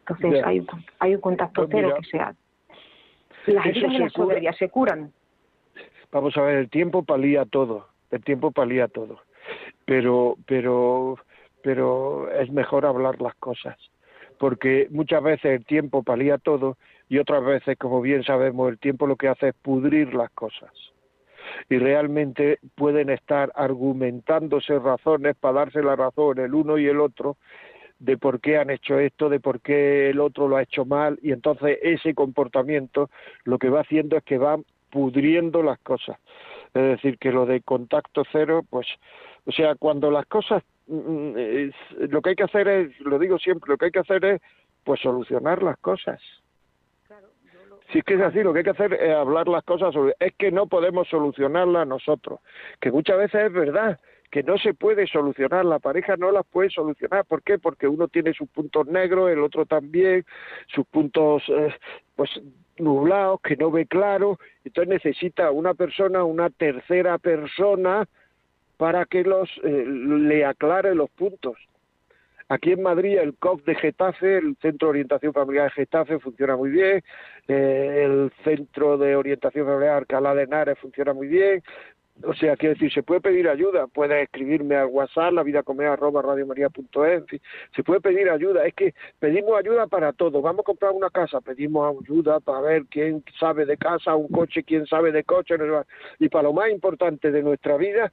Entonces 0.00 0.42
hay, 0.44 0.66
hay 0.98 1.14
un 1.14 1.20
contacto 1.20 1.68
pues 1.68 1.70
cero 1.72 1.94
que 2.00 2.06
sea. 2.06 2.34
Las 3.46 3.66
heridas 3.66 3.92
de 3.92 3.98
la 3.98 4.10
soberbia 4.10 4.52
se 4.52 4.68
curan. 4.68 5.12
Vamos 6.10 6.36
a 6.36 6.42
ver, 6.42 6.56
el 6.56 6.70
tiempo 6.70 7.02
palía 7.02 7.44
todo, 7.44 7.88
el 8.10 8.22
tiempo 8.22 8.50
palía 8.50 8.88
todo 8.88 9.20
pero 9.92 10.38
pero 10.46 11.18
pero 11.62 12.30
es 12.32 12.50
mejor 12.50 12.86
hablar 12.86 13.20
las 13.20 13.34
cosas, 13.34 13.76
porque 14.38 14.88
muchas 14.90 15.22
veces 15.22 15.52
el 15.52 15.66
tiempo 15.66 16.02
palía 16.02 16.38
todo 16.38 16.78
y 17.10 17.18
otras 17.18 17.44
veces, 17.44 17.76
como 17.76 18.00
bien 18.00 18.24
sabemos, 18.24 18.70
el 18.70 18.78
tiempo 18.78 19.06
lo 19.06 19.16
que 19.16 19.28
hace 19.28 19.48
es 19.48 19.54
pudrir 19.54 20.14
las 20.14 20.30
cosas. 20.30 20.70
Y 21.68 21.76
realmente 21.76 22.58
pueden 22.74 23.10
estar 23.10 23.52
argumentándose 23.54 24.78
razones 24.78 25.36
para 25.36 25.60
darse 25.60 25.82
la 25.82 25.94
razón 25.94 26.38
el 26.38 26.54
uno 26.54 26.78
y 26.78 26.86
el 26.86 26.98
otro 26.98 27.36
de 27.98 28.16
por 28.16 28.40
qué 28.40 28.56
han 28.56 28.70
hecho 28.70 28.98
esto, 28.98 29.28
de 29.28 29.40
por 29.40 29.60
qué 29.60 30.08
el 30.08 30.20
otro 30.20 30.48
lo 30.48 30.56
ha 30.56 30.62
hecho 30.62 30.86
mal, 30.86 31.18
y 31.22 31.32
entonces 31.32 31.78
ese 31.82 32.14
comportamiento 32.14 33.10
lo 33.44 33.58
que 33.58 33.68
va 33.68 33.82
haciendo 33.82 34.16
es 34.16 34.24
que 34.24 34.38
va 34.38 34.58
pudriendo 34.90 35.62
las 35.62 35.78
cosas. 35.80 36.18
Es 36.74 36.82
decir, 36.82 37.18
que 37.18 37.32
lo 37.32 37.44
de 37.44 37.60
contacto 37.60 38.22
cero, 38.32 38.62
pues, 38.68 38.86
o 39.44 39.52
sea, 39.52 39.74
cuando 39.74 40.10
las 40.10 40.26
cosas, 40.26 40.62
mm, 40.86 40.96
mm, 40.96 41.70
lo 42.10 42.22
que 42.22 42.30
hay 42.30 42.36
que 42.36 42.44
hacer 42.44 42.68
es, 42.68 43.00
lo 43.00 43.18
digo 43.18 43.38
siempre, 43.38 43.70
lo 43.70 43.76
que 43.76 43.86
hay 43.86 43.90
que 43.90 44.00
hacer 44.00 44.24
es, 44.24 44.40
pues, 44.84 45.00
solucionar 45.00 45.62
las 45.62 45.78
cosas. 45.78 46.20
Si 47.90 47.98
es 47.98 48.04
que 48.04 48.14
es 48.14 48.20
así, 48.22 48.42
lo 48.42 48.52
que 48.52 48.60
hay 48.60 48.64
que 48.64 48.70
hacer 48.70 48.94
es 48.94 49.14
hablar 49.14 49.48
las 49.48 49.64
cosas, 49.64 49.94
es 50.18 50.32
que 50.38 50.50
no 50.50 50.66
podemos 50.66 51.08
solucionarlas 51.08 51.86
nosotros, 51.86 52.40
que 52.80 52.90
muchas 52.90 53.18
veces 53.18 53.46
es 53.46 53.52
verdad, 53.52 54.00
que 54.30 54.42
no 54.42 54.56
se 54.56 54.72
puede 54.72 55.06
solucionar, 55.06 55.66
la 55.66 55.78
pareja 55.78 56.16
no 56.16 56.32
las 56.32 56.46
puede 56.46 56.70
solucionar. 56.70 57.26
¿Por 57.26 57.42
qué? 57.42 57.58
Porque 57.58 57.86
uno 57.86 58.08
tiene 58.08 58.32
sus 58.32 58.48
puntos 58.48 58.86
negros, 58.86 59.30
el 59.30 59.42
otro 59.42 59.66
también, 59.66 60.24
sus 60.68 60.86
puntos 60.86 61.42
eh, 61.48 61.74
pues 62.16 62.30
nublados, 62.78 63.42
que 63.42 63.56
no 63.56 63.70
ve 63.70 63.84
claro, 63.84 64.38
entonces 64.64 64.88
necesita 64.88 65.50
una 65.50 65.74
persona, 65.74 66.24
una 66.24 66.48
tercera 66.48 67.18
persona, 67.18 68.08
para 68.82 69.04
que 69.04 69.22
los 69.22 69.48
eh, 69.62 69.84
le 69.86 70.44
aclare 70.44 70.92
los 70.96 71.08
puntos. 71.10 71.56
Aquí 72.48 72.72
en 72.72 72.82
Madrid 72.82 73.16
el 73.16 73.36
COF 73.36 73.62
de 73.62 73.76
Getafe, 73.76 74.38
el 74.38 74.56
Centro 74.60 74.88
de 74.88 74.90
Orientación 74.90 75.32
Familiar 75.32 75.66
de 75.66 75.70
Getafe, 75.70 76.18
funciona 76.18 76.56
muy 76.56 76.70
bien, 76.70 77.00
eh, 77.46 78.02
el 78.04 78.32
Centro 78.42 78.98
de 78.98 79.14
Orientación 79.14 79.66
Familiar 79.66 79.98
Alcalá 79.98 80.34
de 80.34 80.42
Henares 80.42 80.80
funciona 80.80 81.12
muy 81.12 81.28
bien, 81.28 81.62
o 82.24 82.34
sea, 82.34 82.56
quiero 82.56 82.74
decir, 82.74 82.92
se 82.92 83.04
puede 83.04 83.20
pedir 83.20 83.48
ayuda, 83.48 83.86
puede 83.86 84.20
escribirme 84.22 84.74
al 84.74 84.86
WhatsApp, 84.86 85.32
la 85.32 85.44
vida 85.44 85.62
arroba 85.64 86.20
radiomaria.es, 86.20 87.40
se 87.76 87.84
puede 87.84 88.00
pedir 88.00 88.30
ayuda, 88.30 88.66
es 88.66 88.74
que 88.74 88.94
pedimos 89.20 89.56
ayuda 89.56 89.86
para 89.86 90.12
todo, 90.12 90.42
vamos 90.42 90.60
a 90.60 90.64
comprar 90.64 90.90
una 90.90 91.08
casa, 91.08 91.40
pedimos 91.40 91.96
ayuda 92.02 92.40
para 92.40 92.60
ver 92.62 92.82
quién 92.90 93.22
sabe 93.38 93.64
de 93.64 93.76
casa, 93.76 94.16
un 94.16 94.26
coche, 94.26 94.64
quién 94.64 94.86
sabe 94.86 95.12
de 95.12 95.22
coche, 95.22 95.54
y 96.18 96.28
para 96.28 96.44
lo 96.44 96.52
más 96.52 96.68
importante 96.68 97.30
de 97.30 97.42
nuestra 97.44 97.76
vida, 97.76 98.12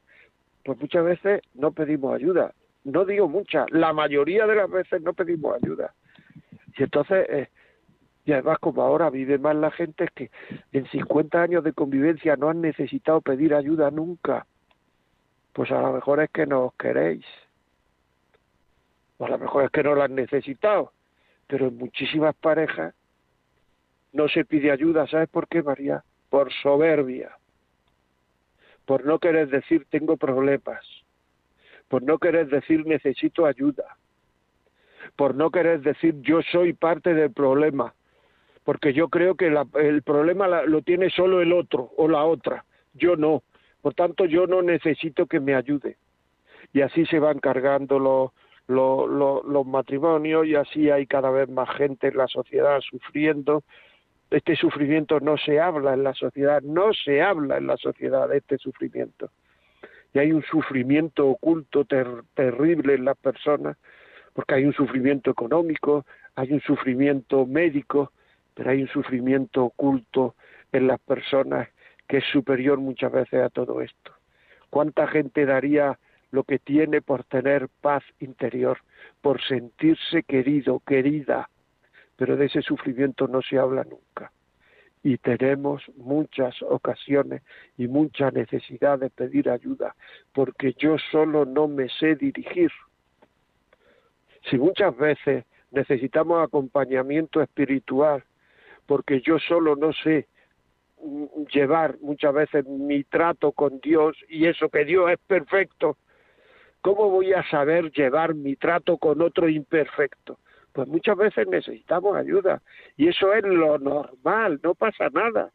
pues 0.70 0.82
muchas 0.82 1.04
veces 1.04 1.42
no 1.56 1.72
pedimos 1.72 2.14
ayuda, 2.14 2.54
no 2.84 3.04
digo 3.04 3.28
muchas, 3.28 3.66
la 3.72 3.92
mayoría 3.92 4.46
de 4.46 4.54
las 4.54 4.70
veces 4.70 5.02
no 5.02 5.14
pedimos 5.14 5.56
ayuda. 5.56 5.96
Y 6.78 6.84
entonces, 6.84 7.26
eh, 7.28 7.48
y 8.24 8.34
además 8.34 8.60
como 8.60 8.84
ahora 8.84 9.10
vive 9.10 9.40
más 9.40 9.56
la 9.56 9.72
gente 9.72 10.04
es 10.04 10.12
que 10.12 10.30
en 10.72 10.86
50 10.86 11.42
años 11.42 11.64
de 11.64 11.74
convivencia 11.74 12.36
no 12.36 12.50
han 12.50 12.62
necesitado 12.62 13.20
pedir 13.22 13.56
ayuda 13.56 13.90
nunca. 13.90 14.46
Pues 15.54 15.72
a 15.72 15.82
lo 15.82 15.94
mejor 15.94 16.22
es 16.22 16.30
que 16.30 16.46
no 16.46 16.66
os 16.66 16.74
queréis. 16.76 17.26
O 19.18 19.26
a 19.26 19.30
lo 19.30 19.40
mejor 19.40 19.64
es 19.64 19.72
que 19.72 19.82
no 19.82 19.96
la 19.96 20.04
han 20.04 20.14
necesitado. 20.14 20.94
Pero 21.48 21.70
en 21.70 21.78
muchísimas 21.78 22.36
parejas 22.36 22.94
no 24.14 24.28
se 24.28 24.46
pide 24.46 24.70
ayuda. 24.70 25.08
¿Sabes 25.08 25.30
por 25.30 25.48
qué, 25.48 25.64
María? 25.64 26.04
Por 26.30 26.54
soberbia. 26.62 27.39
Por 28.90 29.06
no 29.06 29.20
querer 29.20 29.50
decir 29.50 29.86
tengo 29.92 30.18
problemas. 30.18 30.84
Por 31.88 32.02
no 32.02 32.18
querer 32.18 32.48
decir 32.48 32.88
necesito 32.88 33.46
ayuda. 33.46 33.86
Por 35.16 35.36
no 35.36 35.52
querer 35.52 35.82
decir 35.82 36.16
yo 36.22 36.42
soy 36.52 36.74
parte 36.74 37.14
del 37.14 37.32
problema 37.32 37.94
porque 38.70 38.94
yo 38.94 39.10
creo 39.10 39.34
que 39.34 39.52
el 39.76 40.04
problema 40.04 40.48
lo 40.48 40.84
tiene 40.84 41.10
solo 41.10 41.42
el 41.42 41.54
otro 41.54 41.92
o 41.98 42.08
la 42.08 42.24
otra, 42.24 42.66
yo 42.94 43.16
no. 43.16 43.42
Por 43.82 43.96
tanto, 43.96 44.26
yo 44.26 44.46
no 44.46 44.62
necesito 44.62 45.26
que 45.26 45.40
me 45.40 45.56
ayude. 45.56 45.98
Y 46.72 46.82
así 46.82 47.04
se 47.08 47.18
van 47.18 47.40
cargando 47.40 47.98
los, 47.98 48.32
los, 48.68 49.66
matrimonios 49.66 50.46
y 50.46 50.54
así 50.54 50.92
hay 50.92 51.08
cada 51.08 51.32
vez 51.32 51.50
más 51.50 51.68
gente 51.78 52.10
en 52.10 52.18
la 52.18 52.28
sociedad 52.28 52.80
sufriendo. 52.82 53.64
Este 54.32 54.56
sufrimiento 54.56 55.20
no 55.20 55.38
se 55.38 55.60
habla 55.60 55.94
en 55.94 56.04
la 56.04 56.14
sociedad, 56.14 56.62
no 56.62 56.94
se 56.94 57.22
habla 57.22 57.58
en 57.58 57.66
la 57.68 57.78
sociedad 57.78 58.30
de 58.30 58.38
este 58.38 58.58
sufrimiento. 58.60 59.32
Y 60.14 60.20
hay 60.20 60.32
un 60.32 60.44
sufrimiento 60.44 61.28
oculto 61.28 61.86
terrible 61.86 62.96
en 62.96 63.06
las 63.06 63.18
personas, 63.18 63.78
porque 64.34 64.56
hay 64.56 64.66
un 64.66 64.74
sufrimiento 64.74 65.32
económico, 65.32 66.06
hay 66.36 66.54
un 66.54 66.62
sufrimiento 66.62 67.46
médico, 67.46 68.12
pero 68.54 68.72
hay 68.72 68.84
un 68.84 68.88
sufrimiento 68.90 69.66
oculto 69.66 70.36
en 70.72 70.88
las 70.88 71.00
personas 71.00 71.70
que 72.08 72.18
es 72.18 72.26
superior 72.32 72.80
muchas 72.80 73.12
veces 73.12 73.42
a 73.42 73.50
todo 73.50 73.82
esto. 73.82 74.12
¿Cuánta 74.70 75.08
gente 75.08 75.46
daría 75.46 75.98
lo 76.32 76.44
que 76.44 76.60
tiene 76.60 77.02
por 77.02 77.24
tener 77.24 77.70
paz 77.82 78.04
interior, 78.20 78.80
por 79.22 79.42
sentirse 79.42 80.24
querido, 80.24 80.82
querida? 80.86 81.50
Pero 82.20 82.36
de 82.36 82.48
ese 82.48 82.62
sufrimiento 82.62 83.30
no 83.30 83.42
se 83.42 83.58
habla 83.58 83.86
nunca. 83.86 84.34
Y 85.02 85.18
tenemos 85.20 85.82
muchas 85.96 86.62
ocasiones 86.62 87.44
y 87.78 87.88
mucha 87.88 88.30
necesidad 88.30 89.00
de 89.00 89.10
pedir 89.10 89.50
ayuda, 89.50 89.96
porque 90.34 90.74
yo 90.78 90.98
solo 91.14 91.46
no 91.46 91.70
me 91.70 91.88
sé 91.88 92.16
dirigir. 92.16 92.72
Si 94.50 94.58
muchas 94.58 94.98
veces 94.98 95.46
necesitamos 95.72 96.44
acompañamiento 96.44 97.42
espiritual, 97.42 98.26
porque 98.86 99.22
yo 99.22 99.40
solo 99.40 99.78
no 99.78 99.94
sé 99.94 100.28
mm, 101.02 101.46
llevar 101.54 101.96
muchas 102.02 102.34
veces 102.34 102.66
mi 102.66 103.06
trato 103.06 103.54
con 103.54 103.80
Dios 103.80 104.18
y 104.28 104.46
eso 104.46 104.68
que 104.68 104.84
Dios 104.84 105.10
es 105.10 105.20
perfecto, 105.20 105.96
¿cómo 106.82 107.10
voy 107.10 107.32
a 107.32 107.50
saber 107.50 107.94
llevar 107.94 108.36
mi 108.36 108.58
trato 108.58 108.98
con 108.98 109.22
otro 109.22 109.48
imperfecto? 109.48 110.38
Pues 110.74 110.88
muchas 110.88 111.18
veces 111.18 111.48
necesitamos 111.48 112.16
ayuda 112.16 112.62
y 112.96 113.08
eso 113.08 113.34
es 113.34 113.44
lo 113.44 113.80
normal, 113.80 114.60
no 114.64 114.76
pasa 114.76 115.10
nada. 115.10 115.52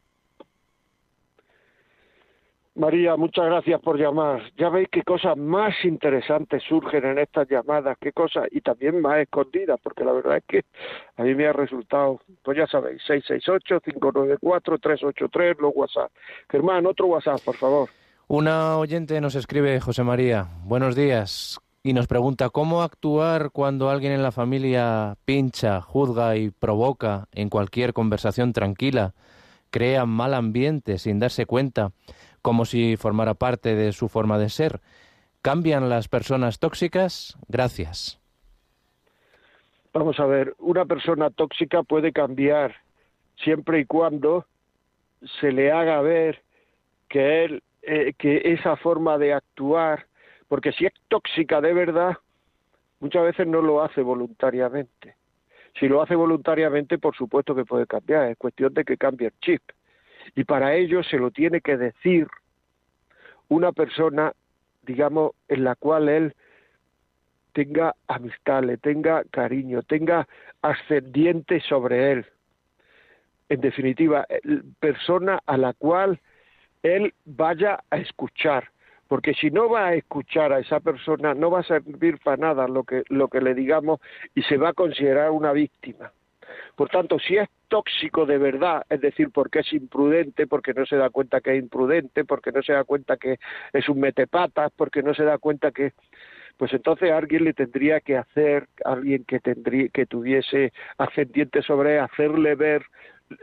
María, 2.75 3.15
muchas 3.15 3.45
gracias 3.45 3.79
por 3.79 3.97
llamar. 3.97 4.41
Ya 4.57 4.67
veis 4.67 4.89
qué 4.91 5.01
cosas 5.03 5.37
más 5.37 5.73
interesantes 5.85 6.61
surgen 6.67 7.05
en 7.05 7.19
estas 7.19 7.47
llamadas, 7.47 7.97
qué 8.01 8.11
cosas, 8.11 8.47
y 8.51 8.59
también 8.59 8.99
más 8.99 9.19
escondidas, 9.19 9.79
porque 9.81 10.03
la 10.03 10.11
verdad 10.11 10.35
es 10.37 10.43
que 10.45 10.65
a 11.15 11.23
mí 11.23 11.33
me 11.35 11.47
ha 11.47 11.53
resultado, 11.53 12.19
pues 12.43 12.57
ya 12.57 12.67
sabéis, 12.67 13.01
668-594-383, 13.07 15.61
los 15.61 15.71
WhatsApp. 15.73 16.11
Germán, 16.49 16.85
otro 16.85 17.05
WhatsApp, 17.07 17.39
por 17.45 17.55
favor. 17.55 17.87
Una 18.27 18.77
oyente 18.77 19.21
nos 19.21 19.35
escribe, 19.35 19.79
José 19.79 20.03
María, 20.03 20.49
buenos 20.65 20.97
días, 20.97 21.61
y 21.85 21.93
nos 21.93 22.07
pregunta 22.07 22.49
cómo 22.49 22.81
actuar 22.81 23.51
cuando 23.51 23.91
alguien 23.91 24.11
en 24.11 24.23
la 24.23 24.31
familia 24.31 25.17
pincha, 25.23 25.81
juzga 25.81 26.35
y 26.35 26.49
provoca 26.49 27.27
en 27.31 27.47
cualquier 27.47 27.93
conversación 27.93 28.53
tranquila, 28.53 29.13
crea 29.69 30.07
mal 30.07 30.33
ambiente 30.33 30.97
sin 30.97 31.19
darse 31.19 31.45
cuenta 31.45 31.91
como 32.41 32.65
si 32.65 32.97
formara 32.97 33.35
parte 33.35 33.75
de 33.75 33.91
su 33.91 34.09
forma 34.09 34.39
de 34.39 34.49
ser. 34.49 34.81
¿Cambian 35.43 35.87
las 35.87 36.07
personas 36.07 36.57
tóxicas? 36.57 37.37
Gracias. 37.49 38.19
Vamos 39.93 40.19
a 40.19 40.25
ver, 40.25 40.55
una 40.57 40.85
persona 40.85 41.29
tóxica 41.29 41.83
puede 41.83 42.11
cambiar 42.11 42.73
siempre 43.43 43.81
y 43.81 43.85
cuando 43.85 44.47
se 45.39 45.51
le 45.51 45.71
haga 45.71 46.01
ver 46.01 46.41
que 47.09 47.45
él, 47.45 47.63
eh, 47.83 48.13
que 48.17 48.41
esa 48.43 48.75
forma 48.75 49.19
de 49.19 49.33
actuar, 49.33 50.07
porque 50.47 50.71
si 50.71 50.85
es 50.85 50.93
tóxica 51.07 51.61
de 51.61 51.73
verdad, 51.73 52.17
muchas 52.99 53.23
veces 53.23 53.47
no 53.47 53.61
lo 53.61 53.83
hace 53.83 54.01
voluntariamente. 54.01 55.15
Si 55.79 55.87
lo 55.87 56.01
hace 56.01 56.15
voluntariamente, 56.15 56.97
por 56.97 57.15
supuesto 57.15 57.53
que 57.53 57.65
puede 57.65 57.85
cambiar, 57.85 58.29
es 58.29 58.37
cuestión 58.37 58.73
de 58.73 58.85
que 58.85 58.97
cambie 58.97 59.27
el 59.27 59.33
chip 59.41 59.61
y 60.35 60.43
para 60.43 60.73
ello 60.73 61.03
se 61.03 61.17
lo 61.17 61.31
tiene 61.31 61.61
que 61.61 61.77
decir 61.77 62.27
una 63.47 63.71
persona, 63.71 64.33
digamos, 64.83 65.33
en 65.47 65.63
la 65.63 65.75
cual 65.75 66.09
él 66.09 66.35
tenga 67.53 67.95
amistad, 68.07 68.63
le 68.63 68.77
tenga 68.77 69.23
cariño, 69.31 69.83
tenga 69.83 70.27
ascendiente 70.61 71.61
sobre 71.61 72.11
él. 72.11 72.25
En 73.49 73.61
definitiva, 73.61 74.25
persona 74.79 75.39
a 75.45 75.57
la 75.57 75.73
cual 75.73 76.19
él 76.81 77.13
vaya 77.25 77.83
a 77.91 77.97
escuchar, 77.97 78.69
porque 79.07 79.33
si 79.33 79.51
no 79.51 79.69
va 79.69 79.87
a 79.87 79.95
escuchar 79.95 80.51
a 80.53 80.59
esa 80.59 80.79
persona, 80.79 81.33
no 81.33 81.51
va 81.51 81.59
a 81.59 81.63
servir 81.63 82.19
para 82.23 82.37
nada 82.37 82.67
lo 82.67 82.83
que, 82.83 83.03
lo 83.09 83.27
que 83.27 83.41
le 83.41 83.53
digamos 83.53 83.99
y 84.33 84.41
se 84.43 84.57
va 84.57 84.69
a 84.69 84.73
considerar 84.73 85.31
una 85.31 85.51
víctima. 85.51 86.11
Por 86.75 86.89
tanto, 86.89 87.19
si 87.19 87.37
es 87.37 87.49
tóxico 87.67 88.25
de 88.25 88.37
verdad, 88.37 88.83
es 88.89 89.01
decir, 89.01 89.29
porque 89.33 89.59
es 89.59 89.73
imprudente, 89.73 90.47
porque 90.47 90.73
no 90.73 90.85
se 90.85 90.97
da 90.97 91.09
cuenta 91.09 91.41
que 91.41 91.55
es 91.55 91.63
imprudente, 91.63 92.25
porque 92.25 92.51
no 92.51 92.61
se 92.61 92.73
da 92.73 92.83
cuenta 92.83 93.17
que 93.17 93.37
es 93.73 93.89
un 93.89 93.99
metepatas, 93.99 94.71
porque 94.75 95.01
no 95.01 95.13
se 95.13 95.23
da 95.23 95.37
cuenta 95.37 95.71
que 95.71 95.93
pues 96.57 96.71
entonces 96.73 97.11
alguien 97.11 97.43
le 97.43 97.53
tendría 97.53 97.99
que 97.99 98.17
hacer, 98.17 98.67
alguien 98.85 99.25
que 99.25 99.39
tendría, 99.39 99.89
que 99.89 100.05
tuviese 100.05 100.71
ascendiente 100.97 101.61
sobre 101.61 101.99
hacerle 101.99 102.55
ver, 102.55 102.85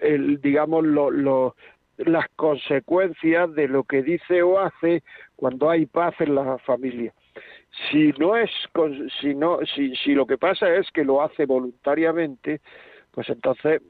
el, 0.00 0.40
digamos, 0.40 0.84
lo, 0.84 1.10
lo, 1.10 1.54
las 1.98 2.26
consecuencias 2.36 3.54
de 3.54 3.68
lo 3.68 3.84
que 3.84 4.02
dice 4.02 4.42
o 4.42 4.58
hace 4.58 5.02
cuando 5.36 5.70
hay 5.70 5.86
paz 5.86 6.14
en 6.20 6.34
la 6.34 6.58
familia. 6.58 7.12
Si 7.90 8.12
no 8.18 8.36
es, 8.36 8.50
si 9.20 9.34
no, 9.34 9.58
si, 9.74 9.94
si 9.96 10.14
lo 10.14 10.26
que 10.26 10.38
pasa 10.38 10.74
es 10.74 10.90
que 10.90 11.04
lo 11.04 11.22
hace 11.22 11.46
voluntariamente, 11.46 12.60
pues 13.10 13.28
entonces 13.28 13.80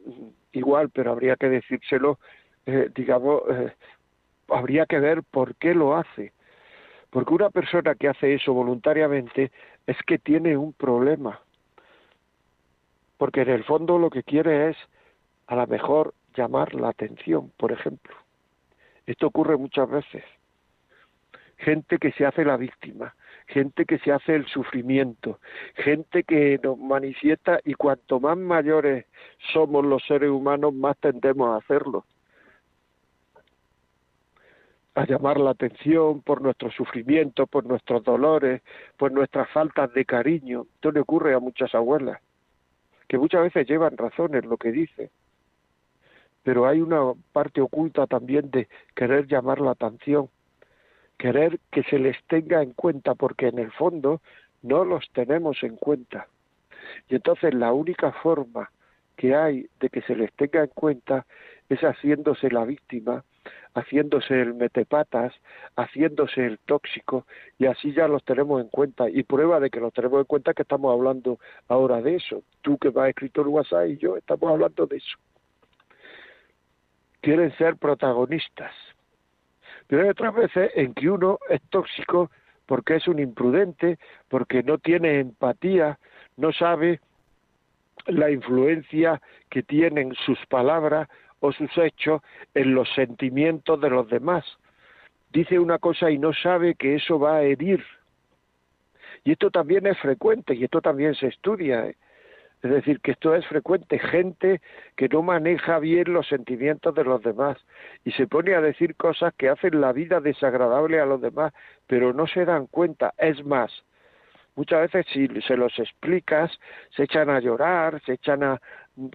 igual, 0.53 0.91
pero 0.91 1.13
habría 1.13 1.37
que 1.37 1.49
decírselo, 1.49 2.19
eh, 2.67 2.91
digamos, 2.95 3.43
eh, 3.51 3.73
habría 4.49 4.87
que 4.87 5.01
ver 5.01 5.23
por 5.23 5.55
qué 5.57 5.75
lo 5.75 5.97
hace. 5.97 6.33
Porque 7.11 7.35
una 7.35 7.51
persona 7.51 7.95
que 7.95 8.09
hace 8.09 8.35
eso 8.35 8.53
voluntariamente 8.55 9.51
es 9.87 9.97
que 10.07 10.19
tiene 10.19 10.57
un 10.57 10.73
problema. 10.73 11.41
Porque 13.19 13.43
en 13.43 13.51
el 13.51 13.65
fondo 13.65 13.99
lo 13.99 14.11
que 14.11 14.23
quiere 14.23 14.71
es, 14.71 14.77
a 15.47 15.57
lo 15.57 15.67
mejor, 15.67 16.15
llamar 16.33 16.74
la 16.74 16.89
atención, 16.89 17.53
por 17.57 17.72
ejemplo. 17.72 18.14
Esto 19.07 19.26
ocurre 19.26 19.57
muchas 19.57 19.89
veces. 19.89 20.24
Gente 21.59 21.99
que 21.99 22.12
se 22.12 22.26
hace 22.26 22.45
la 22.45 22.57
víctima, 22.57 23.14
gente 23.47 23.85
que 23.85 23.99
se 23.99 24.12
hace 24.12 24.35
el 24.35 24.47
sufrimiento, 24.47 25.39
gente 25.74 26.24
que 26.24 26.59
nos 26.62 26.76
manifiesta 26.78 27.61
y 27.64 27.74
cuanto 27.74 28.18
más 28.18 28.37
mayores 28.37 29.07
somos 29.53 29.85
los 29.85 30.03
seres 30.05 30.30
humanos, 30.30 30.74
más 30.74 30.97
tendemos 30.99 31.51
a 31.51 31.57
hacerlo 31.59 32.05
a 34.95 35.07
llamar 35.07 35.41
la 35.41 35.51
atención 35.51 36.20
por 36.20 36.43
nuestros 36.43 36.74
sufrimientos, 36.74 37.49
por 37.49 37.64
nuestros 37.64 38.05
dolores, 38.05 38.62
por 38.97 39.11
nuestras 39.12 39.49
faltas 39.51 39.93
de 39.95 40.05
cariño. 40.05 40.66
Esto 40.74 40.93
le 40.93 41.01
ocurre 41.01 41.35
a 41.35 41.39
muchas 41.39 41.74
abuelas, 41.74 42.20
que 43.09 43.18
muchas 43.18 43.43
veces 43.43 43.66
llevan 43.66 43.97
razón 43.97 44.35
en 44.35 44.49
lo 44.49 44.57
que 44.57 44.70
dicen, 44.70 45.11
pero 46.43 46.66
hay 46.66 46.80
una 46.80 47.12
parte 47.32 47.61
oculta 47.61 48.07
también 48.07 48.51
de 48.51 48.68
querer 48.95 49.26
llamar 49.26 49.61
la 49.61 49.72
atención, 49.72 50.28
querer 51.18 51.61
que 51.70 51.82
se 51.84 51.99
les 51.99 52.16
tenga 52.24 52.62
en 52.62 52.72
cuenta, 52.72 53.14
porque 53.14 53.49
en 53.49 53.59
el 53.59 53.70
fondo 53.72 54.20
no 54.62 54.84
los 54.84 55.09
tenemos 55.12 55.62
en 55.62 55.76
cuenta. 55.76 56.26
Y 57.09 57.14
entonces 57.16 57.55
la 57.55 57.72
única 57.72 58.12
forma 58.12 58.70
que 59.16 59.34
hay 59.34 59.66
de 59.80 59.88
que 59.88 60.03
se 60.03 60.16
les 60.16 60.32
tenga 60.32 60.62
en 60.62 60.70
cuenta 60.70 61.26
es 61.68 61.80
haciéndose 61.80 62.51
la 62.51 62.64
víctima, 62.64 63.24
haciéndose 63.74 64.40
el 64.40 64.55
metepatas, 64.55 65.32
haciéndose 65.76 66.45
el 66.45 66.59
tóxico, 66.59 67.26
y 67.59 67.66
así 67.66 67.93
ya 67.93 68.09
los 68.09 68.24
tenemos 68.24 68.61
en 68.61 68.68
cuenta. 68.68 69.09
Y 69.09 69.22
prueba 69.22 69.61
de 69.61 69.70
que 69.70 69.80
los 69.80 69.93
tenemos 69.93 70.20
en 70.20 70.26
cuenta 70.26 70.55
que 70.55 70.62
estamos 70.62 70.93
hablando 70.93 71.38
ahora 71.68 72.01
de 72.03 72.16
eso. 72.16 72.43
Tú 72.62 72.78
que 72.78 72.90
vas 72.90 73.11
escrito 73.11 73.43
en 73.43 73.49
WhatsApp 73.49 73.88
y 73.88 73.97
yo 73.99 74.16
estamos 74.16 74.51
hablando 74.51 74.86
de 74.86 74.97
eso. 74.97 75.18
Quieren 77.23 77.57
ser 77.57 77.77
protagonistas. 77.77 78.73
Pero 79.87 80.03
hay 80.03 80.11
otras 80.11 80.35
veces 80.35 80.70
en 80.75 80.93
que 80.93 81.09
uno 81.09 81.39
es 81.49 81.62
tóxico 81.70 82.31
porque 82.66 82.97
es 82.97 83.09
un 83.09 83.18
imprudente, 83.18 83.99
porque 84.29 84.62
no 84.62 84.79
tiene 84.79 85.20
empatía, 85.20 85.99
no 86.37 86.53
sabe 86.53 87.01
la 88.07 88.31
influencia 88.31 89.20
que 89.51 89.62
tienen 89.62 90.14
sus 90.14 90.39
palabras 90.47 91.09
o 91.41 91.53
sus 91.53 91.70
hechos 91.77 92.23
en 92.55 92.75
los 92.75 92.89
sentimientos 92.95 93.81
de 93.81 93.91
los 93.91 94.09
demás. 94.09 94.45
Dice 95.33 95.59
una 95.59 95.79
cosa 95.79 96.11
y 96.11 96.18
no 96.18 96.33
sabe 96.33 96.75
que 96.75 96.97
eso 96.97 97.18
va 97.18 97.37
a 97.37 97.43
herir. 97.43 97.85
Y 99.25 99.33
esto 99.33 99.51
también 99.51 99.87
es 99.87 99.99
frecuente 99.99 100.55
y 100.55 100.64
esto 100.64 100.81
también 100.81 101.14
se 101.14 101.29
estudia. 101.29 101.93
Es 102.63 102.71
decir, 102.71 103.01
que 103.01 103.11
esto 103.13 103.35
es 103.35 103.45
frecuente, 103.47 103.99
gente 103.99 104.61
que 104.97 105.09
no 105.09 105.23
maneja 105.23 105.81
bien 105.81 106.13
los 106.13 106.29
sentimientos 106.29 106.95
de 106.95 107.03
los 107.03 107.21
demás 107.23 107.59
y 108.05 108.13
se 108.13 108.29
pone 108.29 108.55
a 108.55 108.61
decir 108.61 108.95
cosas 108.95 109.35
que 109.35 109.49
hacen 109.49 109.81
la 109.81 109.93
vida 109.93 110.21
desagradable 110.21 111.01
a 111.01 111.07
los 111.07 111.21
demás, 111.21 111.53
pero 111.89 112.13
no 112.13 112.29
se 112.29 112.45
dan 112.45 112.69
cuenta. 112.69 113.15
Es 113.19 113.45
más, 113.45 113.73
muchas 114.55 114.93
veces 114.93 115.07
si 115.13 115.27
se 115.43 115.57
los 115.57 115.77
explicas, 115.77 116.53
se 116.91 117.03
echan 117.03 117.31
a 117.31 117.41
llorar, 117.41 118.01
se 118.07 118.13
echan 118.13 118.45
a, 118.45 118.61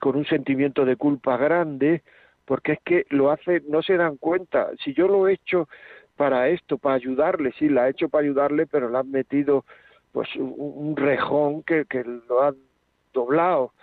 con 0.02 0.18
un 0.18 0.26
sentimiento 0.26 0.84
de 0.84 0.98
culpa 0.98 1.38
grande, 1.38 2.04
porque 2.44 2.74
es 2.74 2.80
que 2.84 3.06
lo 3.12 3.32
hace, 3.32 3.62
no 3.70 3.82
se 3.82 3.96
dan 3.96 4.18
cuenta. 4.18 4.72
Si 4.84 4.94
yo 4.94 5.08
lo 5.08 5.26
he 5.26 5.34
hecho 5.34 5.70
para 6.18 6.50
esto, 6.50 6.78
para 6.78 6.96
ayudarle, 6.96 7.54
sí, 7.58 7.70
la 7.70 7.88
he 7.88 7.92
hecho 7.92 8.10
para 8.10 8.26
ayudarle, 8.26 8.68
pero 8.68 8.90
le 8.90 8.98
han 8.98 9.10
metido 9.10 9.64
pues 10.12 10.28
un, 10.36 10.96
rejón 10.98 11.64
que, 11.64 11.86
que 11.86 12.04
lo 12.04 12.42
ha 12.42 12.54
doblado. 13.18 13.74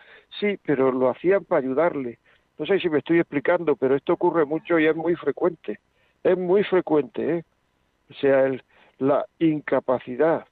Sí, 0.41 0.59
pero 0.64 0.93
lo 0.93 1.11
hacían 1.11 1.45
para 1.45 1.61
ayudarle. 1.61 2.18
No 2.59 2.66
sé 2.66 2.78
si 2.78 2.89
me 2.89 2.99
estoy 2.99 3.18
explicando, 3.18 3.76
pero 3.76 3.97
esto 3.97 4.12
ocurre 4.12 4.45
mucho 4.45 4.78
y 4.78 4.87
es 4.87 4.95
muy 4.97 5.16
frecuente. 5.16 5.80
Es 6.22 6.39
muy 6.39 6.62
frecuente, 6.64 7.39
¿eh? 7.39 7.45
O 8.11 8.14
sea, 8.14 8.45
el, 8.45 8.62
la 8.99 9.26
incapacidad, 9.39 10.47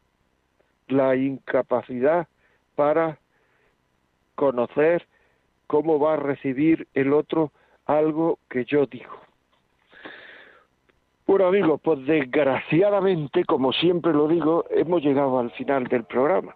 la 0.88 1.14
incapacidad 1.16 2.26
para 2.74 3.18
conocer 4.34 5.06
cómo 5.66 5.98
va 5.98 6.14
a 6.14 6.16
recibir 6.16 6.88
el 6.94 7.12
otro 7.12 7.52
algo 7.86 8.38
que 8.50 8.64
yo 8.64 8.86
digo. 8.86 9.22
Bueno 11.26 11.46
amigos, 11.46 11.80
pues 11.82 12.04
desgraciadamente, 12.04 13.44
como 13.44 13.72
siempre 13.72 14.12
lo 14.12 14.28
digo, 14.28 14.64
hemos 14.70 15.02
llegado 15.02 15.38
al 15.38 15.50
final 15.52 15.84
del 15.84 16.04
programa. 16.04 16.54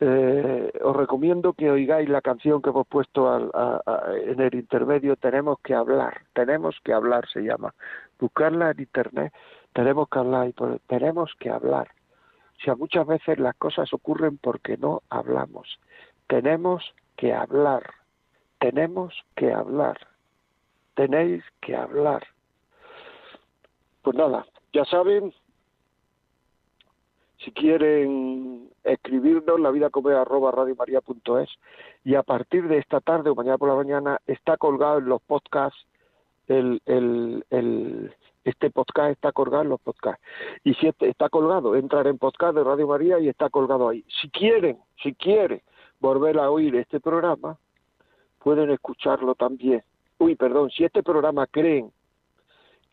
Eh, 0.00 0.72
os 0.82 0.96
recomiendo 0.96 1.52
que 1.52 1.70
oigáis 1.70 2.08
la 2.08 2.20
canción 2.20 2.60
que 2.60 2.70
hemos 2.70 2.86
puesto 2.86 3.50
en 4.26 4.40
el 4.40 4.54
intermedio, 4.54 5.16
Tenemos 5.16 5.58
que 5.60 5.74
hablar, 5.74 6.22
tenemos 6.32 6.76
que 6.82 6.92
hablar 6.92 7.28
se 7.28 7.42
llama. 7.42 7.74
Buscarla 8.18 8.72
en 8.72 8.80
internet, 8.80 9.32
tenemos 9.72 10.08
que 10.08 10.18
hablar, 10.18 10.48
y 10.48 10.54
tenemos 10.88 11.32
que 11.38 11.50
hablar. 11.50 11.88
O 12.58 12.64
sea, 12.64 12.74
muchas 12.74 13.06
veces 13.06 13.38
las 13.38 13.54
cosas 13.56 13.92
ocurren 13.92 14.38
porque 14.38 14.76
no 14.76 15.02
hablamos. 15.10 15.78
Tenemos 16.26 16.94
que 17.16 17.32
hablar, 17.32 17.82
tenemos 18.58 19.14
que 19.36 19.52
hablar, 19.52 19.98
tenéis 20.94 21.44
que 21.60 21.76
hablar. 21.76 22.26
Pues 24.02 24.16
nada, 24.16 24.46
ya 24.72 24.84
saben, 24.84 25.32
si 27.44 27.52
quieren 27.52 28.70
escribirnos, 28.82 29.60
la 29.60 29.70
vida 29.70 29.90
radiomaria.es 29.90 31.48
y 32.04 32.14
a 32.14 32.22
partir 32.22 32.68
de 32.68 32.78
esta 32.78 33.00
tarde 33.00 33.30
o 33.30 33.34
mañana 33.34 33.58
por 33.58 33.68
la 33.68 33.74
mañana 33.74 34.20
está 34.26 34.56
colgado 34.56 34.98
en 34.98 35.06
los 35.06 35.22
podcasts 35.22 35.86
el, 36.48 36.82
el, 36.86 37.44
el, 37.50 38.14
este 38.44 38.70
podcast 38.70 39.12
está 39.12 39.32
colgado 39.32 39.62
en 39.62 39.70
los 39.70 39.80
podcasts. 39.80 40.22
Y 40.62 40.74
si 40.74 40.86
este 40.86 41.08
está 41.08 41.28
colgado, 41.28 41.74
entrar 41.74 42.06
en 42.06 42.18
podcast 42.18 42.54
de 42.54 42.64
Radio 42.64 42.86
María 42.86 43.18
y 43.18 43.28
está 43.28 43.48
colgado 43.48 43.88
ahí. 43.88 44.04
Si 44.20 44.28
quieren, 44.28 44.78
si 45.02 45.14
quieren 45.14 45.62
volver 46.00 46.38
a 46.38 46.50
oír 46.50 46.76
este 46.76 47.00
programa, 47.00 47.56
pueden 48.42 48.70
escucharlo 48.70 49.34
también. 49.34 49.82
Uy, 50.18 50.36
perdón, 50.36 50.70
si 50.70 50.84
este 50.84 51.02
programa 51.02 51.46
creen 51.46 51.90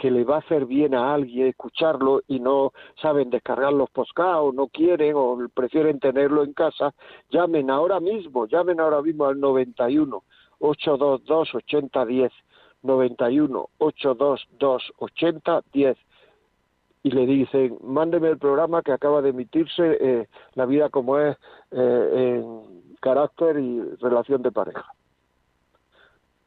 que 0.02 0.10
le 0.10 0.24
va 0.24 0.38
a 0.38 0.40
hacer 0.40 0.66
bien 0.66 0.96
a 0.96 1.14
alguien 1.14 1.46
escucharlo 1.46 2.24
y 2.28 2.40
no 2.40 2.74
saben 3.00 3.30
descargar 3.30 3.72
los 3.72 3.88
podcasts 3.92 4.40
o 4.42 4.52
no 4.52 4.66
quieren 4.66 5.14
o 5.16 5.38
prefieren 5.54 6.00
tenerlo 6.00 6.44
en 6.44 6.54
casa, 6.54 6.96
llamen 7.30 7.70
ahora 7.70 8.00
mismo, 8.00 8.48
llamen 8.48 8.80
ahora 8.80 9.04
mismo 9.04 9.26
al 9.26 9.40
91 9.40 10.24
822 10.58 11.54
8010 11.54 12.32
91 12.82 13.70
822 13.78 14.92
8010 14.98 15.98
y 17.04 17.12
le 17.12 17.26
dicen, 17.28 17.78
mándeme 17.84 18.30
el 18.30 18.40
programa 18.40 18.82
que 18.82 18.94
acaba 18.94 19.22
de 19.22 19.30
emitirse, 19.30 19.98
eh, 20.02 20.28
La 20.56 20.66
vida 20.66 20.90
como 20.90 21.20
es 21.20 21.38
eh, 21.70 22.40
en 22.42 22.96
carácter 23.02 23.60
y 23.60 23.82
relación 24.02 24.42
de 24.42 24.52
pareja. 24.52 24.92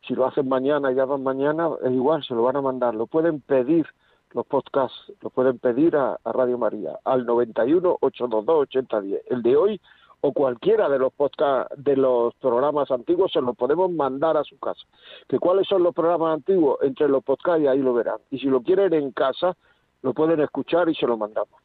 Si 0.07 0.15
lo 0.15 0.27
hacen 0.27 0.49
mañana 0.49 0.93
y 0.93 0.95
llaman 0.95 1.23
mañana, 1.23 1.71
es 1.83 1.93
igual, 1.93 2.23
se 2.25 2.35
lo 2.35 2.43
van 2.43 2.57
a 2.57 2.61
mandar. 2.61 2.95
Lo 2.95 3.07
pueden 3.07 3.41
pedir 3.41 3.87
los 4.33 4.45
podcasts, 4.47 5.13
lo 5.23 5.31
pueden 5.31 5.59
pedir 5.59 5.97
a, 5.97 6.19
Radio 6.25 6.59
María, 6.59 6.99
al 7.05 7.25
91 7.25 7.99
822 8.01 8.63
8010. 8.63 9.23
El 9.31 9.43
de 9.43 9.57
hoy 9.57 9.81
o 10.21 10.33
cualquiera 10.33 10.89
de 10.89 10.99
los 10.99 11.13
podcast, 11.13 11.73
de 11.73 11.97
los 11.97 12.35
programas 12.35 12.91
antiguos 12.91 13.33
se 13.33 13.41
los 13.41 13.57
podemos 13.57 13.91
mandar 13.93 14.37
a 14.37 14.45
su 14.45 14.59
casa. 14.59 14.83
¿Que 15.29 15.39
cuáles 15.39 15.69
son 15.69 15.83
los 15.83 15.95
programas 15.95 16.35
antiguos? 16.35 16.79
Entre 16.83 17.09
los 17.09 17.23
podcasts 17.23 17.63
y 17.63 17.67
ahí 17.67 17.79
lo 17.79 17.95
verán. 17.95 18.19
Y 18.31 18.39
si 18.39 18.47
lo 18.47 18.63
quieren 18.63 18.93
en 18.93 19.13
casa, 19.13 19.57
lo 20.03 20.13
pueden 20.13 20.41
escuchar 20.41 20.89
y 20.89 20.95
se 20.95 21.07
lo 21.07 21.17
mandamos. 21.17 21.61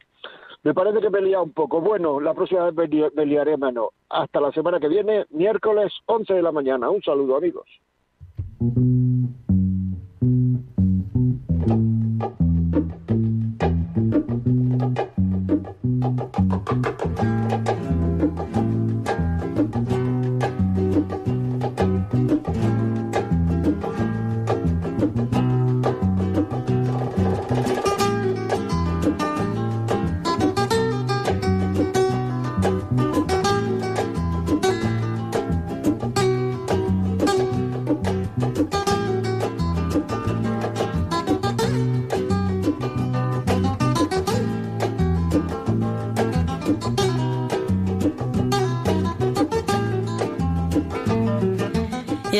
Me 0.63 0.73
parece 0.73 0.99
que 0.99 1.09
me 1.09 1.19
he 1.19 1.37
un 1.37 1.53
poco. 1.53 1.79
Bueno, 1.79 2.19
la 2.19 2.33
próxima 2.33 2.69
vez 2.69 3.13
me 3.15 3.25
liaré 3.25 3.57
menos. 3.57 3.89
Hasta 4.09 4.41
la 4.41 4.51
semana 4.51 4.79
que 4.79 4.89
viene, 4.89 5.25
miércoles 5.29 5.93
11 6.05 6.33
de 6.33 6.41
la 6.41 6.51
mañana. 6.51 6.89
Un 6.89 7.01
saludo, 7.01 7.37
amigos. 7.37 7.65
thank 8.59 8.75
you 17.53 17.58